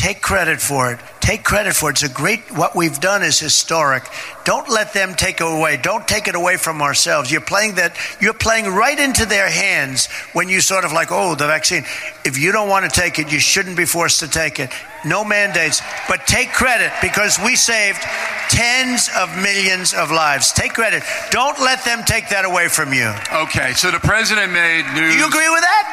Take 0.00 0.22
credit 0.22 0.62
for 0.62 0.90
it. 0.90 0.98
Take 1.20 1.44
credit 1.44 1.74
for 1.74 1.90
it. 1.90 1.92
It's 1.92 2.02
a 2.04 2.08
great, 2.08 2.40
what 2.56 2.74
we've 2.74 2.98
done 3.00 3.22
is 3.22 3.38
historic. 3.38 4.02
Don't 4.44 4.66
let 4.70 4.94
them 4.94 5.12
take 5.12 5.42
it 5.42 5.46
away. 5.46 5.76
Don't 5.76 6.08
take 6.08 6.26
it 6.26 6.34
away 6.34 6.56
from 6.56 6.80
ourselves. 6.80 7.30
You're 7.30 7.42
playing 7.42 7.74
that, 7.74 7.94
you're 8.18 8.32
playing 8.32 8.64
right 8.64 8.98
into 8.98 9.26
their 9.26 9.50
hands 9.50 10.06
when 10.32 10.48
you 10.48 10.62
sort 10.62 10.86
of 10.86 10.92
like, 10.92 11.08
oh, 11.10 11.34
the 11.34 11.46
vaccine. 11.46 11.84
If 12.24 12.38
you 12.38 12.50
don't 12.50 12.70
want 12.70 12.90
to 12.90 13.00
take 13.00 13.18
it, 13.18 13.30
you 13.30 13.38
shouldn't 13.38 13.76
be 13.76 13.84
forced 13.84 14.20
to 14.20 14.28
take 14.28 14.58
it. 14.58 14.72
No 15.04 15.22
mandates, 15.22 15.82
but 16.08 16.26
take 16.26 16.50
credit 16.54 16.92
because 17.02 17.38
we 17.38 17.54
saved 17.54 18.00
tens 18.48 19.10
of 19.18 19.28
millions 19.36 19.92
of 19.92 20.10
lives. 20.10 20.50
Take 20.50 20.72
credit. 20.72 21.02
Don't 21.30 21.60
let 21.60 21.84
them 21.84 22.04
take 22.06 22.30
that 22.30 22.46
away 22.46 22.68
from 22.68 22.94
you. 22.94 23.12
Okay, 23.44 23.74
so 23.74 23.90
the 23.90 24.00
president 24.00 24.50
made 24.50 24.86
news. 24.94 25.12
Do 25.12 25.18
you 25.20 25.28
agree 25.28 25.50
with 25.50 25.60
that? 25.60 25.84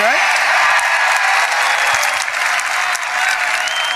Right? 0.00 0.75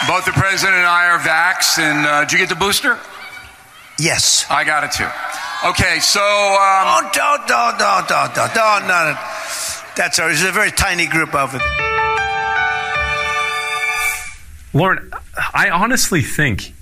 Both 0.08 0.24
the 0.24 0.32
president 0.32 0.78
and 0.78 0.86
I 0.86 1.10
are 1.10 1.18
vaxxed, 1.18 1.78
and 1.78 2.06
uh, 2.06 2.24
did 2.24 2.32
you 2.32 2.38
get 2.38 2.48
the 2.48 2.54
booster? 2.54 2.98
Yes. 3.98 4.46
I 4.48 4.64
got 4.64 4.84
it 4.84 4.92
too. 4.92 5.08
Okay, 5.68 5.98
so. 6.00 6.20
Um, 6.20 6.86
oh, 6.88 7.10
don't, 7.12 7.46
don't, 7.46 7.78
don't, 7.78 8.08
don't, 8.08 8.34
don't, 8.34 8.54
don't, 8.54 8.88
no, 8.88 9.14
That's 9.96 10.18
a, 10.18 10.30
it's 10.30 10.42
a 10.42 10.52
very 10.52 10.70
tiny 10.70 11.06
group 11.06 11.34
of 11.34 11.54
it. 11.54 11.62
Lauren, 14.72 15.12
I 15.52 15.68
honestly 15.70 16.22
think 16.22 16.72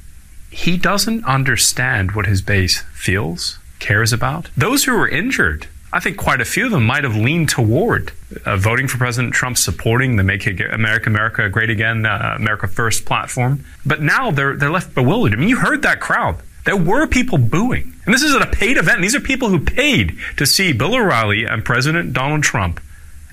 he 0.51 0.77
doesn't 0.77 1.25
understand 1.25 2.13
what 2.13 2.27
his 2.27 2.41
base 2.41 2.83
feels, 2.95 3.59
cares 3.81 4.13
about. 4.13 4.51
Those 4.57 4.85
who 4.85 4.93
were 4.97 5.09
injured 5.09 5.67
I 5.93 6.01
think 6.01 6.19
quite 6.19 6.41
a 6.41 6.45
few 6.45 6.67
of 6.67 6.71
them 6.71 6.85
might 6.85 7.05
have 7.05 7.17
leaned 7.17 7.49
toward 7.49 8.13
uh, 8.45 8.57
voting 8.57 8.89
for 8.89 8.99
President 8.99 9.33
Trump, 9.33 9.57
supporting 9.57 10.17
the 10.17 10.23
Make 10.23 10.47
America 10.47 11.09
America 11.09 11.49
Great 11.49 11.71
Again, 11.71 12.05
uh, 12.05 12.35
America 12.37 12.67
First 12.67 13.07
platform. 13.07 13.65
But 13.87 14.03
now 14.03 14.31
they're 14.31 14.57
they're 14.57 14.71
left 14.71 14.95
bewildered. 14.95 15.35
I 15.35 15.37
mean, 15.37 15.49
you 15.49 15.59
heard 15.59 15.83
that 15.83 16.01
crowd. 16.01 16.37
There 16.65 16.77
were 16.77 17.07
people 17.07 17.39
booing, 17.39 17.95
and 18.05 18.13
this 18.13 18.23
is 18.23 18.35
at 18.35 18.43
a 18.43 18.47
paid 18.47 18.77
event. 18.77 19.01
These 19.01 19.15
are 19.15 19.21
people 19.21 19.49
who 19.49 19.59
paid 19.61 20.19
to 20.37 20.45
see 20.45 20.73
Bill 20.75 20.95
O'Reilly 20.95 21.45
and 21.45 21.65
President 21.65 22.13
Donald 22.13 22.43
Trump. 22.43 22.81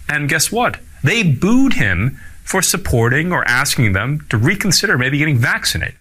And 0.07 0.29
guess 0.29 0.51
what? 0.51 0.79
They 1.03 1.23
booed 1.23 1.73
him 1.73 2.17
for 2.45 2.61
supporting 2.61 3.33
or 3.33 3.45
asking 3.45 3.91
them 3.91 4.25
to 4.29 4.37
reconsider 4.37 4.97
maybe 4.97 5.17
getting 5.17 5.37
vaccinated. 5.37 5.95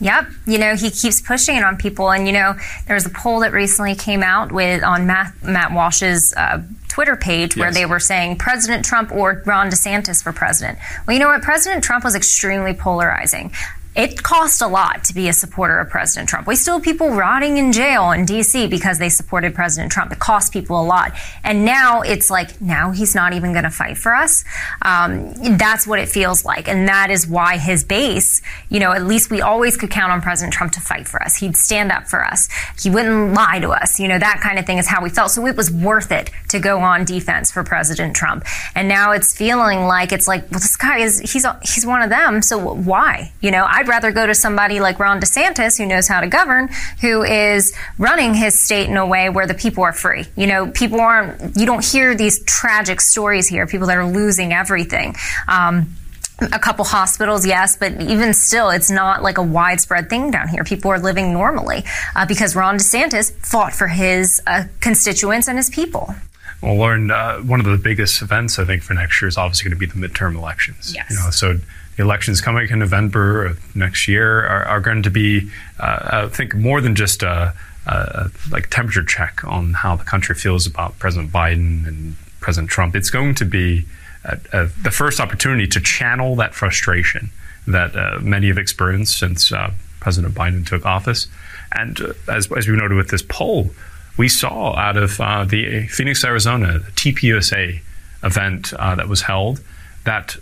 Yep. 0.00 0.28
You 0.46 0.58
know, 0.58 0.76
he 0.76 0.90
keeps 0.90 1.20
pushing 1.20 1.56
it 1.56 1.64
on 1.64 1.76
people. 1.76 2.10
And, 2.10 2.26
you 2.26 2.32
know, 2.32 2.54
there 2.86 2.94
was 2.94 3.06
a 3.06 3.10
poll 3.10 3.40
that 3.40 3.52
recently 3.52 3.94
came 3.94 4.22
out 4.22 4.52
with 4.52 4.82
on 4.82 5.06
Matt, 5.06 5.32
Matt 5.42 5.72
Walsh's 5.72 6.34
uh, 6.36 6.62
Twitter 6.88 7.16
page 7.16 7.56
where 7.56 7.68
yes. 7.68 7.74
they 7.74 7.86
were 7.86 8.00
saying 8.00 8.36
President 8.36 8.84
Trump 8.84 9.12
or 9.12 9.42
Ron 9.44 9.70
DeSantis 9.70 10.22
for 10.22 10.32
president. 10.32 10.78
Well, 11.06 11.14
you 11.14 11.20
know 11.20 11.28
what? 11.28 11.42
President 11.42 11.84
Trump 11.84 12.04
was 12.04 12.14
extremely 12.14 12.74
polarizing. 12.74 13.52
It 13.96 14.22
cost 14.22 14.60
a 14.60 14.66
lot 14.66 15.04
to 15.04 15.14
be 15.14 15.28
a 15.28 15.32
supporter 15.32 15.78
of 15.78 15.88
President 15.88 16.28
Trump. 16.28 16.46
We 16.46 16.54
still 16.54 16.74
have 16.74 16.82
people 16.82 17.10
rotting 17.12 17.56
in 17.56 17.72
jail 17.72 18.12
in 18.12 18.26
D.C. 18.26 18.66
because 18.66 18.98
they 18.98 19.08
supported 19.08 19.54
President 19.54 19.90
Trump. 19.90 20.12
It 20.12 20.18
cost 20.18 20.52
people 20.52 20.78
a 20.78 20.84
lot. 20.84 21.12
And 21.42 21.64
now 21.64 22.02
it's 22.02 22.30
like, 22.30 22.60
now 22.60 22.90
he's 22.90 23.14
not 23.14 23.32
even 23.32 23.52
going 23.52 23.64
to 23.64 23.70
fight 23.70 23.96
for 23.96 24.14
us. 24.14 24.44
Um, 24.82 25.32
that's 25.56 25.86
what 25.86 25.98
it 25.98 26.10
feels 26.10 26.44
like. 26.44 26.68
And 26.68 26.86
that 26.88 27.10
is 27.10 27.26
why 27.26 27.56
his 27.56 27.84
base, 27.84 28.42
you 28.68 28.80
know, 28.80 28.92
at 28.92 29.06
least 29.06 29.30
we 29.30 29.40
always 29.40 29.78
could 29.78 29.90
count 29.90 30.12
on 30.12 30.20
President 30.20 30.52
Trump 30.52 30.72
to 30.72 30.80
fight 30.80 31.08
for 31.08 31.22
us. 31.22 31.36
He'd 31.36 31.56
stand 31.56 31.90
up 31.90 32.06
for 32.06 32.22
us. 32.22 32.50
He 32.78 32.90
wouldn't 32.90 33.32
lie 33.32 33.60
to 33.60 33.70
us. 33.70 33.98
You 33.98 34.08
know, 34.08 34.18
that 34.18 34.40
kind 34.42 34.58
of 34.58 34.66
thing 34.66 34.76
is 34.76 34.86
how 34.86 35.02
we 35.02 35.08
felt. 35.08 35.30
So 35.30 35.46
it 35.46 35.56
was 35.56 35.70
worth 35.70 36.12
it 36.12 36.30
to 36.48 36.58
go 36.58 36.80
on 36.80 37.06
defense 37.06 37.50
for 37.50 37.64
President 37.64 38.14
Trump. 38.14 38.44
And 38.74 38.88
now 38.88 39.12
it's 39.12 39.34
feeling 39.34 39.86
like 39.86 40.12
it's 40.12 40.28
like, 40.28 40.42
well, 40.50 40.60
this 40.60 40.76
guy 40.76 40.98
is, 40.98 41.20
he's, 41.20 41.46
he's 41.62 41.86
one 41.86 42.02
of 42.02 42.10
them. 42.10 42.42
So 42.42 42.58
why? 42.58 43.32
You 43.40 43.50
know, 43.50 43.64
I 43.66 43.85
I'd 43.86 43.88
rather 43.88 44.10
go 44.10 44.26
to 44.26 44.34
somebody 44.34 44.80
like 44.80 44.98
Ron 44.98 45.20
DeSantis, 45.20 45.78
who 45.78 45.86
knows 45.86 46.08
how 46.08 46.20
to 46.20 46.26
govern, 46.26 46.68
who 47.00 47.22
is 47.22 47.72
running 47.98 48.34
his 48.34 48.60
state 48.60 48.88
in 48.88 48.96
a 48.96 49.06
way 49.06 49.28
where 49.28 49.46
the 49.46 49.54
people 49.54 49.84
are 49.84 49.92
free. 49.92 50.24
You 50.34 50.48
know, 50.48 50.70
people 50.72 51.00
aren't, 51.00 51.56
you 51.56 51.66
don't 51.66 51.84
hear 51.84 52.16
these 52.16 52.42
tragic 52.44 53.00
stories 53.00 53.46
here, 53.46 53.64
people 53.68 53.86
that 53.86 53.96
are 53.96 54.06
losing 54.06 54.52
everything. 54.52 55.14
Um, 55.46 55.94
a 56.40 56.58
couple 56.58 56.84
hospitals, 56.84 57.46
yes, 57.46 57.76
but 57.76 57.92
even 58.02 58.34
still, 58.34 58.70
it's 58.70 58.90
not 58.90 59.22
like 59.22 59.38
a 59.38 59.42
widespread 59.42 60.10
thing 60.10 60.32
down 60.32 60.48
here. 60.48 60.64
People 60.64 60.90
are 60.90 60.98
living 60.98 61.32
normally 61.32 61.84
uh, 62.16 62.26
because 62.26 62.56
Ron 62.56 62.78
DeSantis 62.78 63.32
fought 63.46 63.72
for 63.72 63.86
his 63.86 64.42
uh, 64.48 64.64
constituents 64.80 65.46
and 65.46 65.58
his 65.58 65.70
people. 65.70 66.12
Well, 66.60 66.74
Lauren, 66.74 67.12
uh, 67.12 67.38
one 67.38 67.60
of 67.60 67.66
the 67.66 67.78
biggest 67.78 68.20
events 68.20 68.58
I 68.58 68.64
think 68.64 68.82
for 68.82 68.94
next 68.94 69.22
year 69.22 69.28
is 69.28 69.36
obviously 69.36 69.70
going 69.70 69.78
to 69.78 69.86
be 69.86 70.00
the 70.00 70.08
midterm 70.08 70.34
elections. 70.34 70.92
Yes. 70.92 71.10
You 71.10 71.16
know, 71.16 71.30
so 71.30 71.60
elections 71.98 72.40
coming 72.40 72.68
in 72.68 72.78
November 72.78 73.46
of 73.46 73.76
next 73.76 74.08
year 74.08 74.46
are, 74.46 74.64
are 74.64 74.80
going 74.80 75.02
to 75.02 75.10
be, 75.10 75.50
uh, 75.80 76.26
I 76.26 76.28
think, 76.28 76.54
more 76.54 76.80
than 76.80 76.94
just 76.94 77.22
a, 77.22 77.54
a, 77.86 78.30
like 78.50 78.68
temperature 78.70 79.04
check 79.04 79.44
on 79.44 79.72
how 79.72 79.96
the 79.96 80.04
country 80.04 80.34
feels 80.34 80.66
about 80.66 80.98
President 80.98 81.32
Biden 81.32 81.86
and 81.86 82.16
President 82.40 82.70
Trump. 82.70 82.94
It's 82.94 83.10
going 83.10 83.34
to 83.36 83.44
be 83.44 83.86
a, 84.24 84.66
the 84.82 84.90
first 84.90 85.20
opportunity 85.20 85.66
to 85.68 85.80
channel 85.80 86.36
that 86.36 86.54
frustration 86.54 87.30
that 87.66 87.96
uh, 87.96 88.18
many 88.20 88.48
have 88.48 88.58
experienced 88.58 89.18
since 89.18 89.52
uh, 89.52 89.72
President 90.00 90.34
Biden 90.34 90.66
took 90.66 90.84
office. 90.84 91.28
And 91.72 92.00
uh, 92.00 92.12
as, 92.28 92.50
as 92.52 92.68
we 92.68 92.76
noted 92.76 92.96
with 92.96 93.08
this 93.08 93.22
poll, 93.22 93.70
we 94.16 94.28
saw 94.28 94.74
out 94.76 94.96
of 94.96 95.20
uh, 95.20 95.44
the 95.44 95.86
Phoenix, 95.88 96.24
Arizona, 96.24 96.78
the 96.78 96.90
TPUSA 96.92 97.80
event 98.22 98.72
uh, 98.74 98.94
that 98.94 99.08
was 99.08 99.22
held, 99.22 99.60
that 100.04 100.36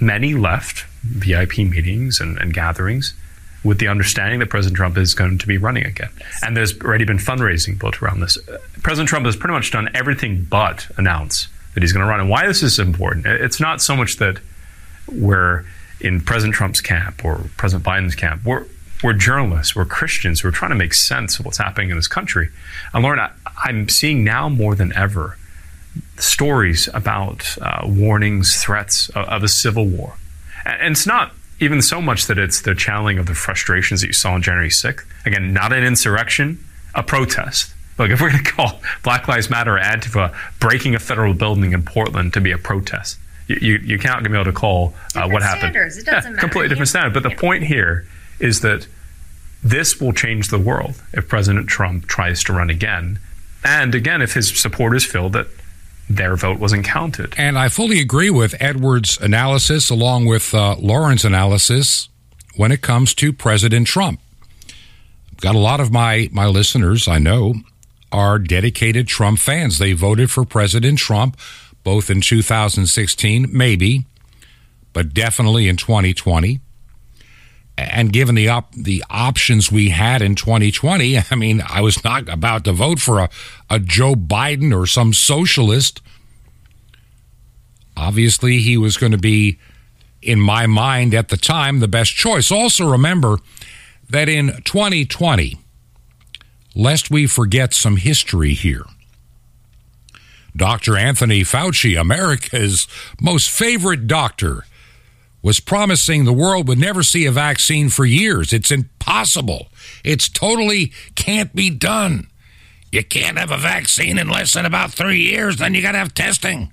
many 0.00 0.34
left 0.34 0.84
VIP 1.02 1.58
meetings 1.58 2.20
and, 2.20 2.38
and, 2.38 2.54
gatherings 2.54 3.14
with 3.62 3.78
the 3.78 3.88
understanding 3.88 4.40
that 4.40 4.50
President 4.50 4.76
Trump 4.76 4.96
is 4.96 5.14
going 5.14 5.38
to 5.38 5.46
be 5.46 5.58
running 5.58 5.84
again. 5.84 6.10
And 6.42 6.56
there's 6.56 6.78
already 6.80 7.04
been 7.04 7.18
fundraising 7.18 7.78
built 7.78 8.02
around 8.02 8.20
this. 8.20 8.38
President 8.82 9.08
Trump 9.08 9.26
has 9.26 9.36
pretty 9.36 9.54
much 9.54 9.70
done 9.70 9.88
everything 9.94 10.44
but 10.44 10.86
announce 10.96 11.48
that 11.72 11.82
he's 11.82 11.92
going 11.92 12.04
to 12.04 12.10
run. 12.10 12.20
And 12.20 12.28
why 12.28 12.46
this 12.46 12.62
is 12.62 12.78
important, 12.78 13.26
it's 13.26 13.60
not 13.60 13.80
so 13.80 13.96
much 13.96 14.16
that 14.16 14.38
we're 15.10 15.64
in 16.00 16.20
President 16.20 16.54
Trump's 16.54 16.80
camp 16.80 17.24
or 17.24 17.44
President 17.56 17.84
Biden's 17.84 18.14
camp. 18.14 18.44
We're, 18.44 18.66
we're 19.02 19.14
journalists, 19.14 19.74
we're 19.74 19.84
Christians, 19.84 20.44
we're 20.44 20.50
trying 20.50 20.70
to 20.70 20.76
make 20.76 20.94
sense 20.94 21.38
of 21.38 21.44
what's 21.44 21.58
happening 21.58 21.90
in 21.90 21.96
this 21.96 22.08
country. 22.08 22.50
And 22.92 23.02
Lauren, 23.02 23.18
I, 23.18 23.30
I'm 23.64 23.88
seeing 23.88 24.24
now 24.24 24.48
more 24.48 24.74
than 24.74 24.92
ever 24.94 25.36
stories 26.18 26.88
about 26.94 27.56
uh, 27.60 27.82
warnings, 27.84 28.62
threats 28.62 29.08
of, 29.10 29.26
of, 29.26 29.42
a 29.42 29.48
civil 29.48 29.86
war. 29.86 30.16
And 30.64 30.92
it's 30.92 31.06
not 31.06 31.32
even 31.60 31.82
so 31.82 32.00
much 32.00 32.26
that 32.26 32.38
it's 32.38 32.62
the 32.62 32.74
channeling 32.74 33.18
of 33.18 33.26
the 33.26 33.34
frustrations 33.34 34.00
that 34.00 34.08
you 34.08 34.12
saw 34.12 34.32
on 34.32 34.42
January 34.42 34.68
6th. 34.68 35.04
Again, 35.26 35.52
not 35.52 35.72
an 35.72 35.84
insurrection, 35.84 36.64
a 36.94 37.02
protest. 37.02 37.72
Look, 37.98 38.10
if 38.10 38.20
we're 38.20 38.30
going 38.30 38.44
to 38.44 38.50
call 38.50 38.80
Black 39.02 39.28
Lives 39.28 39.50
Matter 39.50 39.76
or 39.76 39.80
Antifa 39.80 40.34
breaking 40.58 40.94
a 40.94 40.98
federal 40.98 41.34
building 41.34 41.72
in 41.72 41.82
Portland 41.82 42.32
to 42.34 42.40
be 42.40 42.50
a 42.50 42.58
protest, 42.58 43.18
you, 43.46 43.56
you, 43.60 43.76
you 43.78 43.98
can't 43.98 44.24
be 44.24 44.32
able 44.32 44.44
to 44.44 44.52
call 44.52 44.94
uh, 45.14 45.28
what 45.28 45.42
happened. 45.42 45.76
It 45.76 45.80
doesn't 45.80 46.06
yeah, 46.06 46.12
matter. 46.20 46.36
Completely 46.36 46.68
different 46.68 46.88
standard. 46.88 47.14
But 47.14 47.22
the 47.22 47.30
yeah. 47.30 47.40
point 47.40 47.64
here 47.64 48.06
is 48.40 48.60
that 48.60 48.86
this 49.62 50.00
will 50.00 50.12
change 50.12 50.48
the 50.48 50.58
world 50.58 51.00
if 51.12 51.28
President 51.28 51.68
Trump 51.68 52.06
tries 52.06 52.42
to 52.44 52.52
run 52.52 52.68
again. 52.68 53.18
And 53.62 53.94
again, 53.94 54.22
if 54.22 54.34
his 54.34 54.60
supporters 54.60 55.06
feel 55.06 55.30
that 55.30 55.46
their 56.08 56.36
vote 56.36 56.58
wasn't 56.58 56.84
counted. 56.84 57.34
And 57.36 57.58
I 57.58 57.68
fully 57.68 58.00
agree 58.00 58.30
with 58.30 58.54
Edward's 58.60 59.18
analysis, 59.20 59.90
along 59.90 60.26
with 60.26 60.54
uh, 60.54 60.76
Lauren's 60.78 61.24
analysis, 61.24 62.08
when 62.56 62.72
it 62.72 62.82
comes 62.82 63.14
to 63.14 63.32
President 63.32 63.86
Trump. 63.86 64.20
I've 65.32 65.40
got 65.40 65.54
a 65.54 65.58
lot 65.58 65.80
of 65.80 65.90
my, 65.90 66.28
my 66.32 66.46
listeners, 66.46 67.08
I 67.08 67.18
know, 67.18 67.54
are 68.12 68.38
dedicated 68.38 69.08
Trump 69.08 69.38
fans. 69.38 69.78
They 69.78 69.92
voted 69.92 70.30
for 70.30 70.44
President 70.44 70.98
Trump 70.98 71.36
both 71.84 72.10
in 72.10 72.22
2016, 72.22 73.46
maybe, 73.52 74.06
but 74.92 75.14
definitely 75.14 75.68
in 75.68 75.76
2020 75.76 76.60
and 77.76 78.12
given 78.12 78.34
the 78.34 78.48
op- 78.48 78.72
the 78.72 79.04
options 79.10 79.70
we 79.70 79.90
had 79.90 80.22
in 80.22 80.34
2020, 80.34 81.18
I 81.30 81.34
mean, 81.34 81.62
I 81.66 81.80
was 81.80 82.02
not 82.04 82.28
about 82.28 82.64
to 82.64 82.72
vote 82.72 83.00
for 83.00 83.20
a, 83.20 83.30
a 83.68 83.78
Joe 83.78 84.14
Biden 84.14 84.76
or 84.76 84.86
some 84.86 85.12
socialist. 85.12 86.00
Obviously, 87.96 88.58
he 88.58 88.76
was 88.76 88.96
going 88.96 89.12
to 89.12 89.18
be, 89.18 89.58
in 90.20 90.40
my 90.40 90.66
mind 90.66 91.14
at 91.14 91.28
the 91.28 91.36
time, 91.36 91.78
the 91.78 91.88
best 91.88 92.12
choice. 92.14 92.50
Also, 92.50 92.88
remember 92.88 93.38
that 94.10 94.28
in 94.28 94.62
2020, 94.64 95.58
lest 96.74 97.10
we 97.10 97.26
forget 97.26 97.72
some 97.72 97.96
history 97.96 98.52
here, 98.52 98.84
Dr. 100.56 100.96
Anthony 100.96 101.42
Fauci, 101.42 102.00
America's 102.00 102.86
most 103.20 103.50
favorite 103.50 104.06
doctor, 104.06 104.64
was 105.44 105.60
promising 105.60 106.24
the 106.24 106.32
world 106.32 106.66
would 106.66 106.78
never 106.78 107.02
see 107.02 107.26
a 107.26 107.30
vaccine 107.30 107.90
for 107.90 108.06
years. 108.06 108.50
It's 108.54 108.70
impossible. 108.70 109.68
It's 110.02 110.26
totally 110.26 110.90
can't 111.16 111.54
be 111.54 111.68
done. 111.68 112.28
You 112.90 113.04
can't 113.04 113.36
have 113.36 113.50
a 113.50 113.58
vaccine 113.58 114.18
in 114.18 114.30
less 114.30 114.54
than 114.54 114.64
about 114.64 114.92
three 114.92 115.20
years, 115.20 115.58
then 115.58 115.74
you 115.74 115.82
got 115.82 115.92
to 115.92 115.98
have 115.98 116.14
testing. 116.14 116.72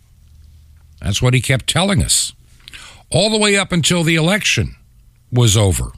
That's 1.01 1.21
what 1.21 1.33
he 1.33 1.41
kept 1.41 1.67
telling 1.67 2.01
us. 2.01 2.31
All 3.11 3.29
the 3.29 3.37
way 3.37 3.57
up 3.57 3.73
until 3.73 4.03
the 4.03 4.15
election 4.15 4.77
was 5.33 5.57
over. 5.57 5.91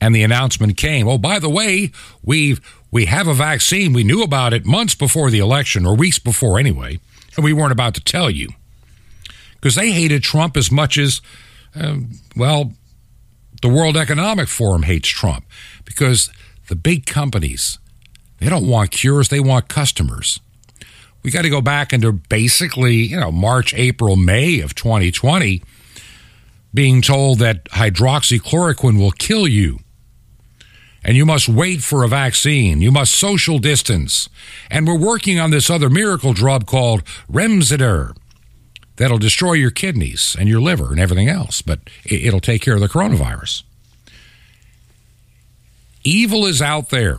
And 0.00 0.14
the 0.14 0.22
announcement 0.22 0.76
came, 0.76 1.08
oh, 1.08 1.18
by 1.18 1.40
the 1.40 1.50
way, 1.50 1.90
we've, 2.22 2.60
we 2.92 3.06
have 3.06 3.26
a 3.26 3.34
vaccine. 3.34 3.92
We 3.92 4.04
knew 4.04 4.22
about 4.22 4.52
it 4.52 4.64
months 4.64 4.94
before 4.94 5.30
the 5.30 5.40
election, 5.40 5.86
or 5.86 5.96
weeks 5.96 6.20
before 6.20 6.60
anyway, 6.60 7.00
and 7.34 7.42
we 7.42 7.52
weren't 7.52 7.72
about 7.72 7.94
to 7.94 8.00
tell 8.00 8.30
you 8.30 8.50
because 9.66 9.74
they 9.74 9.90
hated 9.90 10.22
Trump 10.22 10.56
as 10.56 10.70
much 10.70 10.96
as, 10.96 11.20
um, 11.74 12.12
well, 12.36 12.72
the 13.62 13.68
World 13.68 13.96
Economic 13.96 14.46
Forum 14.46 14.84
hates 14.84 15.08
Trump 15.08 15.44
because 15.84 16.30
the 16.68 16.76
big 16.76 17.04
companies, 17.04 17.80
they 18.38 18.48
don't 18.48 18.68
want 18.68 18.92
cures, 18.92 19.28
they 19.28 19.40
want 19.40 19.68
customers. 19.68 20.38
We 21.24 21.32
got 21.32 21.42
to 21.42 21.50
go 21.50 21.60
back 21.60 21.92
into 21.92 22.12
basically, 22.12 22.94
you 22.94 23.18
know, 23.18 23.32
March, 23.32 23.74
April, 23.74 24.14
May 24.14 24.60
of 24.60 24.76
2020 24.76 25.64
being 26.72 27.02
told 27.02 27.40
that 27.40 27.64
hydroxychloroquine 27.64 29.00
will 29.00 29.10
kill 29.10 29.48
you 29.48 29.80
and 31.02 31.16
you 31.16 31.26
must 31.26 31.48
wait 31.48 31.82
for 31.82 32.04
a 32.04 32.08
vaccine. 32.08 32.80
You 32.80 32.92
must 32.92 33.14
social 33.14 33.58
distance. 33.58 34.28
And 34.70 34.86
we're 34.86 34.96
working 34.96 35.40
on 35.40 35.50
this 35.50 35.68
other 35.68 35.90
miracle 35.90 36.34
drug 36.34 36.66
called 36.66 37.02
Remdesivir 37.28 38.14
that'll 38.96 39.18
destroy 39.18 39.52
your 39.52 39.70
kidneys 39.70 40.36
and 40.38 40.48
your 40.48 40.60
liver 40.60 40.90
and 40.90 41.00
everything 41.00 41.28
else, 41.28 41.62
but 41.62 41.80
it'll 42.04 42.40
take 42.40 42.62
care 42.62 42.74
of 42.74 42.80
the 42.80 42.88
coronavirus. 42.88 43.62
Evil 46.04 46.46
is 46.46 46.62
out 46.62 46.90
there. 46.90 47.18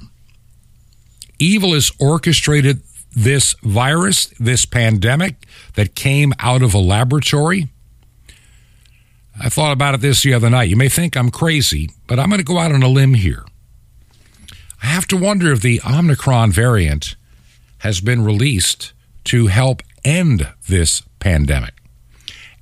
Evil 1.40 1.74
has 1.74 1.92
orchestrated 2.00 2.82
this 3.16 3.56
virus, 3.64 4.28
this 4.40 4.66
pandemic 4.66 5.46
that 5.76 5.96
came 5.96 6.34
out 6.40 6.62
of 6.62 6.74
a 6.74 6.80
laboratory. 6.80 7.68
I 9.40 9.50
thought 9.50 9.72
about 9.72 9.96
it 9.96 10.02
this 10.02 10.24
the 10.24 10.34
other 10.34 10.50
night. 10.50 10.70
You 10.70 10.76
may 10.76 10.90
think 10.90 11.16
I'm 11.16 11.30
crazy, 11.30 11.92
but 12.08 12.20
I'm 12.20 12.30
going 12.30 12.40
to 12.40 12.46
go 12.46 12.58
out 12.58 12.72
on 12.72 12.82
a 12.82 12.88
limb 12.88 13.14
here. 13.14 13.46
I 14.82 14.88
have 14.88 15.08
to 15.08 15.18
wonder 15.18 15.52
if 15.52 15.62
the 15.62 15.82
Omicron 15.88 16.52
variant 16.52 17.16
has 17.80 18.00
been 18.00 18.24
released 18.24 18.94
to 19.26 19.48
help 19.48 19.82
end 20.04 20.48
this 20.68 21.02
pandemic 21.20 21.74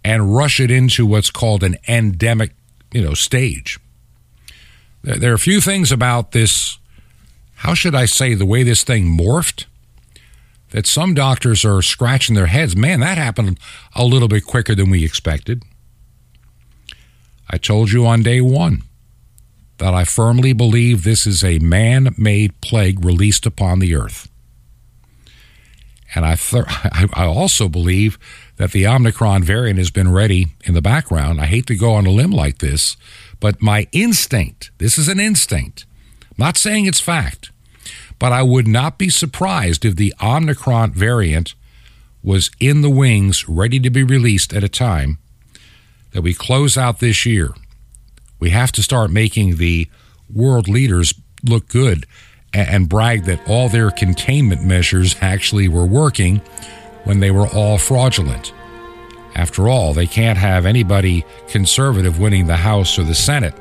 and 0.04 0.36
rush 0.36 0.60
it 0.60 0.70
into 0.70 1.06
what's 1.06 1.32
called 1.32 1.64
an 1.64 1.78
endemic, 1.88 2.54
you 2.92 3.02
know, 3.02 3.14
stage. 3.14 3.80
There 5.04 5.32
are 5.32 5.36
a 5.36 5.40
few 5.40 5.62
things 5.62 5.92
about 5.92 6.32
this, 6.32 6.80
how 7.56 7.74
should 7.74 7.96
I 7.96 8.06
say, 8.06 8.34
the 8.34 8.46
way 8.46 8.64
this 8.64 8.84
thing 8.84 9.06
morphed, 9.06 9.66
that 10.72 10.88
some 10.88 11.14
doctors 11.14 11.64
are 11.64 11.82
scratching 11.82 12.36
their 12.36 12.48
heads. 12.48 12.76
Man, 12.76 13.00
that 13.02 13.18
happened 13.18 13.60
a 13.96 14.04
little 14.04 14.28
bit 14.28 14.46
quicker 14.46 14.76
than 14.76 14.90
we 14.90 15.06
expected. 15.06 15.64
I 17.50 17.58
told 17.58 17.92
you 17.92 18.06
on 18.06 18.24
day 18.24 18.42
one 18.42 18.84
that 19.78 19.94
I 19.94 20.04
firmly 20.04 20.54
believe 20.54 21.04
this 21.04 21.28
is 21.28 21.44
a 21.44 21.60
man 21.60 22.14
made 22.18 22.60
plague 22.62 23.04
released 23.04 23.46
upon 23.46 23.80
the 23.80 23.96
earth. 23.96 24.30
And 26.14 26.26
I, 26.26 26.36
th- 26.36 26.66
I 27.14 27.26
also 27.26 27.68
believe 27.70 28.18
that 28.58 28.72
the 28.72 28.88
Omicron 28.88 29.44
variant 29.44 29.78
has 29.78 29.92
been 29.92 30.12
ready 30.12 30.48
in 30.64 30.74
the 30.74 30.82
background. 30.82 31.42
I 31.42 31.46
hate 31.46 31.68
to 31.68 31.76
go 31.76 31.94
on 31.94 32.06
a 32.06 32.12
limb 32.12 32.32
like 32.32 32.60
this, 32.60 32.96
but 33.40 33.62
my 33.62 33.88
instinct 33.92 34.72
this 34.78 34.98
is 34.98 35.08
an 35.08 35.20
instinct, 35.20 35.86
I'm 36.32 36.46
not 36.46 36.58
saying 36.58 36.86
it's 36.86 37.00
fact, 37.00 37.52
but 38.20 38.32
I 38.32 38.44
would 38.44 38.68
not 38.68 38.98
be 38.98 39.10
surprised 39.10 39.86
if 39.86 39.96
the 39.96 40.14
Omicron 40.22 40.92
variant 40.92 41.56
was 42.24 42.50
in 42.60 42.82
the 42.82 42.90
wings, 42.90 43.48
ready 43.48 43.80
to 43.80 43.90
be 43.90 44.04
released 44.04 44.54
at 44.54 44.64
a 44.64 44.70
time 44.70 45.20
that 46.12 46.24
we 46.24 46.34
close 46.34 46.78
out 46.78 47.00
this 47.00 47.26
year. 47.26 47.54
We 48.40 48.50
have 48.50 48.72
to 48.74 48.84
start 48.84 49.12
making 49.12 49.58
the 49.58 49.88
world 50.34 50.68
leaders 50.68 51.14
look 51.44 51.68
good 51.68 52.06
and 52.54 52.90
brag 52.90 53.26
that 53.26 53.48
all 53.48 53.70
their 53.70 53.92
containment 53.92 54.64
measures 54.64 55.16
actually 55.22 55.68
were 55.68 55.86
working 55.86 56.42
when 57.06 57.20
they 57.22 57.32
were 57.32 57.48
all 57.48 57.78
fraudulent. 57.78 58.54
After 59.36 59.68
all, 59.68 59.94
they 59.94 60.08
can't 60.08 60.38
have 60.38 60.66
anybody 60.66 61.26
conservative 61.48 62.20
winning 62.20 62.48
the 62.48 62.56
House 62.56 63.00
or 63.00 63.04
the 63.04 63.16
Senate 63.16 63.54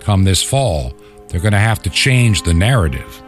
come 0.00 0.24
this 0.24 0.42
fall. 0.42 0.92
They're 1.28 1.40
going 1.40 1.52
to 1.52 1.58
have 1.58 1.82
to 1.82 1.90
change 1.90 2.42
the 2.42 2.54
narrative. 2.54 3.22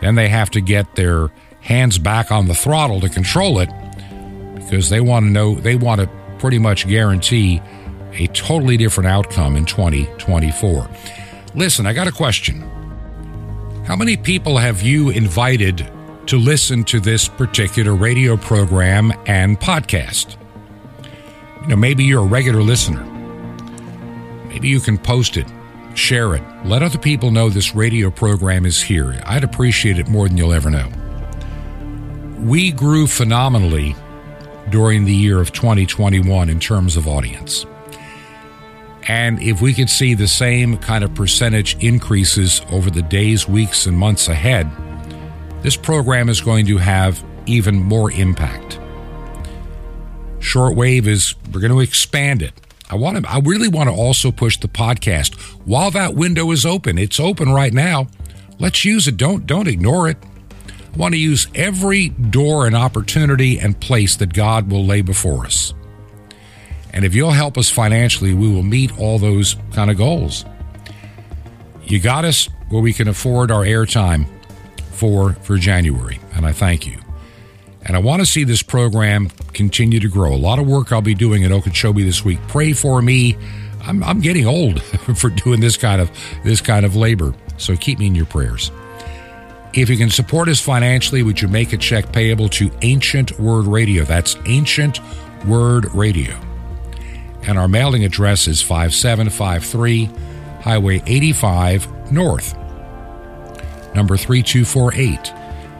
Then 0.00 0.14
they 0.14 0.28
have 0.28 0.50
to 0.50 0.60
get 0.60 0.94
their 0.96 1.28
hands 1.60 1.98
back 1.98 2.30
on 2.30 2.46
the 2.46 2.54
throttle 2.54 3.00
to 3.00 3.08
control 3.08 3.60
it 3.60 3.70
because 4.54 4.88
they 4.88 5.00
want 5.00 5.26
to 5.26 5.30
know, 5.30 5.54
they 5.54 5.76
want 5.76 6.00
to 6.00 6.08
pretty 6.38 6.58
much 6.58 6.88
guarantee 6.88 7.60
a 8.14 8.26
totally 8.28 8.76
different 8.76 9.08
outcome 9.08 9.56
in 9.56 9.64
2024. 9.64 10.88
Listen, 11.54 11.86
I 11.86 11.92
got 11.92 12.06
a 12.06 12.12
question. 12.12 12.60
How 13.84 13.94
many 13.94 14.16
people 14.16 14.58
have 14.58 14.82
you 14.82 15.10
invited 15.10 15.88
to 16.26 16.38
listen 16.38 16.82
to 16.84 16.98
this 16.98 17.28
particular 17.28 17.94
radio 17.94 18.36
program 18.36 19.12
and 19.26 19.58
podcast? 19.60 20.36
You 21.62 21.68
know, 21.68 21.76
maybe 21.76 22.04
you're 22.04 22.24
a 22.24 22.26
regular 22.26 22.62
listener. 22.62 23.04
Maybe 24.48 24.68
you 24.68 24.80
can 24.80 24.98
post 24.98 25.36
it, 25.36 25.46
share 25.94 26.34
it, 26.34 26.42
let 26.64 26.82
other 26.82 26.98
people 26.98 27.30
know 27.30 27.48
this 27.48 27.74
radio 27.74 28.10
program 28.10 28.66
is 28.66 28.82
here. 28.82 29.20
I'd 29.24 29.44
appreciate 29.44 29.98
it 29.98 30.08
more 30.08 30.28
than 30.28 30.36
you'll 30.36 30.52
ever 30.52 30.70
know. 30.70 30.90
We 32.38 32.72
grew 32.72 33.06
phenomenally 33.06 33.94
during 34.70 35.04
the 35.04 35.14
year 35.14 35.40
of 35.40 35.52
2021 35.52 36.48
in 36.48 36.58
terms 36.58 36.96
of 36.96 37.06
audience. 37.06 37.66
And 39.08 39.40
if 39.40 39.60
we 39.60 39.72
could 39.72 39.88
see 39.88 40.14
the 40.14 40.26
same 40.26 40.78
kind 40.78 41.04
of 41.04 41.14
percentage 41.14 41.76
increases 41.82 42.60
over 42.70 42.90
the 42.90 43.02
days, 43.02 43.46
weeks, 43.46 43.86
and 43.86 43.96
months 43.96 44.26
ahead, 44.28 44.68
this 45.62 45.76
program 45.76 46.28
is 46.28 46.40
going 46.40 46.66
to 46.66 46.78
have 46.78 47.24
even 47.46 47.76
more 47.76 48.10
impact. 48.10 48.78
Shortwave 50.38 51.06
is, 51.06 51.34
we're 51.52 51.60
going 51.60 51.72
to 51.72 51.80
expand 51.80 52.42
it. 52.42 52.52
I 52.88 52.94
want 52.94 53.24
to, 53.24 53.30
I 53.30 53.40
really 53.40 53.68
want 53.68 53.88
to 53.88 53.94
also 53.94 54.30
push 54.30 54.58
the 54.58 54.68
podcast 54.68 55.34
while 55.64 55.90
that 55.90 56.14
window 56.14 56.50
is 56.52 56.64
open. 56.64 56.98
It's 56.98 57.18
open 57.18 57.50
right 57.52 57.72
now. 57.72 58.08
Let's 58.58 58.84
use 58.84 59.08
it. 59.08 59.16
Don't, 59.16 59.44
don't 59.46 59.66
ignore 59.66 60.08
it. 60.08 60.18
I 60.94 60.96
want 60.96 61.14
to 61.14 61.20
use 61.20 61.48
every 61.54 62.10
door 62.10 62.66
and 62.66 62.76
opportunity 62.76 63.58
and 63.58 63.78
place 63.80 64.16
that 64.16 64.32
God 64.32 64.70
will 64.70 64.84
lay 64.84 65.02
before 65.02 65.44
us. 65.44 65.74
And 66.92 67.04
if 67.04 67.14
you'll 67.14 67.32
help 67.32 67.58
us 67.58 67.68
financially, 67.68 68.32
we 68.32 68.48
will 68.48 68.62
meet 68.62 68.98
all 68.98 69.18
those 69.18 69.56
kind 69.72 69.90
of 69.90 69.98
goals. 69.98 70.44
You 71.82 72.00
got 72.00 72.24
us 72.24 72.48
where 72.70 72.80
we 72.80 72.92
can 72.92 73.08
afford 73.08 73.50
our 73.50 73.64
airtime 73.64 74.26
for 74.96 75.34
for 75.42 75.56
January, 75.56 76.20
and 76.34 76.46
I 76.46 76.52
thank 76.52 76.86
you. 76.86 76.98
And 77.82 77.94
I 77.94 78.00
want 78.00 78.20
to 78.20 78.26
see 78.26 78.42
this 78.42 78.62
program 78.62 79.28
continue 79.52 80.00
to 80.00 80.08
grow. 80.08 80.34
A 80.34 80.36
lot 80.36 80.58
of 80.58 80.66
work 80.66 80.90
I'll 80.92 81.00
be 81.00 81.14
doing 81.14 81.44
at 81.44 81.52
Okeechobee 81.52 82.02
this 82.02 82.24
week. 82.24 82.40
Pray 82.48 82.72
for 82.72 83.00
me. 83.00 83.36
I'm, 83.82 84.02
I'm 84.02 84.20
getting 84.20 84.44
old 84.44 84.82
for 85.16 85.30
doing 85.30 85.60
this 85.60 85.76
kind 85.76 86.00
of 86.00 86.10
this 86.42 86.60
kind 86.60 86.84
of 86.84 86.96
labor. 86.96 87.32
So 87.58 87.76
keep 87.76 87.98
me 87.98 88.06
in 88.06 88.14
your 88.14 88.26
prayers. 88.26 88.72
If 89.72 89.88
you 89.90 89.96
can 89.96 90.10
support 90.10 90.48
us 90.48 90.60
financially, 90.60 91.22
would 91.22 91.40
you 91.40 91.48
make 91.48 91.72
a 91.72 91.76
check 91.76 92.10
payable 92.10 92.48
to 92.50 92.70
Ancient 92.82 93.38
Word 93.38 93.66
Radio? 93.66 94.04
That's 94.04 94.36
Ancient 94.46 95.00
Word 95.44 95.94
Radio 95.94 96.34
and 97.46 97.58
our 97.58 97.68
mailing 97.68 98.04
address 98.04 98.48
is 98.48 98.60
5753 98.60 100.10
Highway 100.62 101.02
85 101.06 102.12
North, 102.12 102.56
number 103.96 104.16
3248. 104.16 105.32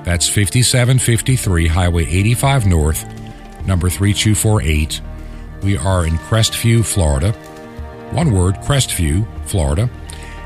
That's 0.05 0.27
5753 0.27 1.69
Highway 1.69 2.07
85 2.07 2.67
North, 2.67 3.05
number 3.67 3.89
3248. 3.89 5.01
We 5.63 5.77
are 5.77 6.05
in 6.07 6.15
Crestview, 6.15 6.85
Florida. 6.85 7.31
One 8.13 8.33
word, 8.33 8.57
Crestview, 8.57 9.27
Florida. 9.47 9.89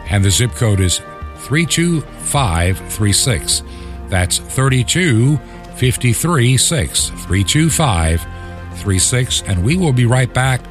And 0.09 0.25
the 0.25 0.31
zip 0.31 0.53
code 0.53 0.79
is 0.81 1.03
32536. 1.39 3.63
That's 4.09 4.39
32536. 4.39 7.09
32536. 7.09 9.43
And 9.43 9.65
we 9.65 9.77
will 9.77 9.93
be 9.93 10.07
right 10.07 10.33
back 10.33 10.63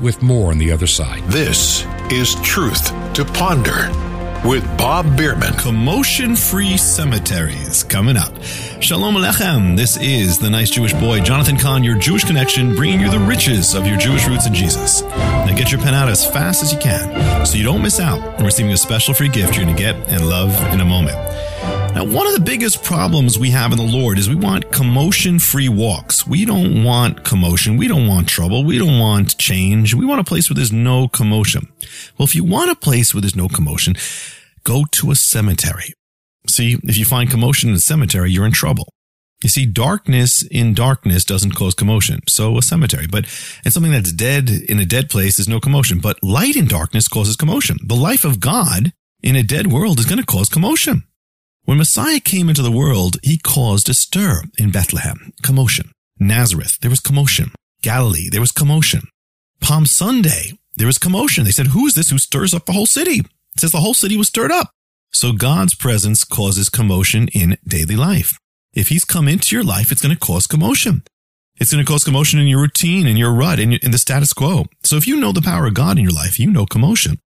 with 0.00 0.22
more 0.22 0.50
on 0.50 0.58
the 0.58 0.70
other 0.72 0.86
side. 0.86 1.22
This 1.24 1.84
is 2.10 2.34
Truth 2.36 2.92
to 3.14 3.24
Ponder 3.24 3.90
with 4.46 4.64
Bob 4.78 5.16
Bierman. 5.16 5.52
Commotion 5.54 6.36
free 6.36 6.76
cemeteries 6.76 7.82
coming 7.82 8.16
up. 8.16 8.32
Shalom 8.80 9.16
Alechem. 9.16 9.76
This 9.76 9.96
is 9.96 10.38
the 10.38 10.48
nice 10.48 10.70
Jewish 10.70 10.92
boy, 10.92 11.20
Jonathan 11.20 11.56
Cahn, 11.56 11.82
your 11.82 11.98
Jewish 11.98 12.24
connection, 12.24 12.76
bringing 12.76 13.00
you 13.00 13.10
the 13.10 13.18
riches 13.18 13.74
of 13.74 13.86
your 13.86 13.96
Jewish 13.96 14.26
roots 14.28 14.46
in 14.46 14.54
Jesus. 14.54 15.02
Now 15.02 15.54
get 15.56 15.72
your 15.72 15.80
pen 15.80 15.94
out 15.94 16.08
as 16.08 16.24
fast 16.30 16.62
as 16.62 16.72
you 16.72 16.78
can 16.78 17.44
so 17.44 17.58
you 17.58 17.64
don't 17.64 17.82
miss 17.82 17.98
out 17.98 18.20
on 18.38 18.44
receiving 18.44 18.72
a 18.72 18.76
special 18.76 19.14
free 19.14 19.28
gift 19.28 19.56
you're 19.56 19.64
going 19.64 19.76
to 19.76 19.82
get 19.82 19.96
and 20.08 20.28
love 20.28 20.52
in 20.72 20.80
a 20.80 20.84
moment. 20.84 21.16
Now, 21.96 22.04
one 22.04 22.26
of 22.26 22.34
the 22.34 22.40
biggest 22.40 22.84
problems 22.84 23.38
we 23.38 23.52
have 23.52 23.72
in 23.72 23.78
the 23.78 23.82
Lord 23.82 24.18
is 24.18 24.28
we 24.28 24.34
want 24.34 24.70
commotion 24.70 25.38
free 25.38 25.70
walks. 25.70 26.26
We 26.26 26.44
don't 26.44 26.84
want 26.84 27.24
commotion. 27.24 27.78
We 27.78 27.88
don't 27.88 28.06
want 28.06 28.28
trouble. 28.28 28.64
We 28.64 28.76
don't 28.76 28.98
want 28.98 29.38
change. 29.38 29.94
We 29.94 30.04
want 30.04 30.20
a 30.20 30.24
place 30.24 30.50
where 30.50 30.56
there's 30.56 30.70
no 30.70 31.08
commotion. 31.08 31.68
Well, 32.18 32.26
if 32.26 32.36
you 32.36 32.44
want 32.44 32.70
a 32.70 32.74
place 32.74 33.14
where 33.14 33.22
there's 33.22 33.34
no 33.34 33.48
commotion, 33.48 33.94
go 34.66 34.84
to 34.90 35.10
a 35.10 35.14
cemetery. 35.14 35.94
See, 36.48 36.76
if 36.82 36.98
you 36.98 37.04
find 37.04 37.30
commotion 37.30 37.70
in 37.70 37.76
a 37.76 37.80
cemetery, 37.80 38.30
you're 38.30 38.46
in 38.46 38.52
trouble. 38.52 38.88
You 39.42 39.48
see, 39.48 39.66
darkness 39.66 40.42
in 40.42 40.74
darkness 40.74 41.24
doesn't 41.24 41.52
cause 41.52 41.74
commotion. 41.74 42.20
So 42.28 42.58
a 42.58 42.62
cemetery, 42.62 43.06
but 43.06 43.24
and 43.64 43.72
something 43.72 43.92
that's 43.92 44.12
dead 44.12 44.50
in 44.50 44.78
a 44.78 44.86
dead 44.86 45.08
place 45.08 45.38
is 45.38 45.48
no 45.48 45.60
commotion. 45.60 46.00
But 46.00 46.22
light 46.22 46.56
in 46.56 46.66
darkness 46.66 47.06
causes 47.06 47.36
commotion. 47.36 47.76
The 47.84 47.94
life 47.94 48.24
of 48.24 48.40
God 48.40 48.92
in 49.22 49.36
a 49.36 49.42
dead 49.42 49.68
world 49.68 49.98
is 49.98 50.06
going 50.06 50.20
to 50.20 50.26
cause 50.26 50.48
commotion. 50.48 51.04
When 51.64 51.78
Messiah 51.78 52.20
came 52.20 52.48
into 52.48 52.62
the 52.62 52.78
world, 52.82 53.18
he 53.22 53.38
caused 53.38 53.88
a 53.88 53.94
stir 53.94 54.42
in 54.58 54.70
Bethlehem, 54.70 55.32
commotion. 55.42 55.90
Nazareth, 56.18 56.78
there 56.80 56.90
was 56.90 57.00
commotion. 57.00 57.52
Galilee, 57.82 58.30
there 58.30 58.40
was 58.40 58.52
commotion. 58.52 59.02
Palm 59.60 59.84
Sunday, 59.86 60.52
there 60.76 60.86
was 60.86 60.98
commotion. 60.98 61.44
They 61.44 61.50
said, 61.50 61.68
who 61.68 61.86
is 61.86 61.94
this 61.94 62.10
who 62.10 62.18
stirs 62.18 62.54
up 62.54 62.66
the 62.66 62.72
whole 62.72 62.86
city? 62.86 63.22
It 63.56 63.60
says 63.60 63.72
the 63.72 63.80
whole 63.80 63.94
city 63.94 64.18
was 64.18 64.28
stirred 64.28 64.52
up. 64.52 64.70
So 65.12 65.32
God's 65.32 65.74
presence 65.74 66.24
causes 66.24 66.68
commotion 66.68 67.28
in 67.28 67.56
daily 67.66 67.96
life. 67.96 68.38
If 68.74 68.88
he's 68.88 69.06
come 69.06 69.28
into 69.28 69.56
your 69.56 69.64
life, 69.64 69.90
it's 69.90 70.02
going 70.02 70.14
to 70.14 70.20
cause 70.20 70.46
commotion. 70.46 71.02
It's 71.56 71.72
going 71.72 71.82
to 71.82 71.90
cause 71.90 72.04
commotion 72.04 72.38
in 72.38 72.48
your 72.48 72.60
routine, 72.60 73.06
in 73.06 73.16
your 73.16 73.32
rut, 73.32 73.58
in, 73.58 73.72
in 73.72 73.92
the 73.92 73.98
status 73.98 74.34
quo. 74.34 74.66
So 74.84 74.96
if 74.96 75.06
you 75.06 75.16
know 75.16 75.32
the 75.32 75.40
power 75.40 75.66
of 75.66 75.72
God 75.72 75.96
in 75.96 76.04
your 76.04 76.12
life, 76.12 76.38
you 76.38 76.50
know 76.50 76.66
commotion. 76.66 77.18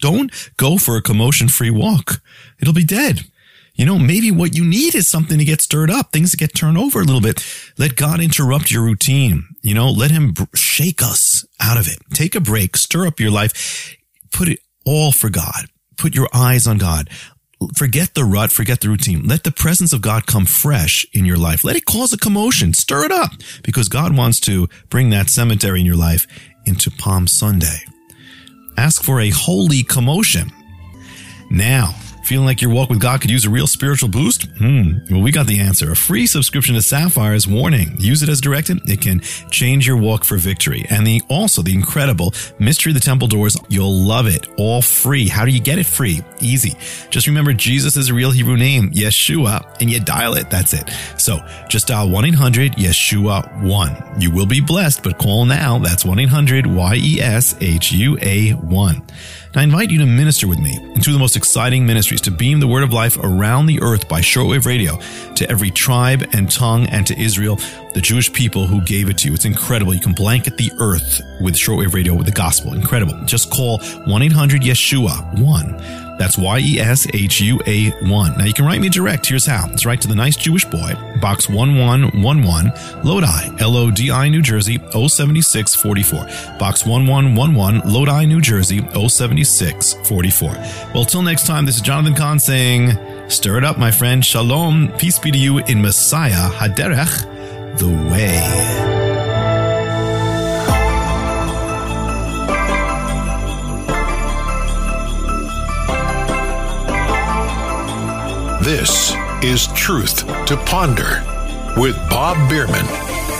Don't 0.00 0.30
go 0.58 0.76
for 0.76 0.98
a 0.98 1.02
commotion 1.02 1.48
free 1.48 1.70
walk. 1.70 2.20
It'll 2.60 2.74
be 2.74 2.84
dead. 2.84 3.24
You 3.74 3.86
know, 3.86 3.98
maybe 3.98 4.30
what 4.30 4.54
you 4.54 4.66
need 4.66 4.94
is 4.94 5.08
something 5.08 5.38
to 5.38 5.44
get 5.44 5.62
stirred 5.62 5.90
up, 5.90 6.12
things 6.12 6.32
to 6.32 6.36
get 6.36 6.54
turned 6.54 6.76
over 6.76 7.00
a 7.00 7.04
little 7.04 7.22
bit. 7.22 7.42
Let 7.78 7.96
God 7.96 8.20
interrupt 8.20 8.70
your 8.70 8.82
routine. 8.82 9.48
You 9.62 9.72
know, 9.72 9.88
let 9.88 10.10
him 10.10 10.34
shake 10.54 11.00
us 11.00 11.46
out 11.58 11.78
of 11.78 11.86
it. 11.88 11.98
Take 12.12 12.34
a 12.34 12.40
break, 12.40 12.76
stir 12.76 13.06
up 13.06 13.20
your 13.20 13.30
life, 13.30 13.96
put 14.30 14.48
it 14.48 14.58
all 14.84 15.12
for 15.12 15.30
God. 15.30 15.68
Put 15.98 16.14
your 16.14 16.28
eyes 16.32 16.66
on 16.66 16.78
God. 16.78 17.10
Forget 17.76 18.14
the 18.14 18.24
rut, 18.24 18.52
forget 18.52 18.80
the 18.80 18.88
routine. 18.88 19.26
Let 19.26 19.42
the 19.42 19.50
presence 19.50 19.92
of 19.92 20.00
God 20.00 20.26
come 20.26 20.46
fresh 20.46 21.04
in 21.12 21.24
your 21.24 21.36
life. 21.36 21.64
Let 21.64 21.74
it 21.74 21.86
cause 21.86 22.12
a 22.12 22.18
commotion. 22.18 22.72
Stir 22.72 23.04
it 23.04 23.12
up 23.12 23.32
because 23.64 23.88
God 23.88 24.16
wants 24.16 24.38
to 24.40 24.68
bring 24.90 25.10
that 25.10 25.28
cemetery 25.28 25.80
in 25.80 25.86
your 25.86 25.96
life 25.96 26.26
into 26.66 26.90
Palm 26.90 27.26
Sunday. 27.26 27.80
Ask 28.76 29.02
for 29.02 29.20
a 29.20 29.30
holy 29.30 29.82
commotion. 29.82 30.52
Now, 31.50 31.96
Feeling 32.28 32.44
like 32.44 32.60
your 32.60 32.70
walk 32.70 32.90
with 32.90 33.00
God 33.00 33.22
could 33.22 33.30
use 33.30 33.46
a 33.46 33.50
real 33.50 33.66
spiritual 33.66 34.10
boost? 34.10 34.42
Hmm. 34.58 34.98
Well, 35.10 35.22
we 35.22 35.32
got 35.32 35.46
the 35.46 35.60
answer. 35.60 35.90
A 35.90 35.96
free 35.96 36.26
subscription 36.26 36.74
to 36.74 36.82
Sapphire's 36.82 37.48
warning. 37.48 37.96
Use 37.98 38.22
it 38.22 38.28
as 38.28 38.42
directed. 38.42 38.86
It 38.86 39.00
can 39.00 39.20
change 39.50 39.86
your 39.86 39.96
walk 39.96 40.24
for 40.24 40.36
victory. 40.36 40.84
And 40.90 41.06
the 41.06 41.22
also 41.30 41.62
the 41.62 41.72
incredible 41.72 42.34
Mystery 42.58 42.90
of 42.90 42.96
the 42.96 43.00
Temple 43.00 43.28
Doors. 43.28 43.56
You'll 43.70 43.98
love 43.98 44.26
it. 44.26 44.46
All 44.58 44.82
free. 44.82 45.26
How 45.26 45.46
do 45.46 45.50
you 45.50 45.60
get 45.60 45.78
it 45.78 45.86
free? 45.86 46.20
Easy. 46.38 46.74
Just 47.08 47.28
remember 47.28 47.54
Jesus 47.54 47.96
is 47.96 48.10
a 48.10 48.14
real 48.14 48.30
Hebrew 48.30 48.58
name, 48.58 48.90
Yeshua, 48.90 49.64
and 49.80 49.90
you 49.90 49.98
dial 49.98 50.34
it. 50.34 50.50
That's 50.50 50.74
it. 50.74 50.90
So 51.16 51.38
just 51.70 51.86
dial 51.86 52.08
1-800-YESHUA-1. 52.08 54.20
You 54.20 54.30
will 54.32 54.44
be 54.44 54.60
blessed, 54.60 55.02
but 55.02 55.16
call 55.16 55.46
now. 55.46 55.78
That's 55.78 56.04
1-800-Y-E-S-H-U-A-1. 56.04 59.02
And 59.48 59.56
I 59.56 59.62
invite 59.62 59.90
you 59.90 59.98
to 59.98 60.06
minister 60.06 60.46
with 60.46 60.58
me 60.58 60.76
in 60.76 61.00
two 61.00 61.10
of 61.10 61.14
the 61.14 61.18
most 61.18 61.36
exciting 61.36 61.86
ministries 61.86 62.20
to 62.22 62.30
beam 62.30 62.60
the 62.60 62.68
word 62.68 62.82
of 62.82 62.92
life 62.92 63.16
around 63.22 63.66
the 63.66 63.80
earth 63.80 64.08
by 64.08 64.20
shortwave 64.20 64.66
radio 64.66 64.98
to 65.34 65.50
every 65.50 65.70
tribe 65.70 66.28
and 66.32 66.50
tongue 66.50 66.86
and 66.86 67.06
to 67.06 67.18
Israel, 67.18 67.56
the 67.94 68.00
Jewish 68.00 68.32
people 68.32 68.66
who 68.66 68.80
gave 68.82 69.08
it 69.08 69.18
to 69.18 69.28
you. 69.28 69.34
It's 69.34 69.46
incredible. 69.46 69.94
You 69.94 70.00
can 70.00 70.12
blanket 70.12 70.56
the 70.56 70.70
earth 70.78 71.20
with 71.40 71.54
shortwave 71.54 71.94
radio 71.94 72.14
with 72.14 72.26
the 72.26 72.32
gospel. 72.32 72.74
Incredible. 72.74 73.18
Just 73.24 73.50
call 73.50 73.78
1-800-YESHUA 73.78 75.40
1. 75.40 76.07
That's 76.18 76.36
Y 76.36 76.58
E 76.58 76.80
S 76.80 77.06
H 77.14 77.40
U 77.40 77.60
A 77.66 77.90
1. 77.90 78.38
Now 78.38 78.44
you 78.44 78.52
can 78.52 78.64
write 78.64 78.80
me 78.80 78.88
direct. 78.88 79.26
Here's 79.26 79.46
how. 79.46 79.68
It's 79.70 79.86
right 79.86 80.00
to 80.00 80.08
the 80.08 80.14
nice 80.14 80.36
Jewish 80.36 80.64
boy, 80.64 80.94
box 81.20 81.48
1111, 81.48 83.02
Lodi, 83.04 83.60
L 83.60 83.76
O 83.76 83.90
D 83.90 84.10
I, 84.10 84.28
New 84.28 84.42
Jersey, 84.42 84.78
07644. 84.92 86.58
Box 86.58 86.84
1111, 86.84 87.90
Lodi, 87.90 88.26
New 88.26 88.40
Jersey, 88.40 88.78
07644. 88.78 90.50
Well, 90.94 91.04
till 91.04 91.22
next 91.22 91.46
time, 91.46 91.64
this 91.64 91.76
is 91.76 91.82
Jonathan 91.82 92.14
Cahn 92.14 92.38
saying, 92.38 92.98
Stir 93.28 93.58
it 93.58 93.64
up, 93.64 93.78
my 93.78 93.90
friend. 93.90 94.24
Shalom. 94.24 94.88
Peace 94.98 95.18
be 95.18 95.30
to 95.30 95.38
you 95.38 95.58
in 95.58 95.82
Messiah, 95.82 96.50
Haderech, 96.50 97.78
the 97.78 97.88
way. 98.10 98.97
This 108.68 109.14
is 109.42 109.66
Truth 109.68 110.26
to 110.44 110.54
Ponder 110.66 111.24
with 111.80 111.96
Bob 112.10 112.36
Bierman. 112.50 112.84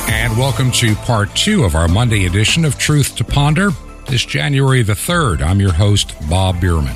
And 0.08 0.34
welcome 0.38 0.70
to 0.70 0.94
part 0.94 1.28
two 1.36 1.64
of 1.64 1.74
our 1.74 1.86
Monday 1.86 2.24
edition 2.24 2.64
of 2.64 2.78
Truth 2.78 3.14
to 3.16 3.24
Ponder. 3.24 3.72
This 4.06 4.24
January 4.24 4.82
the 4.82 4.94
3rd, 4.94 5.42
I'm 5.42 5.60
your 5.60 5.74
host, 5.74 6.14
Bob 6.30 6.62
Bierman. 6.62 6.94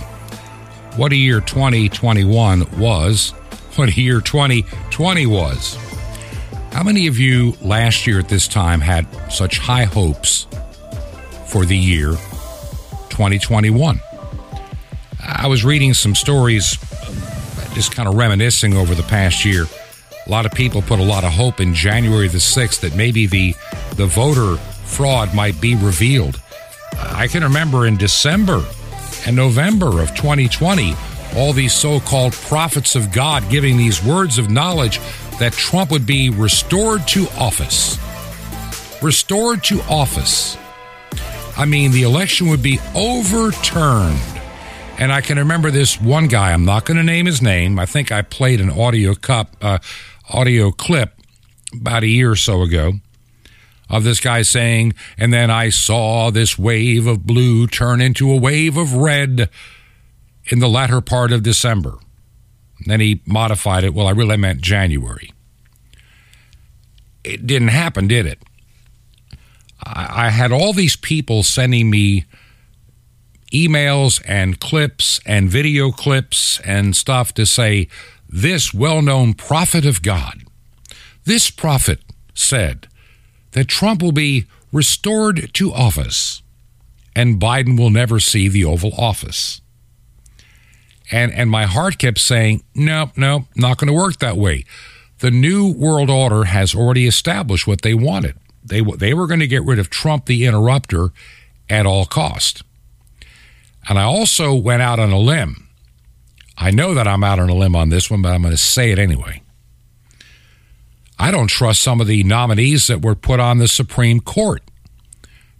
What 0.96 1.12
a 1.12 1.16
year 1.16 1.42
2021 1.42 2.80
was. 2.80 3.32
What 3.76 3.90
a 3.90 4.00
year 4.00 4.22
2020 4.22 5.26
was. 5.26 5.76
How 6.72 6.82
many 6.82 7.08
of 7.08 7.18
you 7.18 7.52
last 7.60 8.06
year 8.06 8.18
at 8.18 8.30
this 8.30 8.48
time 8.48 8.80
had 8.80 9.06
such 9.30 9.58
high 9.58 9.84
hopes 9.84 10.46
for 11.48 11.66
the 11.66 11.76
year 11.76 12.12
2021? 13.10 14.00
I 15.20 15.48
was 15.48 15.66
reading 15.66 15.92
some 15.92 16.14
stories 16.14 16.78
just 17.74 17.94
kind 17.94 18.08
of 18.08 18.14
reminiscing 18.14 18.76
over 18.76 18.94
the 18.94 19.02
past 19.04 19.44
year. 19.44 19.66
A 20.26 20.30
lot 20.30 20.46
of 20.46 20.52
people 20.52 20.82
put 20.82 21.00
a 21.00 21.04
lot 21.04 21.24
of 21.24 21.32
hope 21.32 21.60
in 21.60 21.74
January 21.74 22.28
the 22.28 22.38
6th 22.38 22.80
that 22.80 22.94
maybe 22.94 23.26
the, 23.26 23.54
the 23.96 24.06
voter 24.06 24.56
fraud 24.84 25.34
might 25.34 25.60
be 25.60 25.74
revealed. 25.74 26.40
I 26.98 27.26
can 27.26 27.42
remember 27.42 27.86
in 27.86 27.96
December 27.96 28.64
and 29.26 29.34
November 29.34 30.00
of 30.00 30.14
2020, 30.14 30.94
all 31.36 31.52
these 31.52 31.74
so 31.74 31.98
called 32.00 32.32
prophets 32.32 32.94
of 32.94 33.12
God 33.12 33.48
giving 33.48 33.76
these 33.76 34.04
words 34.04 34.38
of 34.38 34.50
knowledge 34.50 35.00
that 35.38 35.52
Trump 35.52 35.90
would 35.90 36.06
be 36.06 36.30
restored 36.30 37.06
to 37.08 37.26
office. 37.38 37.98
Restored 39.02 39.64
to 39.64 39.80
office. 39.82 40.56
I 41.56 41.64
mean, 41.64 41.90
the 41.90 42.02
election 42.02 42.48
would 42.48 42.62
be 42.62 42.78
overturned. 42.94 44.31
And 44.98 45.12
I 45.12 45.20
can 45.20 45.38
remember 45.38 45.70
this 45.70 46.00
one 46.00 46.28
guy. 46.28 46.52
I'm 46.52 46.64
not 46.64 46.84
going 46.84 46.96
to 46.96 47.02
name 47.02 47.26
his 47.26 47.42
name. 47.42 47.78
I 47.78 47.86
think 47.86 48.12
I 48.12 48.22
played 48.22 48.60
an 48.60 48.70
audio 48.70 49.14
cup, 49.14 49.56
uh, 49.60 49.78
audio 50.28 50.70
clip 50.70 51.14
about 51.74 52.04
a 52.04 52.06
year 52.06 52.30
or 52.30 52.36
so 52.36 52.62
ago 52.62 52.94
of 53.90 54.04
this 54.04 54.20
guy 54.20 54.42
saying, 54.42 54.94
"And 55.18 55.32
then 55.32 55.50
I 55.50 55.70
saw 55.70 56.30
this 56.30 56.58
wave 56.58 57.06
of 57.06 57.26
blue 57.26 57.66
turn 57.66 58.00
into 58.00 58.30
a 58.30 58.36
wave 58.36 58.76
of 58.76 58.94
red 58.94 59.50
in 60.46 60.60
the 60.60 60.68
latter 60.68 61.00
part 61.00 61.32
of 61.32 61.42
December." 61.42 61.98
And 62.78 62.86
then 62.86 63.00
he 63.00 63.22
modified 63.26 63.84
it. 63.84 63.94
Well, 63.94 64.06
I 64.06 64.12
really 64.12 64.36
meant 64.36 64.60
January. 64.60 65.32
It 67.24 67.46
didn't 67.46 67.68
happen, 67.68 68.08
did 68.08 68.26
it? 68.26 68.40
I, 69.84 70.26
I 70.26 70.30
had 70.30 70.52
all 70.52 70.72
these 70.72 70.96
people 70.96 71.42
sending 71.42 71.90
me 71.90 72.24
emails 73.52 74.22
and 74.26 74.60
clips 74.60 75.20
and 75.26 75.50
video 75.50 75.90
clips 75.90 76.60
and 76.60 76.96
stuff 76.96 77.32
to 77.34 77.46
say, 77.46 77.88
this 78.28 78.72
well 78.72 79.02
known 79.02 79.34
prophet 79.34 79.84
of 79.84 80.02
God, 80.02 80.42
this 81.24 81.50
prophet 81.50 82.00
said 82.34 82.88
that 83.52 83.68
Trump 83.68 84.02
will 84.02 84.12
be 84.12 84.46
restored 84.72 85.52
to 85.54 85.72
office 85.72 86.42
and 87.14 87.40
Biden 87.40 87.78
will 87.78 87.90
never 87.90 88.18
see 88.18 88.48
the 88.48 88.64
Oval 88.64 88.92
Office. 88.96 89.60
And, 91.10 91.30
and 91.32 91.50
my 91.50 91.66
heart 91.66 91.98
kept 91.98 92.18
saying, 92.18 92.62
no, 92.74 93.10
no, 93.16 93.46
not 93.54 93.76
going 93.76 93.88
to 93.88 93.92
work 93.92 94.18
that 94.18 94.36
way. 94.36 94.64
The 95.18 95.30
New 95.30 95.72
World 95.72 96.08
Order 96.08 96.44
has 96.44 96.74
already 96.74 97.06
established 97.06 97.66
what 97.66 97.82
they 97.82 97.94
wanted. 97.94 98.36
They, 98.64 98.80
they 98.80 99.12
were 99.12 99.26
going 99.26 99.40
to 99.40 99.46
get 99.46 99.62
rid 99.64 99.78
of 99.78 99.90
Trump, 99.90 100.24
the 100.26 100.46
interrupter, 100.46 101.10
at 101.68 101.84
all 101.84 102.06
cost. 102.06 102.62
And 103.88 103.98
I 103.98 104.02
also 104.02 104.54
went 104.54 104.82
out 104.82 104.98
on 104.98 105.10
a 105.10 105.18
limb. 105.18 105.68
I 106.56 106.70
know 106.70 106.94
that 106.94 107.08
I'm 107.08 107.24
out 107.24 107.38
on 107.38 107.48
a 107.48 107.54
limb 107.54 107.74
on 107.74 107.88
this 107.88 108.10
one, 108.10 108.22
but 108.22 108.30
I'm 108.30 108.42
going 108.42 108.52
to 108.52 108.58
say 108.58 108.92
it 108.92 108.98
anyway. 108.98 109.42
I 111.18 111.30
don't 111.30 111.48
trust 111.48 111.82
some 111.82 112.00
of 112.00 112.06
the 112.06 112.22
nominees 112.24 112.86
that 112.86 113.02
were 113.02 113.14
put 113.14 113.40
on 113.40 113.58
the 113.58 113.68
Supreme 113.68 114.20
Court 114.20 114.62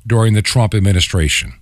during 0.07 0.35
the 0.35 0.43
Trump 0.43 0.75
administration. 0.75 1.55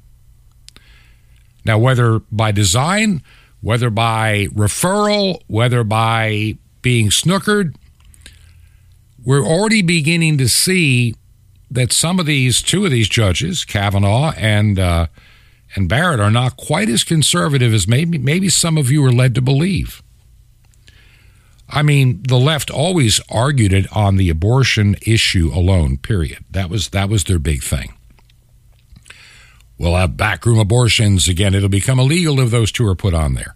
Now, 1.65 1.79
whether 1.79 2.21
by 2.31 2.53
design, 2.53 3.23
whether 3.61 3.91
by 3.91 4.49
referral, 4.53 5.41
whether 5.47 5.85
by 5.85 6.57
being 6.83 7.11
snookered, 7.11 7.77
we're 9.23 9.45
already 9.45 9.83
beginning 9.83 10.39
to 10.39 10.49
see 10.49 11.15
that 11.71 11.93
some 11.93 12.19
of 12.19 12.27
these, 12.27 12.63
two 12.63 12.85
of 12.85 12.91
these 12.91 13.09
judges, 13.09 13.65
Kavanaugh 13.65 14.33
and 14.37 14.79
uh, 14.79 15.07
and 15.75 15.89
Barrett 15.89 16.21
are 16.21 16.31
not 16.31 16.57
quite 16.57 16.89
as 16.89 17.05
conservative 17.05 17.73
as 17.73 17.87
maybe 17.87 18.19
maybe 18.19 18.49
some 18.49 18.77
of 18.77 18.91
you 18.91 19.05
are 19.05 19.13
led 19.13 19.35
to 19.37 19.43
believe. 19.43 20.03
I 21.69 21.83
mean, 21.83 22.23
the 22.27 22.37
left 22.37 22.71
always 22.71 23.21
argued 23.31 23.73
it 23.73 23.87
on 23.97 24.17
the 24.17 24.29
abortion 24.29 24.97
issue 25.07 25.53
alone, 25.55 25.99
period. 25.99 26.45
That 26.51 26.69
was 26.69 26.89
that 26.89 27.09
was 27.09 27.25
their 27.25 27.39
big 27.39 27.63
thing. 27.63 27.95
We'll 29.79 29.97
have 29.97 30.17
backroom 30.17 30.59
abortions 30.59 31.29
again. 31.29 31.55
It'll 31.55 31.69
become 31.69 31.99
illegal 31.99 32.41
if 32.41 32.51
those 32.51 32.71
two 32.73 32.87
are 32.87 32.95
put 32.95 33.15
on 33.15 33.35
there. 33.35 33.55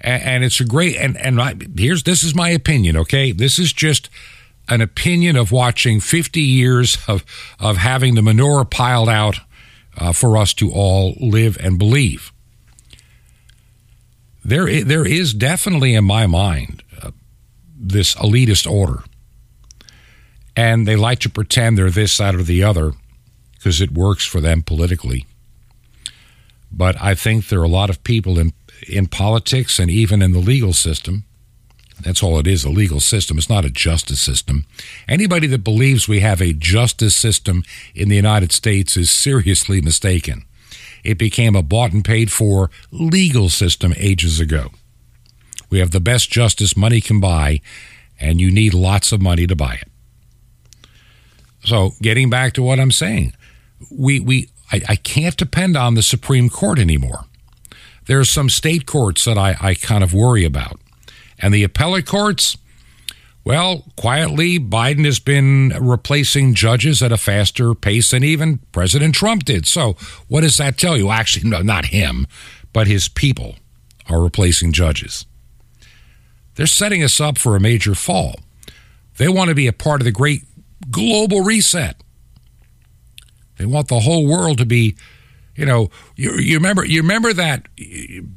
And, 0.00 0.22
and 0.22 0.44
it's 0.44 0.60
a 0.60 0.64
great 0.64 0.96
and 0.96 1.16
and 1.16 1.40
I, 1.40 1.54
here's 1.76 2.02
this 2.02 2.22
is 2.24 2.34
my 2.34 2.50
opinion. 2.50 2.96
Okay, 2.96 3.30
this 3.30 3.58
is 3.58 3.72
just 3.72 4.10
an 4.68 4.80
opinion 4.80 5.36
of 5.36 5.52
watching 5.52 6.00
50 6.00 6.40
years 6.40 6.98
of 7.06 7.24
of 7.60 7.76
having 7.76 8.14
the 8.16 8.22
manure 8.22 8.64
piled 8.64 9.08
out 9.08 9.38
uh, 9.96 10.12
for 10.12 10.36
us 10.36 10.54
to 10.54 10.70
all 10.70 11.14
live 11.20 11.56
and 11.60 11.78
believe. 11.78 12.32
There, 14.44 14.84
there 14.84 15.06
is 15.06 15.32
definitely 15.32 15.94
in 15.94 16.04
my 16.04 16.26
mind 16.26 16.82
uh, 17.02 17.12
this 17.76 18.14
elitist 18.16 18.70
order. 18.70 19.02
And 20.56 20.86
they 20.86 20.96
like 20.96 21.18
to 21.20 21.30
pretend 21.30 21.76
they're 21.76 21.90
this, 21.90 22.18
that, 22.18 22.34
or 22.34 22.42
the 22.42 22.62
other 22.62 22.92
because 23.54 23.80
it 23.80 23.92
works 23.92 24.26
for 24.26 24.40
them 24.40 24.62
politically. 24.62 25.26
But 26.70 27.00
I 27.00 27.14
think 27.14 27.48
there 27.48 27.60
are 27.60 27.64
a 27.64 27.68
lot 27.68 27.90
of 27.90 28.04
people 28.04 28.38
in, 28.38 28.52
in 28.88 29.06
politics 29.06 29.78
and 29.78 29.90
even 29.90 30.20
in 30.20 30.32
the 30.32 30.38
legal 30.38 30.72
system 30.72 31.24
that's 32.02 32.22
all 32.22 32.38
it 32.38 32.46
is 32.46 32.64
a 32.64 32.70
legal 32.70 33.00
system. 33.00 33.38
It's 33.38 33.48
not 33.48 33.64
a 33.64 33.70
justice 33.70 34.20
system. 34.20 34.66
Anybody 35.08 35.46
that 35.48 35.64
believes 35.64 36.08
we 36.08 36.20
have 36.20 36.40
a 36.40 36.52
justice 36.52 37.16
system 37.16 37.62
in 37.94 38.08
the 38.08 38.16
United 38.16 38.52
States 38.52 38.96
is 38.96 39.10
seriously 39.10 39.80
mistaken. 39.80 40.44
It 41.04 41.18
became 41.18 41.54
a 41.54 41.62
bought 41.62 41.92
and 41.92 42.04
paid 42.04 42.32
for 42.32 42.70
legal 42.90 43.48
system 43.48 43.94
ages 43.96 44.40
ago. 44.40 44.70
We 45.70 45.78
have 45.78 45.90
the 45.90 46.00
best 46.00 46.30
justice 46.30 46.76
money 46.76 47.00
can 47.00 47.20
buy, 47.20 47.60
and 48.18 48.40
you 48.40 48.50
need 48.50 48.74
lots 48.74 49.12
of 49.12 49.20
money 49.20 49.46
to 49.46 49.56
buy 49.56 49.74
it. 49.74 49.88
So, 51.64 51.92
getting 52.02 52.30
back 52.30 52.52
to 52.54 52.62
what 52.62 52.78
I'm 52.78 52.92
saying, 52.92 53.34
we, 53.90 54.20
we 54.20 54.48
I, 54.72 54.82
I 54.90 54.96
can't 54.96 55.36
depend 55.36 55.76
on 55.76 55.94
the 55.94 56.02
Supreme 56.02 56.48
Court 56.48 56.78
anymore 56.78 57.26
There 58.06 58.18
are 58.18 58.24
some 58.24 58.50
state 58.50 58.86
courts 58.86 59.24
that 59.24 59.38
I, 59.38 59.56
I 59.60 59.74
kind 59.74 60.04
of 60.04 60.12
worry 60.12 60.44
about. 60.44 60.80
And 61.44 61.52
the 61.52 61.62
appellate 61.62 62.06
courts, 62.06 62.56
well, 63.44 63.84
quietly, 63.98 64.58
Biden 64.58 65.04
has 65.04 65.18
been 65.18 65.74
replacing 65.78 66.54
judges 66.54 67.02
at 67.02 67.12
a 67.12 67.18
faster 67.18 67.74
pace 67.74 68.12
than 68.12 68.24
even 68.24 68.60
President 68.72 69.14
Trump 69.14 69.44
did. 69.44 69.66
So, 69.66 69.92
what 70.26 70.40
does 70.40 70.56
that 70.56 70.78
tell 70.78 70.96
you? 70.96 71.10
Actually, 71.10 71.50
no, 71.50 71.60
not 71.60 71.84
him, 71.84 72.26
but 72.72 72.86
his 72.86 73.08
people 73.08 73.56
are 74.08 74.22
replacing 74.22 74.72
judges. 74.72 75.26
They're 76.54 76.66
setting 76.66 77.02
us 77.02 77.20
up 77.20 77.36
for 77.36 77.56
a 77.56 77.60
major 77.60 77.94
fall. 77.94 78.36
They 79.18 79.28
want 79.28 79.50
to 79.50 79.54
be 79.54 79.66
a 79.66 79.72
part 79.74 80.00
of 80.00 80.06
the 80.06 80.12
great 80.12 80.44
global 80.90 81.42
reset. 81.42 81.96
They 83.58 83.66
want 83.66 83.88
the 83.88 84.00
whole 84.00 84.26
world 84.26 84.56
to 84.58 84.64
be, 84.64 84.96
you 85.56 85.66
know, 85.66 85.90
you, 86.16 86.38
you 86.38 86.56
remember 86.56 86.86
you 86.86 87.02
remember 87.02 87.34
that 87.34 87.68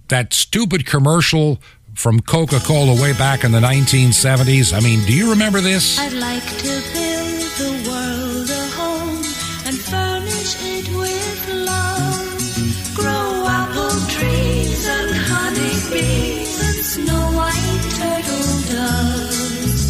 that 0.09 0.33
stupid 0.33 0.85
commercial 0.85 1.61
from 1.97 2.21
Coca-Cola 2.21 3.01
way 3.01 3.13
back 3.13 3.43
in 3.43 3.51
the 3.51 3.59
1970s. 3.59 4.71
I 4.71 4.79
mean, 4.79 5.03
do 5.05 5.13
you 5.13 5.31
remember 5.31 5.61
this? 5.61 5.99
I'd 5.99 6.13
like 6.13 6.45
to 6.45 6.73
build 6.93 7.41
the 7.57 7.71
world 7.89 8.49
a 8.49 8.65
home 8.77 9.17
and 9.65 9.75
furnish 9.75 10.55
it 10.61 10.87
with 10.95 11.49
love. 11.65 12.95
Grow 12.95 13.47
apple 13.47 13.97
trees 14.13 14.87
and 14.87 15.11
honeybees 15.33 16.53
and 16.67 16.85
snow 16.85 17.31
white 17.33 17.83
turtle 17.97 18.53
doves. 18.77 19.83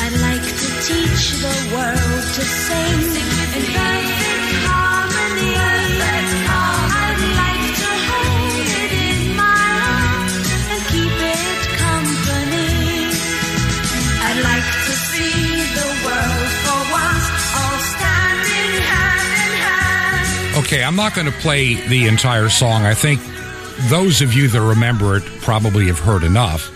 I'd 0.00 0.16
like 0.28 0.42
to 0.42 0.68
teach 0.88 1.24
the 1.44 1.56
world 1.76 2.24
to 2.36 2.42
sing 2.42 3.13
Okay, 20.74 20.82
I'm 20.82 20.96
not 20.96 21.14
going 21.14 21.28
to 21.28 21.38
play 21.38 21.74
the 21.86 22.08
entire 22.08 22.48
song. 22.48 22.84
I 22.84 22.94
think 22.94 23.20
those 23.88 24.20
of 24.20 24.34
you 24.34 24.48
that 24.48 24.60
remember 24.60 25.16
it 25.16 25.22
probably 25.40 25.86
have 25.86 26.00
heard 26.00 26.24
enough. 26.24 26.68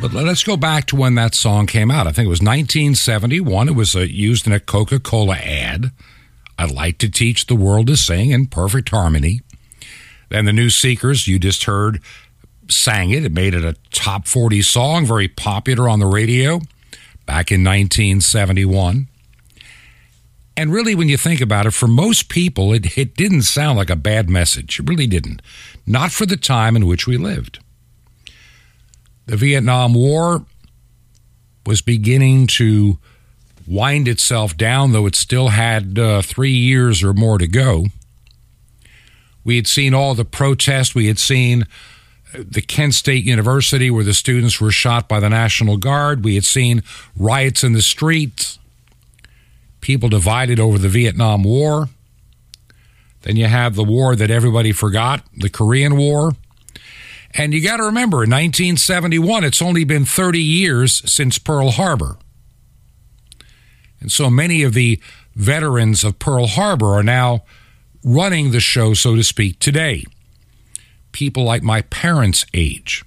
But 0.00 0.14
let's 0.14 0.42
go 0.42 0.56
back 0.56 0.86
to 0.86 0.96
when 0.96 1.14
that 1.16 1.34
song 1.34 1.66
came 1.66 1.90
out. 1.90 2.06
I 2.06 2.12
think 2.12 2.24
it 2.24 2.30
was 2.30 2.40
1971. 2.40 3.68
It 3.68 3.74
was 3.74 3.94
uh, 3.94 3.98
used 3.98 4.46
in 4.46 4.54
a 4.54 4.58
Coca 4.58 4.98
Cola 4.98 5.36
ad. 5.36 5.90
I'd 6.58 6.70
like 6.70 6.96
to 7.00 7.10
teach 7.10 7.44
the 7.44 7.54
world 7.54 7.88
to 7.88 7.96
sing 7.98 8.30
in 8.30 8.46
perfect 8.46 8.88
harmony. 8.88 9.42
Then 10.30 10.46
the 10.46 10.54
New 10.54 10.70
Seekers, 10.70 11.28
you 11.28 11.38
just 11.38 11.64
heard, 11.64 12.00
sang 12.70 13.10
it. 13.10 13.22
It 13.22 13.32
made 13.32 13.52
it 13.52 13.66
a 13.66 13.76
top 13.92 14.26
40 14.26 14.62
song, 14.62 15.04
very 15.04 15.28
popular 15.28 15.90
on 15.90 15.98
the 15.98 16.06
radio 16.06 16.60
back 17.26 17.52
in 17.52 17.62
1971. 17.62 19.08
And 20.58 20.72
really, 20.72 20.96
when 20.96 21.08
you 21.08 21.16
think 21.16 21.40
about 21.40 21.66
it, 21.66 21.70
for 21.70 21.86
most 21.86 22.28
people, 22.28 22.72
it, 22.72 22.98
it 22.98 23.14
didn't 23.14 23.42
sound 23.42 23.78
like 23.78 23.90
a 23.90 23.94
bad 23.94 24.28
message. 24.28 24.80
It 24.80 24.88
really 24.88 25.06
didn't. 25.06 25.40
Not 25.86 26.10
for 26.10 26.26
the 26.26 26.36
time 26.36 26.74
in 26.74 26.84
which 26.84 27.06
we 27.06 27.16
lived. 27.16 27.60
The 29.26 29.36
Vietnam 29.36 29.94
War 29.94 30.44
was 31.64 31.80
beginning 31.80 32.48
to 32.48 32.98
wind 33.68 34.08
itself 34.08 34.56
down, 34.56 34.90
though 34.90 35.06
it 35.06 35.14
still 35.14 35.50
had 35.50 35.96
uh, 35.96 36.22
three 36.22 36.50
years 36.50 37.04
or 37.04 37.14
more 37.14 37.38
to 37.38 37.46
go. 37.46 37.86
We 39.44 39.54
had 39.54 39.68
seen 39.68 39.94
all 39.94 40.16
the 40.16 40.24
protests. 40.24 40.92
We 40.92 41.06
had 41.06 41.20
seen 41.20 41.66
the 42.34 42.62
Kent 42.62 42.94
State 42.94 43.24
University 43.24 43.92
where 43.92 44.02
the 44.02 44.12
students 44.12 44.60
were 44.60 44.72
shot 44.72 45.08
by 45.08 45.20
the 45.20 45.30
National 45.30 45.76
Guard. 45.76 46.24
We 46.24 46.34
had 46.34 46.44
seen 46.44 46.82
riots 47.16 47.62
in 47.62 47.74
the 47.74 47.82
streets, 47.82 48.57
people 49.80 50.08
divided 50.08 50.58
over 50.60 50.78
the 50.78 50.88
Vietnam 50.88 51.44
War. 51.44 51.88
Then 53.22 53.36
you 53.36 53.46
have 53.46 53.74
the 53.74 53.84
war 53.84 54.14
that 54.16 54.30
everybody 54.30 54.72
forgot, 54.72 55.22
the 55.36 55.50
Korean 55.50 55.96
War. 55.96 56.32
And 57.34 57.52
you 57.52 57.62
got 57.62 57.76
to 57.76 57.84
remember, 57.84 58.24
in 58.24 58.30
1971, 58.30 59.44
it's 59.44 59.60
only 59.60 59.84
been 59.84 60.04
30 60.04 60.40
years 60.40 61.02
since 61.10 61.38
Pearl 61.38 61.72
Harbor. 61.72 62.16
And 64.00 64.10
so 64.10 64.30
many 64.30 64.62
of 64.62 64.74
the 64.74 65.00
veterans 65.34 66.04
of 66.04 66.18
Pearl 66.18 66.46
Harbor 66.46 66.94
are 66.94 67.02
now 67.02 67.44
running 68.04 68.50
the 68.50 68.60
show, 68.60 68.94
so 68.94 69.16
to 69.16 69.24
speak, 69.24 69.58
today. 69.58 70.04
People 71.12 71.44
like 71.44 71.62
my 71.62 71.82
parents' 71.82 72.46
age. 72.54 73.04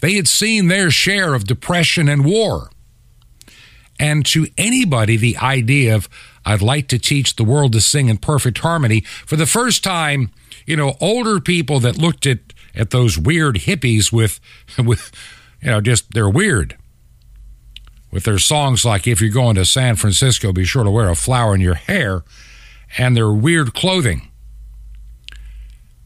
They 0.00 0.14
had 0.14 0.28
seen 0.28 0.68
their 0.68 0.90
share 0.90 1.34
of 1.34 1.44
depression 1.44 2.08
and 2.08 2.24
war. 2.24 2.70
And 3.98 4.24
to 4.26 4.46
anybody, 4.56 5.16
the 5.16 5.36
idea 5.38 5.94
of, 5.94 6.08
I'd 6.44 6.62
like 6.62 6.88
to 6.88 6.98
teach 6.98 7.36
the 7.36 7.44
world 7.44 7.72
to 7.72 7.80
sing 7.80 8.08
in 8.08 8.18
perfect 8.18 8.58
harmony, 8.58 9.00
for 9.00 9.36
the 9.36 9.46
first 9.46 9.82
time, 9.82 10.30
you 10.66 10.76
know, 10.76 10.96
older 11.00 11.40
people 11.40 11.80
that 11.80 11.98
looked 11.98 12.26
at, 12.26 12.38
at 12.74 12.90
those 12.90 13.18
weird 13.18 13.56
hippies 13.56 14.12
with, 14.12 14.40
with, 14.78 15.10
you 15.60 15.70
know, 15.70 15.80
just, 15.80 16.12
they're 16.12 16.30
weird. 16.30 16.76
With 18.10 18.24
their 18.24 18.38
songs 18.38 18.84
like, 18.84 19.06
if 19.06 19.20
you're 19.20 19.30
going 19.30 19.56
to 19.56 19.64
San 19.64 19.96
Francisco, 19.96 20.52
be 20.52 20.64
sure 20.64 20.84
to 20.84 20.90
wear 20.90 21.10
a 21.10 21.14
flower 21.14 21.54
in 21.54 21.60
your 21.60 21.74
hair, 21.74 22.22
and 22.96 23.16
their 23.16 23.30
weird 23.30 23.74
clothing. 23.74 24.28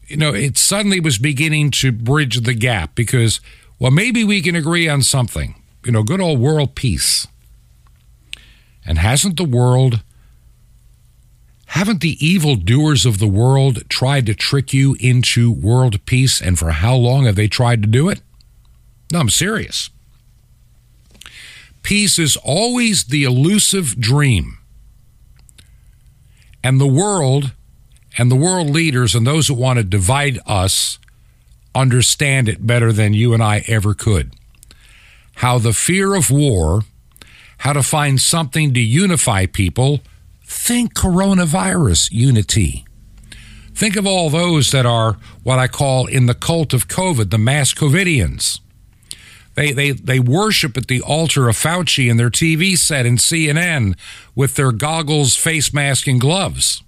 You 0.07 0.17
know, 0.17 0.33
it 0.33 0.57
suddenly 0.57 0.99
was 0.99 1.17
beginning 1.17 1.71
to 1.71 1.91
bridge 1.93 2.41
the 2.41 2.53
gap 2.53 2.93
because, 2.93 3.39
well, 3.79 3.91
maybe 3.91 4.23
we 4.25 4.41
can 4.41 4.55
agree 4.55 4.89
on 4.89 5.01
something. 5.01 5.55
You 5.85 5.93
know, 5.93 6.03
good 6.03 6.19
old 6.19 6.39
world 6.39 6.75
peace. 6.75 7.25
And 8.85 8.97
hasn't 8.97 9.37
the 9.37 9.43
world, 9.43 10.03
haven't 11.67 12.01
the 12.01 12.23
evil 12.25 12.55
doers 12.55 13.05
of 13.05 13.19
the 13.19 13.27
world 13.27 13.89
tried 13.89 14.25
to 14.25 14.33
trick 14.33 14.73
you 14.73 14.95
into 14.99 15.51
world 15.51 16.05
peace? 16.05 16.41
And 16.41 16.59
for 16.59 16.71
how 16.71 16.95
long 16.95 17.25
have 17.25 17.35
they 17.35 17.47
tried 17.47 17.81
to 17.81 17.87
do 17.87 18.09
it? 18.09 18.21
No, 19.11 19.19
I'm 19.19 19.29
serious. 19.29 19.89
Peace 21.81 22.17
is 22.17 22.37
always 22.37 23.05
the 23.05 23.23
elusive 23.23 23.99
dream. 23.99 24.57
And 26.63 26.79
the 26.79 26.87
world 26.87 27.51
and 28.17 28.31
the 28.31 28.35
world 28.35 28.69
leaders 28.69 29.15
and 29.15 29.27
those 29.27 29.47
who 29.47 29.53
want 29.53 29.77
to 29.77 29.83
divide 29.83 30.39
us 30.45 30.99
understand 31.75 32.47
it 32.47 32.65
better 32.65 32.91
than 32.93 33.13
you 33.13 33.33
and 33.33 33.43
I 33.43 33.63
ever 33.67 33.93
could. 33.93 34.33
How 35.35 35.57
the 35.57 35.73
fear 35.73 36.13
of 36.15 36.29
war, 36.29 36.83
how 37.63 37.71
to 37.71 37.81
find 37.81 38.19
something 38.19 38.73
to 38.73 38.81
unify 38.81 39.45
people, 39.45 40.01
think 40.43 40.93
coronavirus 40.93 42.11
unity. 42.11 42.83
Think 43.73 43.95
of 43.95 44.05
all 44.05 44.29
those 44.29 44.71
that 44.71 44.85
are 44.85 45.13
what 45.43 45.59
I 45.59 45.69
call 45.69 46.05
in 46.05 46.25
the 46.25 46.33
cult 46.33 46.73
of 46.73 46.89
COVID, 46.89 47.29
the 47.29 47.37
mass 47.37 47.73
COVIDians. 47.73 48.59
They, 49.55 49.71
they, 49.71 49.91
they 49.91 50.19
worship 50.19 50.75
at 50.75 50.87
the 50.87 51.01
altar 51.03 51.47
of 51.47 51.55
Fauci 51.55 52.11
in 52.11 52.17
their 52.17 52.29
TV 52.29 52.77
set 52.77 53.05
in 53.05 53.15
CNN 53.15 53.97
with 54.35 54.55
their 54.55 54.73
goggles, 54.73 55.37
face 55.37 55.73
mask, 55.73 56.05
and 56.05 56.19
gloves. 56.19 56.83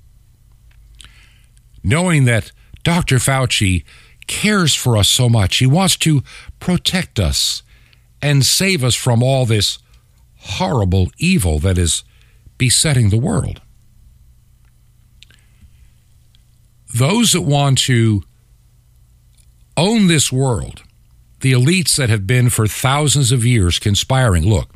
Knowing 1.85 2.25
that 2.25 2.51
Dr. 2.83 3.15
Fauci 3.15 3.85
cares 4.27 4.75
for 4.75 4.97
us 4.97 5.07
so 5.07 5.29
much, 5.29 5.55
he 5.59 5.67
wants 5.67 5.95
to 5.95 6.21
protect 6.59 7.17
us 7.17 7.63
and 8.21 8.45
save 8.45 8.83
us 8.83 8.95
from 8.95 9.23
all 9.23 9.45
this 9.45 9.79
horrible 10.45 11.09
evil 11.17 11.59
that 11.59 11.77
is 11.77 12.03
besetting 12.57 13.09
the 13.09 13.17
world. 13.17 13.61
Those 16.93 17.33
that 17.33 17.41
want 17.41 17.79
to 17.79 18.23
own 19.75 20.07
this 20.07 20.31
world, 20.31 20.83
the 21.41 21.51
elites 21.51 21.95
that 21.97 22.09
have 22.09 22.25
been 22.25 22.49
for 22.49 22.67
thousands 22.67 23.31
of 23.31 23.43
years 23.43 23.79
conspiring, 23.79 24.47
look, 24.47 24.69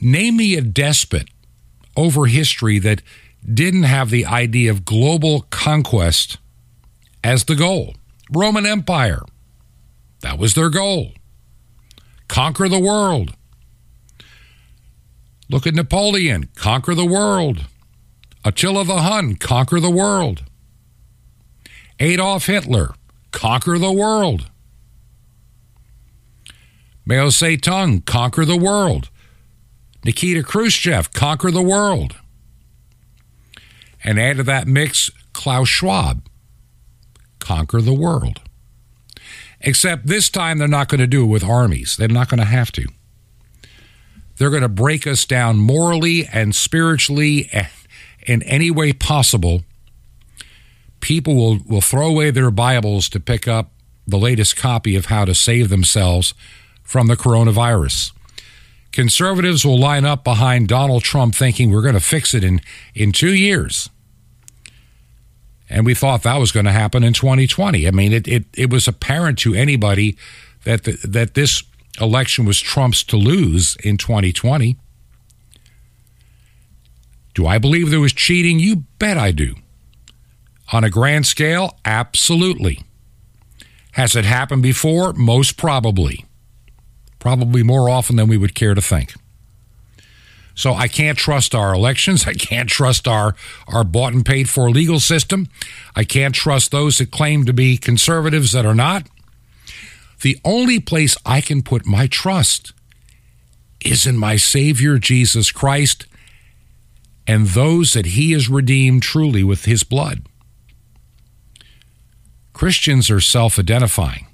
name 0.00 0.36
me 0.36 0.56
a 0.56 0.60
despot 0.60 1.28
over 1.96 2.26
history 2.26 2.78
that 2.80 3.00
didn't 3.52 3.84
have 3.84 4.10
the 4.10 4.26
idea 4.26 4.70
of 4.70 4.84
global 4.84 5.46
conquest 5.50 6.38
as 7.22 7.44
the 7.44 7.54
goal. 7.54 7.94
Roman 8.30 8.66
Empire, 8.66 9.22
that 10.20 10.38
was 10.38 10.54
their 10.54 10.70
goal. 10.70 11.12
Conquer 12.28 12.68
the 12.68 12.80
world. 12.80 13.34
Look 15.50 15.66
at 15.66 15.74
Napoleon, 15.74 16.48
conquer 16.54 16.94
the 16.94 17.04
world. 17.04 17.66
Attila 18.44 18.84
the 18.84 19.02
Hun, 19.02 19.36
conquer 19.36 19.80
the 19.80 19.90
world. 19.90 20.44
Adolf 22.00 22.46
Hitler, 22.46 22.94
conquer 23.30 23.78
the 23.78 23.92
world. 23.92 24.50
Mao 27.06 27.26
Zedong, 27.26 28.04
conquer 28.04 28.44
the 28.44 28.56
world. 28.56 29.10
Nikita 30.04 30.42
Khrushchev, 30.42 31.12
conquer 31.12 31.50
the 31.50 31.62
world. 31.62 32.16
And 34.02 34.18
add 34.18 34.38
to 34.38 34.42
that 34.44 34.66
mix 34.66 35.10
Klaus 35.32 35.68
Schwab, 35.68 36.26
conquer 37.38 37.80
the 37.80 37.94
world. 37.94 38.40
Except 39.60 40.06
this 40.06 40.28
time 40.28 40.58
they're 40.58 40.68
not 40.68 40.88
going 40.88 41.00
to 41.00 41.06
do 41.06 41.24
it 41.24 41.28
with 41.28 41.44
armies. 41.44 41.96
They're 41.96 42.08
not 42.08 42.28
going 42.28 42.40
to 42.40 42.44
have 42.44 42.70
to. 42.72 42.86
They're 44.36 44.50
going 44.50 44.62
to 44.62 44.68
break 44.68 45.06
us 45.06 45.24
down 45.24 45.58
morally 45.58 46.26
and 46.26 46.54
spiritually 46.54 47.48
and 47.52 47.68
in 48.26 48.42
any 48.44 48.70
way 48.70 48.92
possible. 48.92 49.62
People 51.00 51.36
will, 51.36 51.58
will 51.66 51.80
throw 51.80 52.08
away 52.08 52.30
their 52.30 52.50
Bibles 52.50 53.08
to 53.10 53.20
pick 53.20 53.46
up 53.46 53.70
the 54.06 54.18
latest 54.18 54.56
copy 54.56 54.96
of 54.96 55.06
how 55.06 55.24
to 55.24 55.34
save 55.34 55.68
themselves 55.68 56.34
from 56.82 57.06
the 57.06 57.16
coronavirus. 57.16 58.12
Conservatives 58.92 59.64
will 59.64 59.78
line 59.78 60.04
up 60.04 60.22
behind 60.24 60.68
Donald 60.68 61.02
Trump 61.02 61.34
thinking 61.34 61.70
we're 61.70 61.82
going 61.82 61.94
to 61.94 62.00
fix 62.00 62.32
it 62.32 62.44
in, 62.44 62.60
in 62.94 63.12
two 63.12 63.34
years. 63.34 63.90
And 65.68 65.84
we 65.84 65.94
thought 65.94 66.22
that 66.22 66.36
was 66.36 66.52
going 66.52 66.66
to 66.66 66.72
happen 66.72 67.02
in 67.02 67.12
2020. 67.12 67.88
I 67.88 67.90
mean, 67.90 68.12
it, 68.12 68.28
it, 68.28 68.44
it 68.56 68.70
was 68.70 68.86
apparent 68.86 69.38
to 69.40 69.54
anybody 69.54 70.16
that, 70.64 70.84
the, 70.84 70.92
that 71.08 71.34
this 71.34 71.64
election 72.00 72.44
was 72.44 72.60
Trump's 72.60 73.04
to 73.04 73.16
lose 73.16 73.76
in 73.82 73.96
2020. 73.96 74.76
Do 77.34 77.46
I 77.46 77.58
believe 77.58 77.90
there 77.90 78.00
was 78.00 78.12
cheating? 78.12 78.60
You 78.60 78.84
bet 78.98 79.18
I 79.18 79.32
do. 79.32 79.56
On 80.72 80.84
a 80.84 80.90
grand 80.90 81.26
scale, 81.26 81.78
absolutely. 81.84 82.82
Has 83.92 84.16
it 84.16 84.24
happened 84.24 84.62
before? 84.62 85.12
Most 85.12 85.56
probably. 85.56 86.24
Probably 87.18 87.62
more 87.62 87.88
often 87.88 88.16
than 88.16 88.28
we 88.28 88.36
would 88.36 88.54
care 88.54 88.74
to 88.74 88.82
think. 88.82 89.14
So 90.54 90.74
I 90.74 90.88
can't 90.88 91.18
trust 91.18 91.54
our 91.54 91.74
elections. 91.74 92.26
I 92.28 92.34
can't 92.34 92.68
trust 92.68 93.08
our, 93.08 93.34
our 93.66 93.84
bought 93.84 94.12
and 94.12 94.24
paid 94.24 94.48
for 94.48 94.70
legal 94.70 95.00
system. 95.00 95.48
I 95.96 96.04
can't 96.04 96.34
trust 96.34 96.70
those 96.70 96.98
that 96.98 97.10
claim 97.10 97.44
to 97.44 97.52
be 97.52 97.76
conservatives 97.76 98.52
that 98.52 98.66
are 98.66 98.74
not. 98.74 99.08
The 100.22 100.38
only 100.44 100.80
place 100.80 101.16
I 101.26 101.40
can 101.40 101.62
put 101.62 101.86
my 101.86 102.06
trust 102.06 102.72
is 103.84 104.06
in 104.06 104.16
my 104.16 104.36
Savior 104.36 104.98
Jesus 104.98 105.52
Christ 105.52 106.06
and 107.26 107.48
those 107.48 107.92
that 107.92 108.06
He 108.06 108.32
has 108.32 108.48
redeemed 108.48 109.02
truly 109.02 109.44
with 109.44 109.64
His 109.64 109.82
blood. 109.82 110.22
Christians 112.52 113.10
are 113.10 113.20
self 113.20 113.58
identifying. 113.58 114.26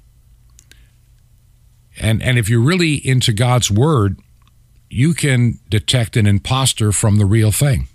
And, 1.99 2.21
and 2.21 2.37
if 2.37 2.49
you're 2.49 2.61
really 2.61 2.95
into 2.95 3.33
God's 3.33 3.69
Word, 3.69 4.19
you 4.89 5.13
can 5.13 5.59
detect 5.69 6.17
an 6.17 6.27
impostor 6.27 6.91
from 6.91 7.17
the 7.17 7.25
real 7.25 7.51
thing. 7.51 7.87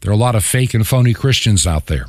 There 0.00 0.10
are 0.10 0.14
a 0.14 0.18
lot 0.18 0.34
of 0.34 0.44
fake 0.44 0.74
and 0.74 0.86
phony 0.86 1.12
Christians 1.12 1.66
out 1.66 1.86
there. 1.86 2.06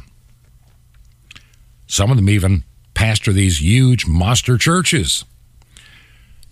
Some 1.88 2.12
of 2.12 2.18
them 2.18 2.30
even 2.30 2.64
pastor 3.00 3.32
these 3.32 3.62
huge 3.62 4.06
monster 4.06 4.58
churches, 4.58 5.24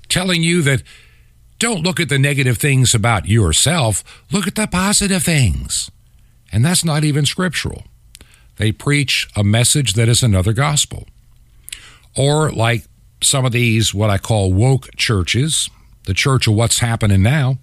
telling 0.07 0.41
you 0.41 0.61
that 0.61 0.81
don't 1.59 1.83
look 1.83 1.99
at 1.99 2.07
the 2.07 2.17
negative 2.17 2.57
things 2.57 2.95
about 2.95 3.27
yourself, 3.27 4.01
look 4.31 4.47
at 4.47 4.55
the 4.55 4.65
positive 4.65 5.23
things. 5.23 5.91
And 6.49 6.63
that's 6.63 6.85
not 6.85 7.03
even 7.03 7.25
scriptural. 7.25 7.83
They 8.55 8.71
preach 8.71 9.27
a 9.35 9.43
message 9.43 9.95
that 9.95 10.07
is 10.07 10.23
another 10.23 10.53
gospel. 10.53 11.05
Or 12.15 12.49
like 12.49 12.85
some 13.21 13.43
of 13.43 13.51
these, 13.51 13.93
what 13.93 14.09
I 14.09 14.17
call 14.17 14.53
woke 14.53 14.95
churches, 14.95 15.69
the 16.05 16.13
church 16.13 16.47
of 16.47 16.53
what's 16.53 16.79
happening 16.79 17.23
now, 17.23 17.57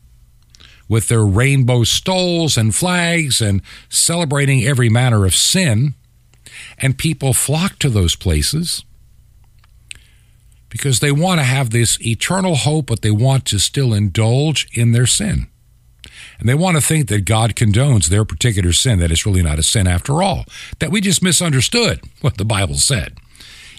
with 0.90 1.08
their 1.08 1.24
rainbow 1.24 1.84
stoles 1.84 2.58
and 2.58 2.74
flags 2.74 3.40
and 3.40 3.62
celebrating 3.88 4.62
every 4.62 4.90
manner 4.90 5.24
of 5.24 5.34
sin. 5.34 5.94
And 6.78 6.98
people 6.98 7.32
flock 7.32 7.78
to 7.80 7.88
those 7.88 8.16
places 8.16 8.84
because 10.68 11.00
they 11.00 11.12
want 11.12 11.38
to 11.38 11.44
have 11.44 11.70
this 11.70 12.00
eternal 12.04 12.56
hope, 12.56 12.86
but 12.86 13.02
they 13.02 13.10
want 13.10 13.44
to 13.46 13.58
still 13.58 13.94
indulge 13.94 14.66
in 14.76 14.92
their 14.92 15.06
sin. 15.06 15.46
And 16.38 16.48
they 16.48 16.54
want 16.54 16.76
to 16.76 16.80
think 16.80 17.08
that 17.08 17.24
God 17.24 17.54
condones 17.54 18.08
their 18.08 18.24
particular 18.24 18.72
sin, 18.72 18.98
that 18.98 19.12
it's 19.12 19.24
really 19.24 19.42
not 19.42 19.58
a 19.58 19.62
sin 19.62 19.86
after 19.86 20.22
all, 20.22 20.44
that 20.80 20.90
we 20.90 21.00
just 21.00 21.22
misunderstood 21.22 22.00
what 22.20 22.38
the 22.38 22.44
Bible 22.44 22.74
said. 22.74 23.18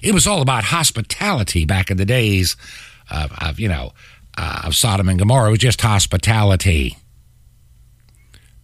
It 0.02 0.14
was 0.14 0.26
all 0.26 0.42
about 0.42 0.66
hospitality 0.66 1.66
back 1.66 1.92
in 1.92 1.98
the 1.98 2.06
days 2.06 2.56
of, 3.12 3.32
of 3.40 3.60
you 3.60 3.68
know, 3.68 3.92
uh, 4.38 4.62
of 4.66 4.76
Sodom 4.76 5.10
and 5.10 5.20
Gomorrah. 5.20 5.50
It 5.50 5.52
was 5.52 5.60
just 5.60 5.82
hospitality. 5.82 6.98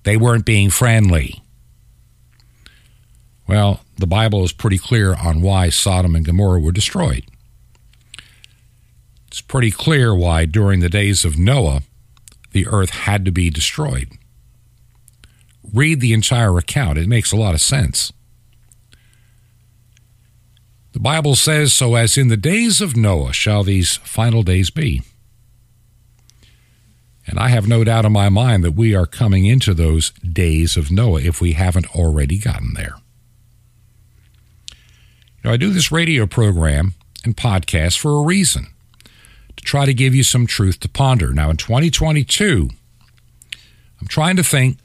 They 0.04 0.18
weren't 0.18 0.46
being 0.46 0.70
friendly. 0.70 1.42
Well, 3.48 3.82
the 4.02 4.08
Bible 4.08 4.44
is 4.44 4.52
pretty 4.52 4.78
clear 4.78 5.14
on 5.14 5.42
why 5.42 5.70
Sodom 5.70 6.16
and 6.16 6.26
Gomorrah 6.26 6.60
were 6.60 6.72
destroyed. 6.72 7.26
It's 9.28 9.42
pretty 9.42 9.72
clear 9.72 10.14
why, 10.14 10.46
during 10.46 10.82
the 10.82 10.90
days 10.90 11.24
of 11.24 11.38
Noah, 11.38 11.84
the 12.52 12.68
earth 12.68 12.90
had 12.90 13.24
to 13.26 13.32
be 13.32 13.50
destroyed. 13.50 14.10
Read 15.74 16.02
the 16.02 16.12
entire 16.12 16.58
account, 16.58 16.98
it 16.98 17.08
makes 17.08 17.32
a 17.32 17.38
lot 17.38 17.54
of 17.54 17.62
sense. 17.62 18.12
The 20.92 21.00
Bible 21.00 21.36
says, 21.36 21.74
So 21.74 21.96
as 21.96 22.18
in 22.18 22.28
the 22.28 22.36
days 22.36 22.82
of 22.82 22.98
Noah 22.98 23.32
shall 23.32 23.64
these 23.64 23.96
final 23.98 24.44
days 24.44 24.70
be. 24.70 25.02
And 27.26 27.40
I 27.40 27.48
have 27.50 27.68
no 27.68 27.84
doubt 27.84 28.04
in 28.04 28.12
my 28.12 28.28
mind 28.28 28.64
that 28.64 28.76
we 28.76 28.94
are 28.94 29.06
coming 29.06 29.46
into 29.46 29.74
those 29.74 30.10
days 30.12 30.76
of 30.76 30.92
Noah 30.92 31.22
if 31.22 31.40
we 31.40 31.54
haven't 31.54 31.96
already 31.96 32.38
gotten 32.38 32.74
there. 32.74 32.96
You 35.44 35.50
know, 35.50 35.54
I 35.54 35.58
do 35.58 35.72
this 35.72 35.92
radio 35.92 36.28
program 36.28 36.94
and 37.26 37.36
podcast 37.36 37.98
for 37.98 38.12
a 38.12 38.22
reason 38.24 38.68
to 39.58 39.64
try 39.64 39.86
to 39.86 39.94
give 39.94 40.14
you 40.14 40.24
some 40.24 40.46
truth 40.46 40.80
to 40.82 40.90
ponder. 40.90 41.34
Now, 41.34 41.50
in 41.50 41.58
2022, 41.58 42.70
I'm 44.00 44.08
trying 44.08 44.36
to 44.36 44.44
think 44.44 44.78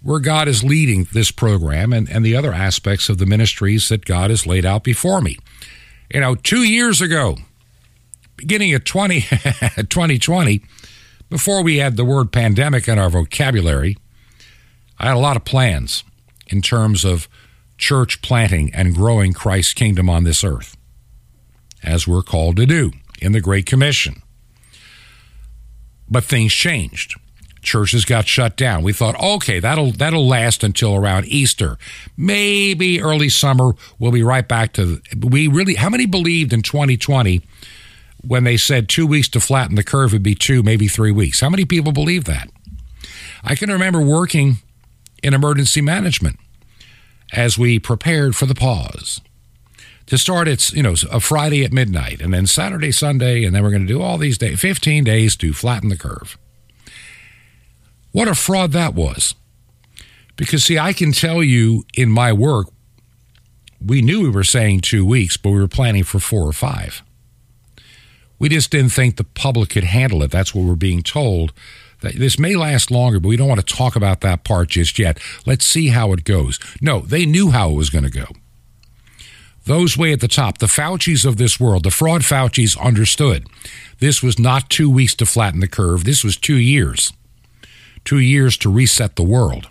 where 0.00 0.20
God 0.20 0.46
is 0.46 0.62
leading 0.62 1.08
this 1.12 1.32
program 1.32 1.92
and, 1.92 2.08
and 2.08 2.24
the 2.24 2.36
other 2.36 2.52
aspects 2.52 3.08
of 3.08 3.18
the 3.18 3.26
ministries 3.26 3.88
that 3.88 4.04
God 4.04 4.30
has 4.30 4.46
laid 4.46 4.64
out 4.64 4.84
before 4.84 5.20
me. 5.20 5.38
You 6.12 6.20
know, 6.20 6.36
two 6.36 6.62
years 6.62 7.00
ago, 7.00 7.38
beginning 8.36 8.74
of 8.74 8.84
20, 8.84 9.20
2020, 9.76 10.62
before 11.30 11.64
we 11.64 11.78
had 11.78 11.96
the 11.96 12.04
word 12.04 12.30
pandemic 12.30 12.86
in 12.86 12.98
our 12.98 13.10
vocabulary, 13.10 13.96
I 15.00 15.06
had 15.06 15.16
a 15.16 15.20
lot 15.20 15.36
of 15.36 15.44
plans 15.44 16.04
in 16.46 16.62
terms 16.62 17.04
of 17.04 17.28
church 17.78 18.22
planting 18.22 18.72
and 18.74 18.94
growing 18.94 19.32
Christ's 19.32 19.74
kingdom 19.74 20.08
on 20.08 20.24
this 20.24 20.44
earth, 20.44 20.76
as 21.82 22.06
we're 22.06 22.22
called 22.22 22.56
to 22.56 22.66
do 22.66 22.92
in 23.20 23.32
the 23.32 23.40
Great 23.40 23.66
Commission. 23.66 24.22
But 26.08 26.24
things 26.24 26.52
changed. 26.52 27.14
Churches 27.62 28.04
got 28.04 28.26
shut 28.26 28.56
down. 28.56 28.82
We 28.82 28.92
thought, 28.92 29.18
okay, 29.18 29.58
that'll 29.58 29.92
that'll 29.92 30.28
last 30.28 30.62
until 30.62 30.94
around 30.94 31.24
Easter, 31.26 31.78
maybe 32.14 33.00
early 33.00 33.30
summer. 33.30 33.72
We'll 33.98 34.12
be 34.12 34.22
right 34.22 34.46
back 34.46 34.74
to. 34.74 35.00
We 35.18 35.48
really, 35.48 35.74
how 35.74 35.88
many 35.88 36.04
believed 36.04 36.52
in 36.52 36.60
2020 36.60 37.40
when 38.20 38.44
they 38.44 38.58
said 38.58 38.88
two 38.88 39.06
weeks 39.06 39.28
to 39.30 39.40
flatten 39.40 39.76
the 39.76 39.82
curve 39.82 40.12
would 40.12 40.22
be 40.22 40.34
two, 40.34 40.62
maybe 40.62 40.88
three 40.88 41.10
weeks? 41.10 41.40
How 41.40 41.48
many 41.48 41.64
people 41.64 41.92
believe 41.92 42.24
that? 42.24 42.50
I 43.42 43.54
can 43.54 43.70
remember 43.70 44.00
working 44.02 44.58
in 45.22 45.32
emergency 45.32 45.80
management 45.80 46.38
as 47.34 47.58
we 47.58 47.78
prepared 47.78 48.36
for 48.36 48.46
the 48.46 48.54
pause. 48.54 49.20
To 50.06 50.18
start 50.18 50.48
it's 50.48 50.72
you 50.72 50.82
know 50.82 50.94
a 51.10 51.18
friday 51.18 51.64
at 51.64 51.72
midnight 51.72 52.20
and 52.20 52.32
then 52.32 52.46
saturday 52.46 52.92
sunday 52.92 53.44
and 53.44 53.54
then 53.54 53.62
we're 53.62 53.70
going 53.70 53.86
to 53.86 53.92
do 53.92 54.02
all 54.02 54.18
these 54.18 54.36
days 54.36 54.60
15 54.60 55.02
days 55.04 55.34
to 55.36 55.52
flatten 55.52 55.88
the 55.88 55.96
curve. 55.96 56.36
What 58.12 58.28
a 58.28 58.34
fraud 58.34 58.72
that 58.72 58.94
was. 58.94 59.34
Because 60.36 60.64
see 60.64 60.78
i 60.78 60.92
can 60.92 61.12
tell 61.12 61.42
you 61.42 61.84
in 61.94 62.10
my 62.10 62.32
work 62.32 62.68
we 63.84 64.02
knew 64.02 64.22
we 64.22 64.30
were 64.30 64.44
saying 64.44 64.80
two 64.80 65.06
weeks 65.06 65.36
but 65.36 65.50
we 65.50 65.60
were 65.60 65.68
planning 65.68 66.04
for 66.04 66.18
four 66.18 66.46
or 66.46 66.52
five. 66.52 67.02
We 68.38 68.50
just 68.50 68.70
didn't 68.70 68.92
think 68.92 69.16
the 69.16 69.24
public 69.24 69.70
could 69.70 69.84
handle 69.84 70.22
it. 70.22 70.30
That's 70.30 70.54
what 70.54 70.66
we're 70.66 70.74
being 70.74 71.02
told 71.02 71.54
this 72.12 72.38
may 72.38 72.54
last 72.54 72.90
longer 72.90 73.18
but 73.18 73.28
we 73.28 73.36
don't 73.36 73.48
want 73.48 73.66
to 73.66 73.74
talk 73.74 73.96
about 73.96 74.20
that 74.20 74.44
part 74.44 74.68
just 74.68 74.98
yet 74.98 75.18
let's 75.46 75.64
see 75.64 75.88
how 75.88 76.12
it 76.12 76.24
goes 76.24 76.58
no 76.80 77.00
they 77.00 77.24
knew 77.24 77.50
how 77.50 77.70
it 77.70 77.74
was 77.74 77.90
going 77.90 78.04
to 78.04 78.10
go 78.10 78.26
those 79.64 79.96
way 79.96 80.12
at 80.12 80.20
the 80.20 80.28
top, 80.28 80.58
the 80.58 80.66
Faucis 80.66 81.24
of 81.24 81.38
this 81.38 81.58
world, 81.58 81.84
the 81.84 81.90
fraud 81.90 82.20
Faucis 82.20 82.78
understood 82.78 83.46
this 83.98 84.22
was 84.22 84.38
not 84.38 84.68
two 84.68 84.90
weeks 84.90 85.14
to 85.16 85.26
flatten 85.26 85.60
the 85.60 85.68
curve. 85.68 86.04
This 86.04 86.22
was 86.22 86.36
two 86.36 86.56
years. 86.56 87.12
Two 88.04 88.18
years 88.18 88.58
to 88.58 88.70
reset 88.70 89.16
the 89.16 89.22
world. 89.22 89.68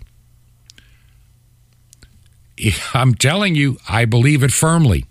I'm 2.94 3.14
telling 3.14 3.54
you, 3.54 3.78
I 3.88 4.04
believe 4.04 4.42
it 4.42 4.52
firmly. 4.52 5.06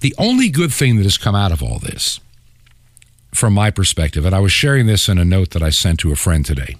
The 0.00 0.14
only 0.18 0.48
good 0.48 0.72
thing 0.72 0.96
that 0.96 1.02
has 1.04 1.18
come 1.18 1.34
out 1.34 1.50
of 1.50 1.62
all 1.62 1.80
this, 1.80 2.20
from 3.36 3.52
my 3.52 3.70
perspective, 3.70 4.24
and 4.24 4.34
I 4.34 4.40
was 4.40 4.52
sharing 4.52 4.86
this 4.86 5.08
in 5.08 5.18
a 5.18 5.24
note 5.24 5.50
that 5.50 5.62
I 5.62 5.70
sent 5.70 6.00
to 6.00 6.12
a 6.12 6.16
friend 6.16 6.44
today 6.44 6.76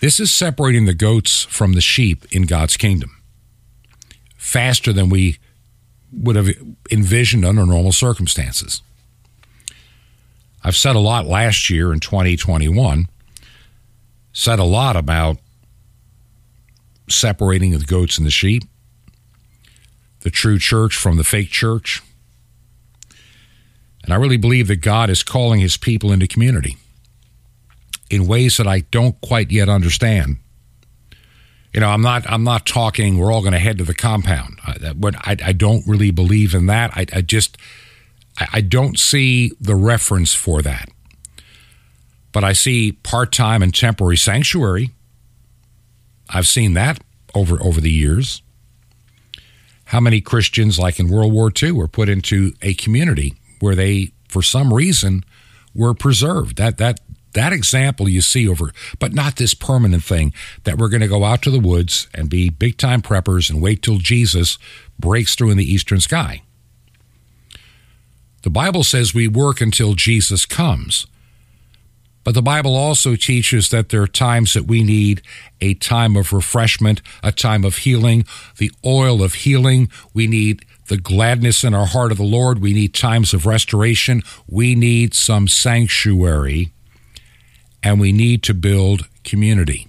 This 0.00 0.18
is 0.20 0.32
separating 0.32 0.86
the 0.86 0.94
goats 0.94 1.44
from 1.44 1.74
the 1.74 1.80
sheep 1.80 2.24
in 2.30 2.42
God's 2.46 2.76
kingdom 2.76 3.22
faster 4.36 4.92
than 4.92 5.08
we 5.08 5.38
would 6.12 6.36
have 6.36 6.48
envisioned 6.90 7.44
under 7.44 7.64
normal 7.64 7.92
circumstances. 7.92 8.82
I've 10.64 10.76
said 10.76 10.96
a 10.96 11.00
lot 11.00 11.26
last 11.26 11.70
year 11.70 11.92
in 11.92 12.00
2021, 12.00 13.08
said 14.32 14.58
a 14.58 14.64
lot 14.64 14.96
about 14.96 15.38
separating 17.08 17.70
the 17.70 17.84
goats 17.84 18.18
and 18.18 18.26
the 18.26 18.30
sheep, 18.30 18.64
the 20.20 20.30
true 20.30 20.58
church 20.58 20.96
from 20.96 21.16
the 21.16 21.24
fake 21.24 21.50
church. 21.50 22.02
And 24.02 24.12
I 24.12 24.16
really 24.16 24.36
believe 24.36 24.68
that 24.68 24.76
God 24.76 25.10
is 25.10 25.22
calling 25.22 25.60
his 25.60 25.76
people 25.76 26.12
into 26.12 26.26
community 26.26 26.76
in 28.10 28.26
ways 28.26 28.56
that 28.56 28.66
I 28.66 28.80
don't 28.90 29.20
quite 29.20 29.50
yet 29.50 29.68
understand. 29.68 30.36
You 31.72 31.80
know, 31.80 31.88
I'm 31.88 32.02
not. 32.02 32.30
I'm 32.30 32.44
not 32.44 32.66
talking. 32.66 33.18
We're 33.18 33.32
all 33.32 33.40
going 33.40 33.54
to 33.54 33.58
head 33.58 33.78
to 33.78 33.84
the 33.84 33.94
compound. 33.94 34.58
I, 34.62 34.92
I, 35.24 35.36
I 35.42 35.52
don't 35.52 35.86
really 35.86 36.10
believe 36.10 36.54
in 36.54 36.66
that. 36.66 36.90
I, 36.94 37.06
I 37.12 37.22
just, 37.22 37.56
I, 38.38 38.46
I 38.54 38.60
don't 38.60 38.98
see 38.98 39.52
the 39.58 39.74
reference 39.74 40.34
for 40.34 40.60
that. 40.60 40.90
But 42.30 42.44
I 42.44 42.52
see 42.52 42.92
part-time 42.92 43.62
and 43.62 43.74
temporary 43.74 44.18
sanctuary. 44.18 44.90
I've 46.28 46.46
seen 46.46 46.74
that 46.74 47.00
over 47.34 47.62
over 47.62 47.80
the 47.80 47.90
years. 47.90 48.42
How 49.86 50.00
many 50.00 50.20
Christians, 50.20 50.78
like 50.78 50.98
in 50.98 51.08
World 51.08 51.32
War 51.32 51.50
II, 51.62 51.72
were 51.72 51.88
put 51.88 52.08
into 52.08 52.52
a 52.60 52.74
community 52.74 53.34
where 53.62 53.76
they, 53.76 54.10
for 54.28 54.42
some 54.42 54.74
reason, 54.74 55.24
were 55.72 55.94
preserved? 55.94 56.56
That 56.56 56.78
that 56.78 56.98
that 57.34 57.52
example 57.52 58.08
you 58.08 58.20
see 58.20 58.48
over, 58.48 58.72
but 58.98 59.14
not 59.14 59.36
this 59.36 59.54
permanent 59.54 60.02
thing 60.02 60.34
that 60.64 60.78
we're 60.78 60.88
going 60.88 61.00
to 61.00 61.06
go 61.06 61.22
out 61.22 61.42
to 61.42 61.50
the 61.50 61.60
woods 61.60 62.08
and 62.12 62.28
be 62.28 62.50
big 62.50 62.76
time 62.76 63.02
preppers 63.02 63.48
and 63.48 63.62
wait 63.62 63.82
till 63.82 63.98
Jesus 63.98 64.58
breaks 64.98 65.36
through 65.36 65.50
in 65.50 65.58
the 65.58 65.72
eastern 65.72 66.00
sky. 66.00 66.42
The 68.42 68.50
Bible 68.50 68.82
says 68.82 69.14
we 69.14 69.28
work 69.28 69.60
until 69.60 69.94
Jesus 69.94 70.44
comes. 70.44 71.06
But 72.24 72.34
the 72.34 72.42
Bible 72.42 72.76
also 72.76 73.16
teaches 73.16 73.70
that 73.70 73.88
there 73.88 74.02
are 74.02 74.08
times 74.08 74.54
that 74.54 74.66
we 74.66 74.82
need 74.82 75.22
a 75.60 75.74
time 75.74 76.16
of 76.16 76.32
refreshment, 76.32 77.00
a 77.22 77.32
time 77.32 77.64
of 77.64 77.78
healing, 77.78 78.24
the 78.58 78.72
oil 78.84 79.22
of 79.22 79.34
healing. 79.34 79.90
We 80.12 80.26
need 80.26 80.64
the 80.88 80.96
gladness 80.96 81.64
in 81.64 81.74
our 81.74 81.86
heart 81.86 82.12
of 82.12 82.18
the 82.18 82.24
Lord. 82.24 82.60
We 82.60 82.72
need 82.72 82.94
times 82.94 83.32
of 83.32 83.46
restoration. 83.46 84.22
We 84.46 84.74
need 84.74 85.14
some 85.14 85.48
sanctuary 85.48 86.72
and 87.82 88.00
we 88.00 88.12
need 88.12 88.42
to 88.44 88.54
build 88.54 89.08
community. 89.24 89.88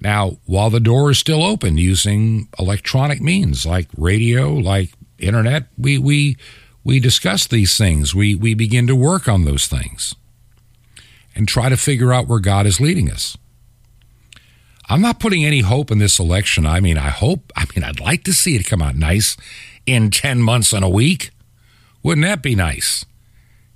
Now, 0.00 0.38
while 0.44 0.70
the 0.70 0.80
door 0.80 1.10
is 1.10 1.18
still 1.18 1.42
open 1.42 1.78
using 1.78 2.48
electronic 2.58 3.20
means 3.20 3.64
like 3.64 3.88
radio, 3.96 4.52
like 4.52 4.92
internet, 5.18 5.66
we, 5.78 5.98
we, 5.98 6.36
we 6.84 7.00
discuss 7.00 7.46
these 7.46 7.76
things. 7.76 8.14
We, 8.14 8.34
we 8.34 8.54
begin 8.54 8.86
to 8.88 8.94
work 8.94 9.28
on 9.28 9.44
those 9.44 9.66
things 9.66 10.14
and 11.34 11.48
try 11.48 11.68
to 11.68 11.76
figure 11.76 12.12
out 12.12 12.28
where 12.28 12.40
God 12.40 12.66
is 12.66 12.80
leading 12.80 13.10
us. 13.10 13.36
I'm 14.88 15.00
not 15.00 15.18
putting 15.18 15.44
any 15.44 15.60
hope 15.60 15.90
in 15.90 15.98
this 15.98 16.18
election. 16.18 16.64
I 16.64 16.80
mean, 16.80 16.96
I 16.96 17.10
hope, 17.10 17.52
I 17.56 17.64
mean, 17.74 17.84
I'd 17.84 18.00
like 18.00 18.22
to 18.24 18.32
see 18.32 18.54
it 18.54 18.66
come 18.66 18.82
out 18.82 18.94
nice 18.94 19.36
in 19.84 20.10
10 20.10 20.40
months 20.40 20.72
and 20.72 20.84
a 20.84 20.88
week. 20.88 21.30
Wouldn't 22.02 22.24
that 22.24 22.42
be 22.42 22.54
nice? 22.54 23.04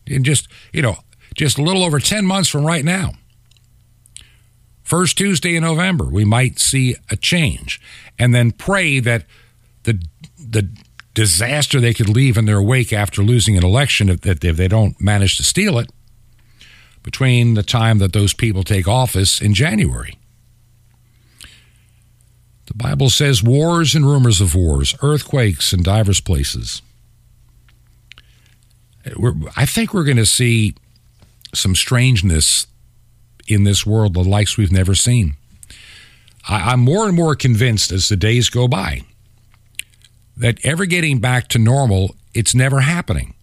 And 0.07 0.25
just, 0.25 0.49
you 0.73 0.83
know, 0.83 0.99
just 1.35 1.59
a 1.59 1.63
little 1.63 1.85
over 1.85 1.99
10 1.99 2.25
months 2.27 2.49
from 2.49 2.65
right 2.65 2.85
now. 2.85 3.13
First 4.83 5.19
Tuesday 5.19 5.57
in 5.57 5.63
November, 5.63 6.07
we 6.07 6.25
might 6.25 6.59
see 6.59 6.97
a 7.11 7.17
change 7.17 7.81
and 8.19 8.35
then 8.35 8.51
pray 8.51 9.01
that 9.01 9.25
the, 9.85 10.03
the 10.39 10.69
disaster 11.15 11.81
they 11.81 11.95
could 11.95 12.09
leave 12.09 12.37
in 12.37 12.45
their 12.45 12.63
wake 12.63 12.93
after 12.93 13.23
losing 13.23 13.57
an 13.57 13.65
election, 13.65 14.09
if, 14.09 14.27
if 14.27 14.57
they 14.57 14.69
don't 14.69 15.01
manage 15.01 15.37
to 15.37 15.43
steal 15.43 15.79
it, 15.79 15.91
between 17.03 17.55
the 17.55 17.63
time 17.63 17.99
that 17.99 18.13
those 18.13 18.35
people 18.35 18.63
take 18.63 18.87
office 18.87 19.41
in 19.41 19.55
January. 19.55 20.20
The 22.71 22.77
Bible 22.77 23.11
says 23.11 23.43
wars 23.43 23.97
and 23.97 24.07
rumors 24.07 24.41
of 24.41 24.55
wars, 24.55 24.95
earthquakes 25.03 25.73
in 25.73 25.83
divers 25.83 26.21
places. 26.21 26.83
We're, 29.17 29.35
I 29.57 29.67
think 29.67 29.93
we're 29.93 30.05
going 30.05 30.19
to 30.19 30.27
see 30.27 30.77
some 31.53 31.75
strangeness 31.75 32.69
in 33.49 33.65
this 33.65 33.85
world, 33.85 34.15
the 34.15 34.23
likes 34.23 34.57
we've 34.57 34.71
never 34.71 34.95
seen. 34.95 35.35
I, 36.49 36.71
I'm 36.71 36.79
more 36.79 37.09
and 37.09 37.17
more 37.17 37.35
convinced 37.35 37.91
as 37.91 38.09
the 38.09 38.17
days 38.17 38.49
go 38.49 38.69
by 38.69 39.03
that 40.37 40.65
ever 40.65 40.87
getting 40.87 41.19
back 41.19 41.49
to 41.49 41.59
normal, 41.59 42.15
it's 42.35 42.55
never 42.55 42.83
happening. 42.83 43.35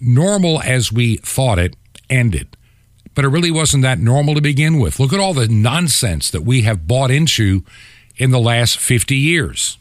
Normal 0.00 0.62
as 0.62 0.90
we 0.90 1.16
thought 1.18 1.58
it 1.58 1.76
ended. 2.08 2.56
But 3.14 3.26
it 3.26 3.28
really 3.28 3.50
wasn't 3.50 3.82
that 3.82 3.98
normal 3.98 4.34
to 4.34 4.40
begin 4.40 4.80
with. 4.80 4.98
Look 4.98 5.12
at 5.12 5.20
all 5.20 5.34
the 5.34 5.46
nonsense 5.46 6.30
that 6.30 6.40
we 6.40 6.62
have 6.62 6.88
bought 6.88 7.10
into 7.10 7.64
in 8.16 8.30
the 8.30 8.38
last 8.38 8.78
50 8.78 9.16
years. 9.16 9.78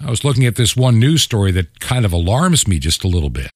I 0.00 0.10
was 0.10 0.24
looking 0.24 0.46
at 0.46 0.56
this 0.56 0.76
one 0.76 0.98
news 0.98 1.22
story 1.22 1.52
that 1.52 1.80
kind 1.80 2.04
of 2.04 2.12
alarms 2.12 2.66
me 2.66 2.78
just 2.78 3.04
a 3.04 3.08
little 3.08 3.30
bit. 3.30 3.50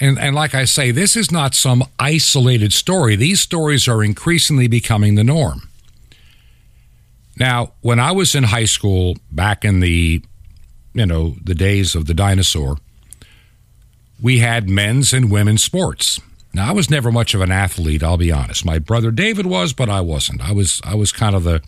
And, 0.00 0.18
and 0.18 0.34
like 0.34 0.54
I 0.54 0.64
say, 0.64 0.90
this 0.90 1.16
is 1.16 1.30
not 1.30 1.54
some 1.54 1.84
isolated 1.98 2.72
story. 2.72 3.16
These 3.16 3.40
stories 3.40 3.88
are 3.88 4.02
increasingly 4.02 4.68
becoming 4.68 5.14
the 5.14 5.24
norm. 5.24 5.68
Now, 7.38 7.72
when 7.80 7.98
I 7.98 8.12
was 8.12 8.34
in 8.34 8.44
high 8.44 8.64
school 8.64 9.16
back 9.30 9.64
in 9.64 9.80
the 9.80 10.22
you 10.94 11.06
know, 11.06 11.36
the 11.42 11.54
days 11.54 11.94
of 11.94 12.06
the 12.06 12.14
dinosaur, 12.14 12.76
we 14.20 14.38
had 14.38 14.68
men's 14.68 15.12
and 15.12 15.30
women's 15.30 15.62
sports. 15.62 16.20
Now, 16.54 16.68
I 16.68 16.72
was 16.72 16.90
never 16.90 17.10
much 17.10 17.34
of 17.34 17.40
an 17.40 17.50
athlete, 17.50 18.02
I'll 18.02 18.18
be 18.18 18.30
honest. 18.30 18.64
My 18.64 18.78
brother 18.78 19.10
David 19.10 19.46
was, 19.46 19.72
but 19.72 19.88
I 19.88 20.00
wasn't. 20.00 20.42
I 20.42 20.52
was 20.52 20.80
I 20.84 20.94
was 20.94 21.10
kind 21.12 21.34
of 21.34 21.44
the 21.44 21.62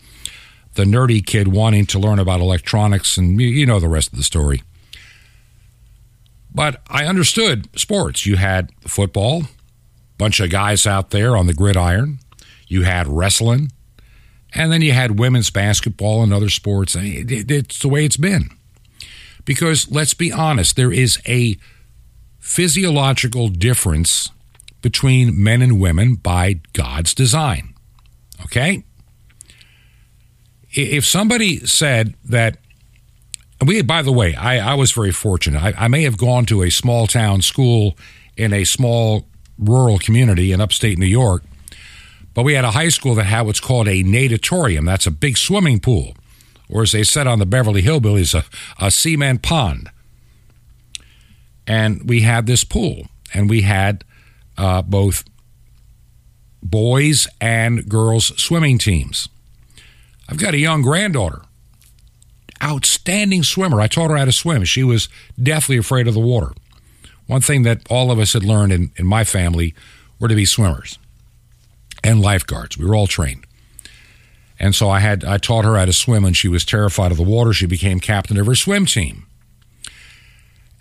the 0.75 0.83
nerdy 0.83 1.25
kid 1.25 1.47
wanting 1.47 1.85
to 1.87 1.99
learn 1.99 2.19
about 2.19 2.41
electronics 2.41 3.17
and 3.17 3.39
you 3.39 3.65
know 3.65 3.79
the 3.79 3.89
rest 3.89 4.11
of 4.11 4.17
the 4.17 4.23
story. 4.23 4.61
But 6.53 6.81
I 6.89 7.05
understood 7.05 7.67
sports. 7.77 8.25
You 8.25 8.37
had 8.37 8.71
football, 8.81 9.43
bunch 10.17 10.39
of 10.39 10.49
guys 10.49 10.87
out 10.87 11.09
there 11.09 11.35
on 11.35 11.47
the 11.47 11.53
gridiron. 11.53 12.19
You 12.67 12.83
had 12.83 13.07
wrestling, 13.07 13.71
and 14.53 14.71
then 14.71 14.81
you 14.81 14.93
had 14.93 15.19
women's 15.19 15.49
basketball 15.49 16.23
and 16.23 16.33
other 16.33 16.49
sports. 16.49 16.95
It's 16.97 17.79
the 17.79 17.89
way 17.89 18.05
it's 18.05 18.17
been. 18.17 18.49
Because 19.43 19.91
let's 19.91 20.13
be 20.13 20.31
honest, 20.31 20.75
there 20.75 20.91
is 20.91 21.19
a 21.27 21.57
physiological 22.39 23.49
difference 23.49 24.31
between 24.81 25.41
men 25.41 25.61
and 25.61 25.79
women 25.79 26.15
by 26.15 26.59
God's 26.73 27.13
design. 27.13 27.73
Okay? 28.43 28.83
If 30.75 31.05
somebody 31.05 31.65
said 31.65 32.15
that, 32.25 32.57
we, 33.65 33.81
by 33.81 34.01
the 34.01 34.11
way, 34.11 34.35
I, 34.35 34.71
I 34.71 34.73
was 34.75 34.91
very 34.91 35.11
fortunate. 35.11 35.61
I, 35.61 35.73
I 35.77 35.87
may 35.87 36.03
have 36.03 36.17
gone 36.17 36.45
to 36.47 36.63
a 36.63 36.69
small 36.69 37.07
town 37.07 37.41
school 37.41 37.97
in 38.35 38.53
a 38.53 38.65
small 38.65 39.27
rural 39.57 39.97
community 39.97 40.51
in 40.51 40.59
upstate 40.59 40.97
New 40.97 41.05
York, 41.05 41.43
but 42.33 42.43
we 42.43 42.53
had 42.53 42.65
a 42.65 42.71
high 42.71 42.89
school 42.89 43.15
that 43.15 43.23
had 43.23 43.43
what's 43.43 43.61
called 43.61 43.87
a 43.87 44.03
natatorium. 44.03 44.83
That's 44.85 45.07
a 45.07 45.11
big 45.11 45.37
swimming 45.37 45.79
pool 45.79 46.15
or 46.69 46.83
as 46.83 46.91
they 46.91 47.03
said 47.03 47.27
on 47.27 47.39
the 47.39 47.45
Beverly 47.45 47.81
Hillbillies, 47.81 48.33
a, 48.33 48.45
a 48.83 48.91
cement 48.91 49.41
pond. 49.41 49.89
And 51.67 52.07
we 52.07 52.21
had 52.21 52.45
this 52.45 52.63
pool, 52.63 53.07
and 53.33 53.49
we 53.49 53.61
had 53.61 54.03
uh, 54.57 54.81
both 54.81 55.23
boys 56.61 57.27
and 57.41 57.87
girls 57.89 58.39
swimming 58.41 58.77
teams. 58.77 59.27
I've 60.27 60.37
got 60.37 60.53
a 60.53 60.57
young 60.57 60.81
granddaughter, 60.81 61.41
outstanding 62.63 63.43
swimmer. 63.43 63.79
I 63.79 63.87
taught 63.87 64.09
her 64.09 64.17
how 64.17 64.25
to 64.25 64.31
swim. 64.31 64.63
She 64.63 64.83
was 64.83 65.09
deathly 65.41 65.77
afraid 65.77 66.07
of 66.07 66.13
the 66.13 66.19
water. 66.19 66.51
One 67.27 67.41
thing 67.41 67.63
that 67.63 67.81
all 67.89 68.11
of 68.11 68.19
us 68.19 68.33
had 68.33 68.43
learned 68.43 68.71
in, 68.71 68.91
in 68.97 69.05
my 69.05 69.23
family 69.23 69.73
were 70.19 70.27
to 70.27 70.35
be 70.35 70.45
swimmers 70.45 70.97
and 72.03 72.21
lifeguards. 72.21 72.77
We 72.77 72.85
were 72.85 72.95
all 72.95 73.07
trained. 73.07 73.45
And 74.59 74.73
so 74.73 74.89
I 74.89 74.99
had 74.99 75.25
I 75.25 75.37
taught 75.37 75.65
her 75.65 75.75
how 75.77 75.85
to 75.85 75.93
swim 75.93 76.23
and 76.23 76.35
she 76.35 76.47
was 76.47 76.63
terrified 76.63 77.11
of 77.11 77.17
the 77.17 77.23
water. 77.23 77.51
She 77.51 77.65
became 77.65 77.99
captain 77.99 78.39
of 78.39 78.45
her 78.45 78.55
swim 78.55 78.85
team. 78.85 79.25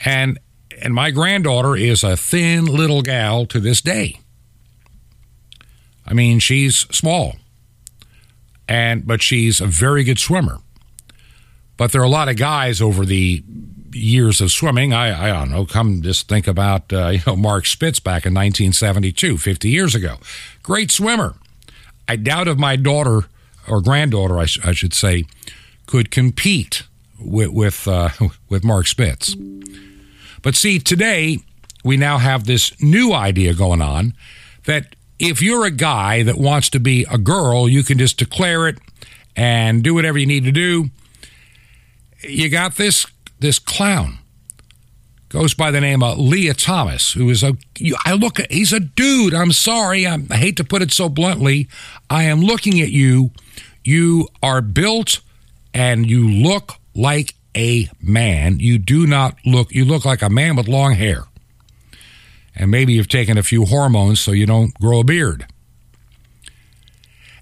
And 0.04 0.38
and 0.80 0.94
my 0.94 1.10
granddaughter 1.10 1.76
is 1.76 2.04
a 2.04 2.16
thin 2.16 2.66
little 2.66 3.02
gal 3.02 3.46
to 3.46 3.60
this 3.60 3.80
day. 3.80 4.20
I 6.06 6.14
mean, 6.14 6.38
she's 6.38 6.78
small. 6.94 7.36
And 8.68 9.06
but 9.06 9.22
she's 9.22 9.60
a 9.60 9.66
very 9.66 10.04
good 10.04 10.18
swimmer. 10.18 10.58
But 11.76 11.92
there 11.92 12.00
are 12.00 12.04
a 12.04 12.08
lot 12.08 12.28
of 12.28 12.36
guys 12.36 12.80
over 12.80 13.04
the 13.04 13.42
years 13.92 14.40
of 14.40 14.50
swimming. 14.50 14.92
I, 14.92 15.28
I 15.28 15.32
don't 15.32 15.50
know. 15.50 15.66
Come 15.66 16.02
just 16.02 16.28
think 16.28 16.46
about 16.46 16.92
uh, 16.92 17.08
you 17.12 17.20
know 17.26 17.36
Mark 17.36 17.66
Spitz 17.66 18.00
back 18.00 18.26
in 18.26 18.34
1972, 18.34 19.38
50 19.38 19.68
years 19.68 19.94
ago. 19.94 20.16
Great 20.62 20.90
swimmer. 20.90 21.34
I 22.08 22.16
doubt 22.16 22.48
if 22.48 22.58
my 22.58 22.76
daughter 22.76 23.22
or 23.66 23.80
granddaughter, 23.80 24.38
I, 24.38 24.46
sh- 24.46 24.60
I 24.64 24.72
should 24.72 24.94
say, 24.94 25.24
could 25.86 26.10
compete 26.10 26.84
with 27.18 27.50
with, 27.50 27.88
uh, 27.88 28.10
with 28.48 28.64
Mark 28.64 28.86
Spitz. 28.86 29.34
But 30.42 30.54
see, 30.54 30.78
today 30.78 31.38
we 31.84 31.96
now 31.96 32.18
have 32.18 32.44
this 32.44 32.72
new 32.82 33.12
idea 33.12 33.54
going 33.54 33.80
on 33.80 34.14
that 34.66 34.94
if 35.24 35.42
you're 35.42 35.64
a 35.64 35.70
guy 35.70 36.22
that 36.22 36.36
wants 36.36 36.70
to 36.70 36.80
be 36.80 37.06
a 37.10 37.18
girl, 37.18 37.68
you 37.68 37.82
can 37.82 37.98
just 37.98 38.18
declare 38.18 38.68
it 38.68 38.78
and 39.36 39.82
do 39.82 39.94
whatever 39.94 40.18
you 40.18 40.26
need 40.26 40.44
to 40.44 40.52
do. 40.52 40.90
You 42.22 42.48
got 42.48 42.76
this 42.76 43.06
this 43.40 43.58
clown 43.58 44.18
goes 45.34 45.52
by 45.52 45.72
the 45.72 45.80
name 45.80 46.00
of 46.00 46.16
Lia 46.16 46.54
Thomas, 46.54 47.12
who 47.12 47.28
is 47.28 47.42
a 47.42 47.56
I 48.06 48.12
look 48.12 48.38
at. 48.38 48.52
He's 48.52 48.72
a 48.72 48.78
dude. 48.78 49.34
I'm 49.34 49.50
sorry. 49.50 50.06
I'm, 50.06 50.28
I 50.30 50.36
hate 50.36 50.56
to 50.58 50.64
put 50.64 50.80
it 50.80 50.92
so 50.92 51.08
bluntly. 51.08 51.68
I 52.08 52.22
am 52.24 52.40
looking 52.40 52.80
at 52.80 52.90
you. 52.90 53.32
You 53.82 54.28
are 54.42 54.62
built, 54.62 55.20
and 55.74 56.08
you 56.08 56.28
look 56.28 56.74
like 56.94 57.34
a 57.56 57.88
man. 58.00 58.60
You 58.60 58.78
do 58.78 59.08
not 59.08 59.36
look. 59.44 59.72
You 59.72 59.84
look 59.84 60.04
like 60.04 60.22
a 60.22 60.30
man 60.30 60.54
with 60.54 60.68
long 60.68 60.94
hair, 60.94 61.24
and 62.54 62.70
maybe 62.70 62.92
you've 62.92 63.08
taken 63.08 63.36
a 63.36 63.42
few 63.42 63.64
hormones 63.64 64.20
so 64.20 64.32
you 64.32 64.46
don't 64.46 64.74
grow 64.74 65.00
a 65.00 65.04
beard. 65.04 65.46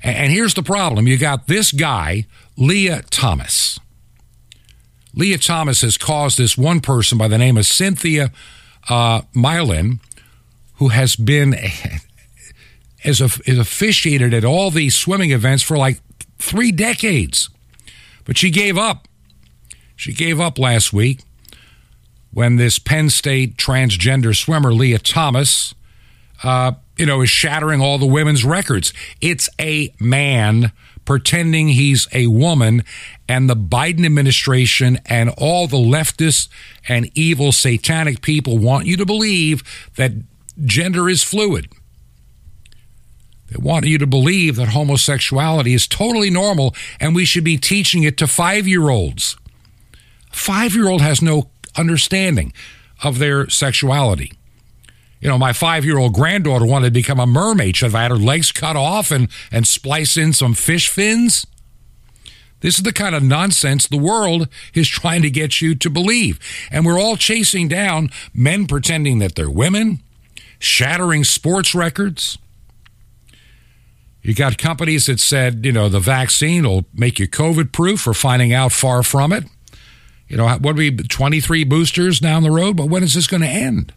And, 0.02 0.32
here's 0.32 0.54
the 0.54 0.62
problem: 0.62 1.06
you 1.06 1.16
got 1.16 1.46
this 1.46 1.72
guy, 1.72 2.26
Lia 2.56 3.02
Thomas. 3.10 3.78
Lia 5.14 5.38
Thomas 5.38 5.82
has 5.82 5.98
caused 5.98 6.38
this 6.38 6.56
one 6.56 6.80
person 6.80 7.18
by 7.18 7.28
the 7.28 7.38
name 7.38 7.56
of 7.56 7.66
Cynthia 7.66 8.32
uh, 8.88 9.22
Millen, 9.34 10.00
who 10.76 10.88
has 10.88 11.16
been 11.16 11.54
as 13.04 13.20
a, 13.20 13.28
is 13.44 13.58
officiated 13.58 14.32
at 14.32 14.44
all 14.44 14.70
these 14.70 14.96
swimming 14.96 15.30
events 15.30 15.62
for 15.62 15.76
like 15.76 16.00
three 16.38 16.72
decades, 16.72 17.50
but 18.24 18.36
she 18.36 18.50
gave 18.50 18.78
up. 18.78 19.06
She 19.94 20.12
gave 20.12 20.40
up 20.40 20.58
last 20.58 20.92
week 20.92 21.20
when 22.32 22.56
this 22.56 22.78
Penn 22.78 23.10
State 23.10 23.56
transgender 23.56 24.36
swimmer 24.36 24.72
Lia 24.72 24.98
Thomas, 24.98 25.74
uh, 26.42 26.72
you 26.96 27.06
know, 27.06 27.20
is 27.20 27.30
shattering 27.30 27.80
all 27.80 27.98
the 27.98 28.06
women's 28.06 28.44
records. 28.44 28.92
It's 29.20 29.48
a 29.60 29.94
man 30.00 30.72
pretending 31.04 31.68
he's 31.68 32.06
a 32.12 32.28
woman, 32.28 32.84
and 33.28 33.50
the 33.50 33.56
Biden 33.56 34.06
administration 34.06 35.00
and 35.06 35.30
all 35.36 35.66
the 35.66 35.76
leftists 35.76 36.48
and 36.88 37.10
evil 37.14 37.52
satanic 37.52 38.22
people 38.22 38.58
want 38.58 38.86
you 38.86 38.96
to 38.96 39.06
believe 39.06 39.62
that 39.96 40.12
gender 40.64 41.08
is 41.08 41.22
fluid. 41.22 41.68
They 43.48 43.56
want 43.58 43.86
you 43.86 43.98
to 43.98 44.06
believe 44.06 44.56
that 44.56 44.68
homosexuality 44.68 45.74
is 45.74 45.86
totally 45.86 46.30
normal 46.30 46.74
and 46.98 47.14
we 47.14 47.24
should 47.24 47.44
be 47.44 47.58
teaching 47.58 48.02
it 48.02 48.16
to 48.18 48.26
five 48.26 48.66
year 48.66 48.88
olds. 48.88 49.36
Five 50.30 50.74
year 50.74 50.88
old 50.88 51.02
has 51.02 51.20
no 51.20 51.50
understanding 51.76 52.52
of 53.02 53.18
their 53.18 53.48
sexuality. 53.48 54.32
You 55.20 55.28
know, 55.28 55.38
my 55.38 55.52
five 55.52 55.84
year 55.84 55.98
old 55.98 56.14
granddaughter 56.14 56.66
wanted 56.66 56.86
to 56.86 56.90
become 56.92 57.20
a 57.20 57.26
mermaid. 57.26 57.76
Should 57.76 57.92
have 57.92 58.00
had 58.00 58.10
her 58.10 58.16
legs 58.16 58.50
cut 58.50 58.76
off 58.76 59.10
and, 59.10 59.28
and 59.52 59.66
splice 59.66 60.16
in 60.16 60.32
some 60.32 60.54
fish 60.54 60.88
fins? 60.88 61.46
This 62.60 62.76
is 62.76 62.84
the 62.84 62.92
kind 62.92 63.14
of 63.14 63.22
nonsense 63.22 63.86
the 63.86 63.96
world 63.96 64.48
is 64.72 64.88
trying 64.88 65.22
to 65.22 65.30
get 65.30 65.60
you 65.60 65.74
to 65.74 65.90
believe. 65.90 66.38
And 66.70 66.86
we're 66.86 66.98
all 66.98 67.16
chasing 67.16 67.68
down 67.68 68.10
men 68.32 68.66
pretending 68.66 69.18
that 69.18 69.34
they're 69.34 69.50
women, 69.50 70.00
shattering 70.58 71.24
sports 71.24 71.74
records. 71.74 72.38
You 74.22 74.34
got 74.34 74.58
companies 74.58 75.06
that 75.06 75.18
said, 75.18 75.66
you 75.66 75.72
know, 75.72 75.88
the 75.88 75.98
vaccine 75.98 76.62
will 76.62 76.84
make 76.94 77.18
you 77.18 77.28
COVID 77.28 77.72
proof 77.72 78.06
or 78.06 78.14
finding 78.14 78.52
out 78.52 78.70
far 78.70 79.02
from 79.02 79.32
it. 79.32 79.44
You 80.32 80.38
know, 80.38 80.48
what 80.48 80.76
be 80.76 80.90
23 80.90 81.64
boosters 81.64 82.18
down 82.18 82.42
the 82.42 82.50
road? 82.50 82.74
But 82.74 82.88
when 82.88 83.02
is 83.02 83.12
this 83.12 83.26
going 83.26 83.42
to 83.42 83.46
end? 83.46 83.92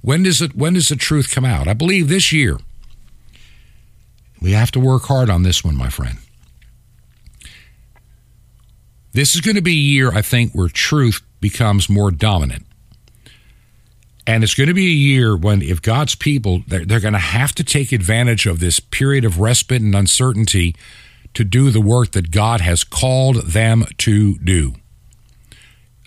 When 0.00 0.22
does 0.22 0.40
it 0.40 0.54
when 0.54 0.74
does 0.74 0.88
the 0.88 0.94
truth 0.94 1.34
come 1.34 1.44
out? 1.44 1.66
I 1.66 1.74
believe 1.74 2.08
this 2.08 2.30
year. 2.32 2.60
We 4.40 4.52
have 4.52 4.70
to 4.70 4.78
work 4.78 5.02
hard 5.06 5.28
on 5.28 5.42
this 5.42 5.64
one, 5.64 5.74
my 5.74 5.88
friend. 5.88 6.18
This 9.14 9.34
is 9.34 9.40
going 9.40 9.56
to 9.56 9.62
be 9.62 9.72
a 9.72 9.74
year, 9.74 10.12
I 10.12 10.22
think, 10.22 10.52
where 10.52 10.68
truth 10.68 11.22
becomes 11.40 11.88
more 11.88 12.12
dominant. 12.12 12.64
And 14.28 14.44
it's 14.44 14.54
going 14.54 14.68
to 14.68 14.74
be 14.74 14.86
a 14.86 14.90
year 14.90 15.36
when, 15.36 15.60
if 15.60 15.82
God's 15.82 16.14
people, 16.14 16.62
they're, 16.68 16.84
they're 16.84 17.00
going 17.00 17.14
to 17.14 17.18
have 17.18 17.52
to 17.56 17.64
take 17.64 17.90
advantage 17.90 18.46
of 18.46 18.60
this 18.60 18.78
period 18.78 19.24
of 19.24 19.40
respite 19.40 19.82
and 19.82 19.94
uncertainty 19.96 20.76
to 21.34 21.42
do 21.42 21.72
the 21.72 21.80
work 21.80 22.12
that 22.12 22.30
God 22.30 22.60
has 22.60 22.84
called 22.84 23.36
them 23.46 23.86
to 23.98 24.38
do. 24.38 24.76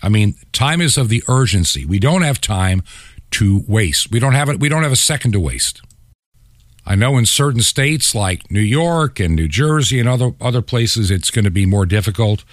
I 0.02 0.08
mean, 0.08 0.34
time 0.52 0.80
is 0.80 0.96
of 0.96 1.08
the 1.08 1.22
urgency. 1.28 1.84
We 1.84 1.98
don't 1.98 2.22
have 2.22 2.40
time 2.40 2.82
to 3.32 3.62
waste. 3.66 4.10
We 4.10 4.18
don't 4.18 4.32
have 4.32 4.48
it. 4.48 4.60
We 4.60 4.68
don't 4.68 4.82
have 4.82 4.92
a 4.92 4.96
second 4.96 5.32
to 5.32 5.40
waste. 5.40 5.82
I 6.86 6.94
know 6.96 7.18
in 7.18 7.26
certain 7.26 7.60
states 7.60 8.14
like 8.14 8.50
New 8.50 8.60
York 8.60 9.20
and 9.20 9.36
New 9.36 9.48
Jersey 9.48 10.00
and 10.00 10.08
other 10.08 10.32
other 10.40 10.62
places, 10.62 11.10
it's 11.10 11.30
going 11.30 11.44
to 11.44 11.50
be 11.50 11.66
more 11.66 11.86
difficult 11.86 12.44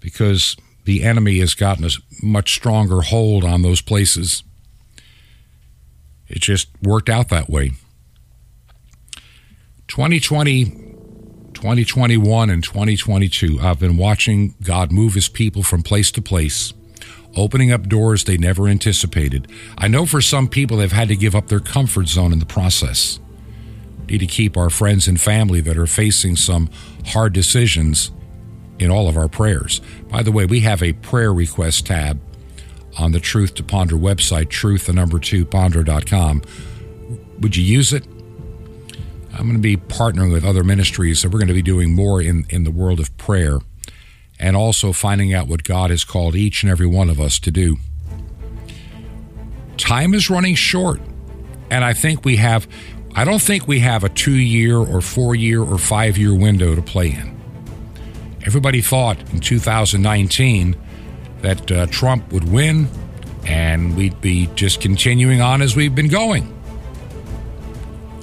because 0.00 0.56
the 0.84 1.04
enemy 1.04 1.38
has 1.40 1.54
gotten 1.54 1.84
a 1.84 1.90
much 2.22 2.54
stronger 2.54 3.02
hold 3.02 3.44
on 3.44 3.62
those 3.62 3.80
places. 3.80 4.42
It 6.26 6.40
just 6.40 6.68
worked 6.82 7.08
out 7.08 7.28
that 7.28 7.50
way. 7.50 7.72
2020, 9.88 10.89
2021, 11.60 12.48
and 12.48 12.64
2022, 12.64 13.58
I've 13.60 13.78
been 13.78 13.98
watching 13.98 14.54
God 14.62 14.90
move 14.90 15.12
his 15.12 15.28
people 15.28 15.62
from 15.62 15.82
place 15.82 16.10
to 16.12 16.22
place 16.22 16.72
opening 17.36 17.70
up 17.70 17.86
doors 17.86 18.24
they 18.24 18.38
never 18.38 18.66
anticipated. 18.66 19.46
I 19.76 19.86
know 19.86 20.06
for 20.06 20.22
some 20.22 20.48
people 20.48 20.78
they've 20.78 20.90
had 20.90 21.08
to 21.08 21.16
give 21.16 21.34
up 21.34 21.48
their 21.48 21.60
comfort 21.60 22.08
zone 22.08 22.32
in 22.32 22.38
the 22.38 22.46
process. 22.46 23.20
We 24.00 24.12
need 24.12 24.20
to 24.20 24.26
keep 24.26 24.56
our 24.56 24.70
friends 24.70 25.06
and 25.06 25.20
family 25.20 25.60
that 25.60 25.76
are 25.76 25.86
facing 25.86 26.36
some 26.36 26.70
hard 27.08 27.34
decisions 27.34 28.10
in 28.78 28.90
all 28.90 29.06
of 29.06 29.18
our 29.18 29.28
prayers. 29.28 29.82
By 30.08 30.22
the 30.22 30.32
way, 30.32 30.46
we 30.46 30.60
have 30.60 30.82
a 30.82 30.94
prayer 30.94 31.32
request 31.32 31.86
tab 31.86 32.18
on 32.98 33.12
the 33.12 33.20
Truth 33.20 33.54
to 33.56 33.62
Ponder 33.62 33.96
website, 33.96 34.48
truth, 34.48 34.86
the 34.86 34.94
number 34.94 35.18
two, 35.18 35.44
ponder.com. 35.44 36.40
Would 37.40 37.54
you 37.54 37.64
use 37.64 37.92
it? 37.92 38.06
I'm 39.40 39.46
going 39.46 39.56
to 39.56 39.62
be 39.62 39.78
partnering 39.78 40.30
with 40.30 40.44
other 40.44 40.62
ministries, 40.62 41.20
so 41.20 41.28
we're 41.30 41.38
going 41.38 41.48
to 41.48 41.54
be 41.54 41.62
doing 41.62 41.94
more 41.94 42.20
in, 42.20 42.44
in 42.50 42.64
the 42.64 42.70
world 42.70 43.00
of 43.00 43.16
prayer 43.16 43.56
and 44.38 44.54
also 44.54 44.92
finding 44.92 45.32
out 45.32 45.48
what 45.48 45.64
God 45.64 45.88
has 45.88 46.04
called 46.04 46.36
each 46.36 46.62
and 46.62 46.70
every 46.70 46.86
one 46.86 47.08
of 47.08 47.18
us 47.18 47.38
to 47.40 47.50
do. 47.50 47.78
Time 49.78 50.12
is 50.12 50.28
running 50.28 50.54
short, 50.54 51.00
and 51.70 51.86
I 51.86 51.94
think 51.94 52.22
we 52.22 52.36
have, 52.36 52.68
I 53.14 53.24
don't 53.24 53.40
think 53.40 53.66
we 53.66 53.78
have 53.78 54.04
a 54.04 54.10
two 54.10 54.36
year 54.36 54.76
or 54.76 55.00
four 55.00 55.34
year 55.34 55.62
or 55.62 55.78
five 55.78 56.18
year 56.18 56.34
window 56.34 56.74
to 56.74 56.82
play 56.82 57.10
in. 57.10 57.34
Everybody 58.44 58.82
thought 58.82 59.18
in 59.32 59.40
2019 59.40 60.76
that 61.40 61.72
uh, 61.72 61.86
Trump 61.86 62.30
would 62.30 62.52
win 62.52 62.90
and 63.46 63.96
we'd 63.96 64.20
be 64.20 64.50
just 64.54 64.82
continuing 64.82 65.40
on 65.40 65.62
as 65.62 65.74
we've 65.74 65.94
been 65.94 66.08
going. 66.08 66.59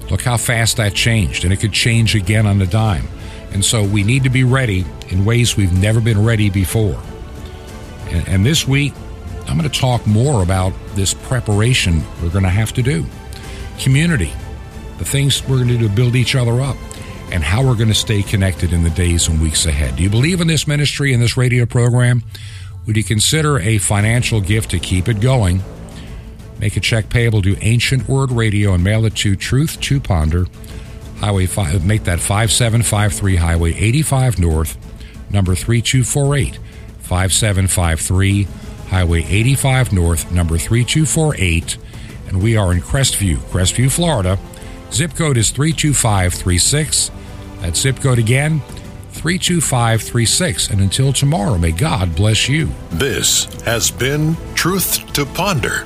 Look 0.10 0.22
how 0.22 0.38
fast 0.38 0.78
that 0.78 0.94
changed, 0.94 1.44
and 1.44 1.52
it 1.52 1.58
could 1.58 1.74
change 1.74 2.16
again 2.16 2.46
on 2.46 2.62
a 2.62 2.66
dime. 2.66 3.08
And 3.52 3.64
so 3.64 3.84
we 3.84 4.04
need 4.04 4.24
to 4.24 4.30
be 4.30 4.44
ready 4.44 4.86
in 5.10 5.26
ways 5.26 5.58
we've 5.58 5.78
never 5.78 6.00
been 6.00 6.24
ready 6.24 6.50
before. 6.50 7.02
And, 8.10 8.28
and 8.28 8.46
this 8.46 8.68
week, 8.68 8.94
I'm 9.48 9.58
going 9.58 9.70
to 9.70 9.80
talk 9.80 10.06
more 10.06 10.44
about 10.44 10.74
this 10.96 11.14
preparation 11.14 12.04
we're 12.22 12.30
going 12.30 12.44
to 12.44 12.50
have 12.50 12.74
to 12.74 12.82
do. 12.82 13.06
Community, 13.80 14.34
the 14.98 15.06
things 15.06 15.42
we're 15.48 15.58
going 15.58 15.70
to 15.70 15.78
do 15.78 15.88
to 15.88 15.94
build 15.94 16.16
each 16.16 16.36
other 16.36 16.62
up, 16.62 16.78
and 17.32 17.44
how 17.44 17.66
we're 17.66 17.76
going 17.76 17.90
to 17.90 17.94
stay 17.94 18.24
connected 18.24 18.74
in 18.74 18.84
the 18.84 18.90
days 18.90 19.28
and 19.28 19.42
weeks 19.42 19.66
ahead. 19.66 19.96
Do 19.98 20.04
you 20.04 20.10
believe 20.10 20.40
in 20.42 20.48
this 20.48 20.68
ministry 20.68 21.14
and 21.14 21.22
this 21.22 21.36
radio 21.36 21.66
program? 21.66 22.24
Would 22.86 22.96
you 22.96 23.04
consider 23.04 23.60
a 23.60 23.78
financial 23.78 24.40
gift 24.40 24.72
to 24.72 24.80
keep 24.80 25.10
it 25.10 25.20
going? 25.20 25.62
Make 26.60 26.76
a 26.76 26.80
check 26.80 27.10
payable 27.10 27.42
to 27.44 27.58
Ancient 27.62 28.08
Word 28.08 28.32
Radio 28.32 28.74
and 28.74 28.84
mail 28.84 29.06
it 29.06 29.16
to 29.18 29.36
Truth 29.36 29.80
to 29.82 30.00
Ponder, 30.00 30.48
Highway 31.20 31.46
5, 31.46 31.86
make 31.86 32.04
that 32.04 32.20
5753 32.20 33.36
Highway 33.38 33.74
85 33.74 34.40
North, 34.40 34.78
number 35.32 35.56
3248. 35.56 36.60
5753 37.08 38.44
Highway 38.90 39.24
85 39.24 39.94
North, 39.94 40.32
number 40.32 40.58
3248. 40.58 41.78
And 42.28 42.44
we 42.44 42.58
are 42.58 42.72
in 42.72 42.82
Crestview, 42.82 43.38
Crestview, 43.38 43.92
Florida. 43.92 44.38
Zip 44.92 45.16
code 45.16 45.38
is 45.38 45.50
32536. 45.52 47.12
That 47.62 47.76
zip 47.76 48.00
code 48.00 48.20
again, 48.20 48.62
32536. 49.12 50.70
And 50.70 50.82
until 50.82 51.14
tomorrow, 51.14 51.58
may 51.58 51.72
God 51.72 52.16
bless 52.16 52.48
you. 52.48 52.70
This 52.92 53.46
has 53.64 53.90
been 53.90 54.36
Truth 54.54 55.14
to 55.14 55.26
Ponder 55.26 55.86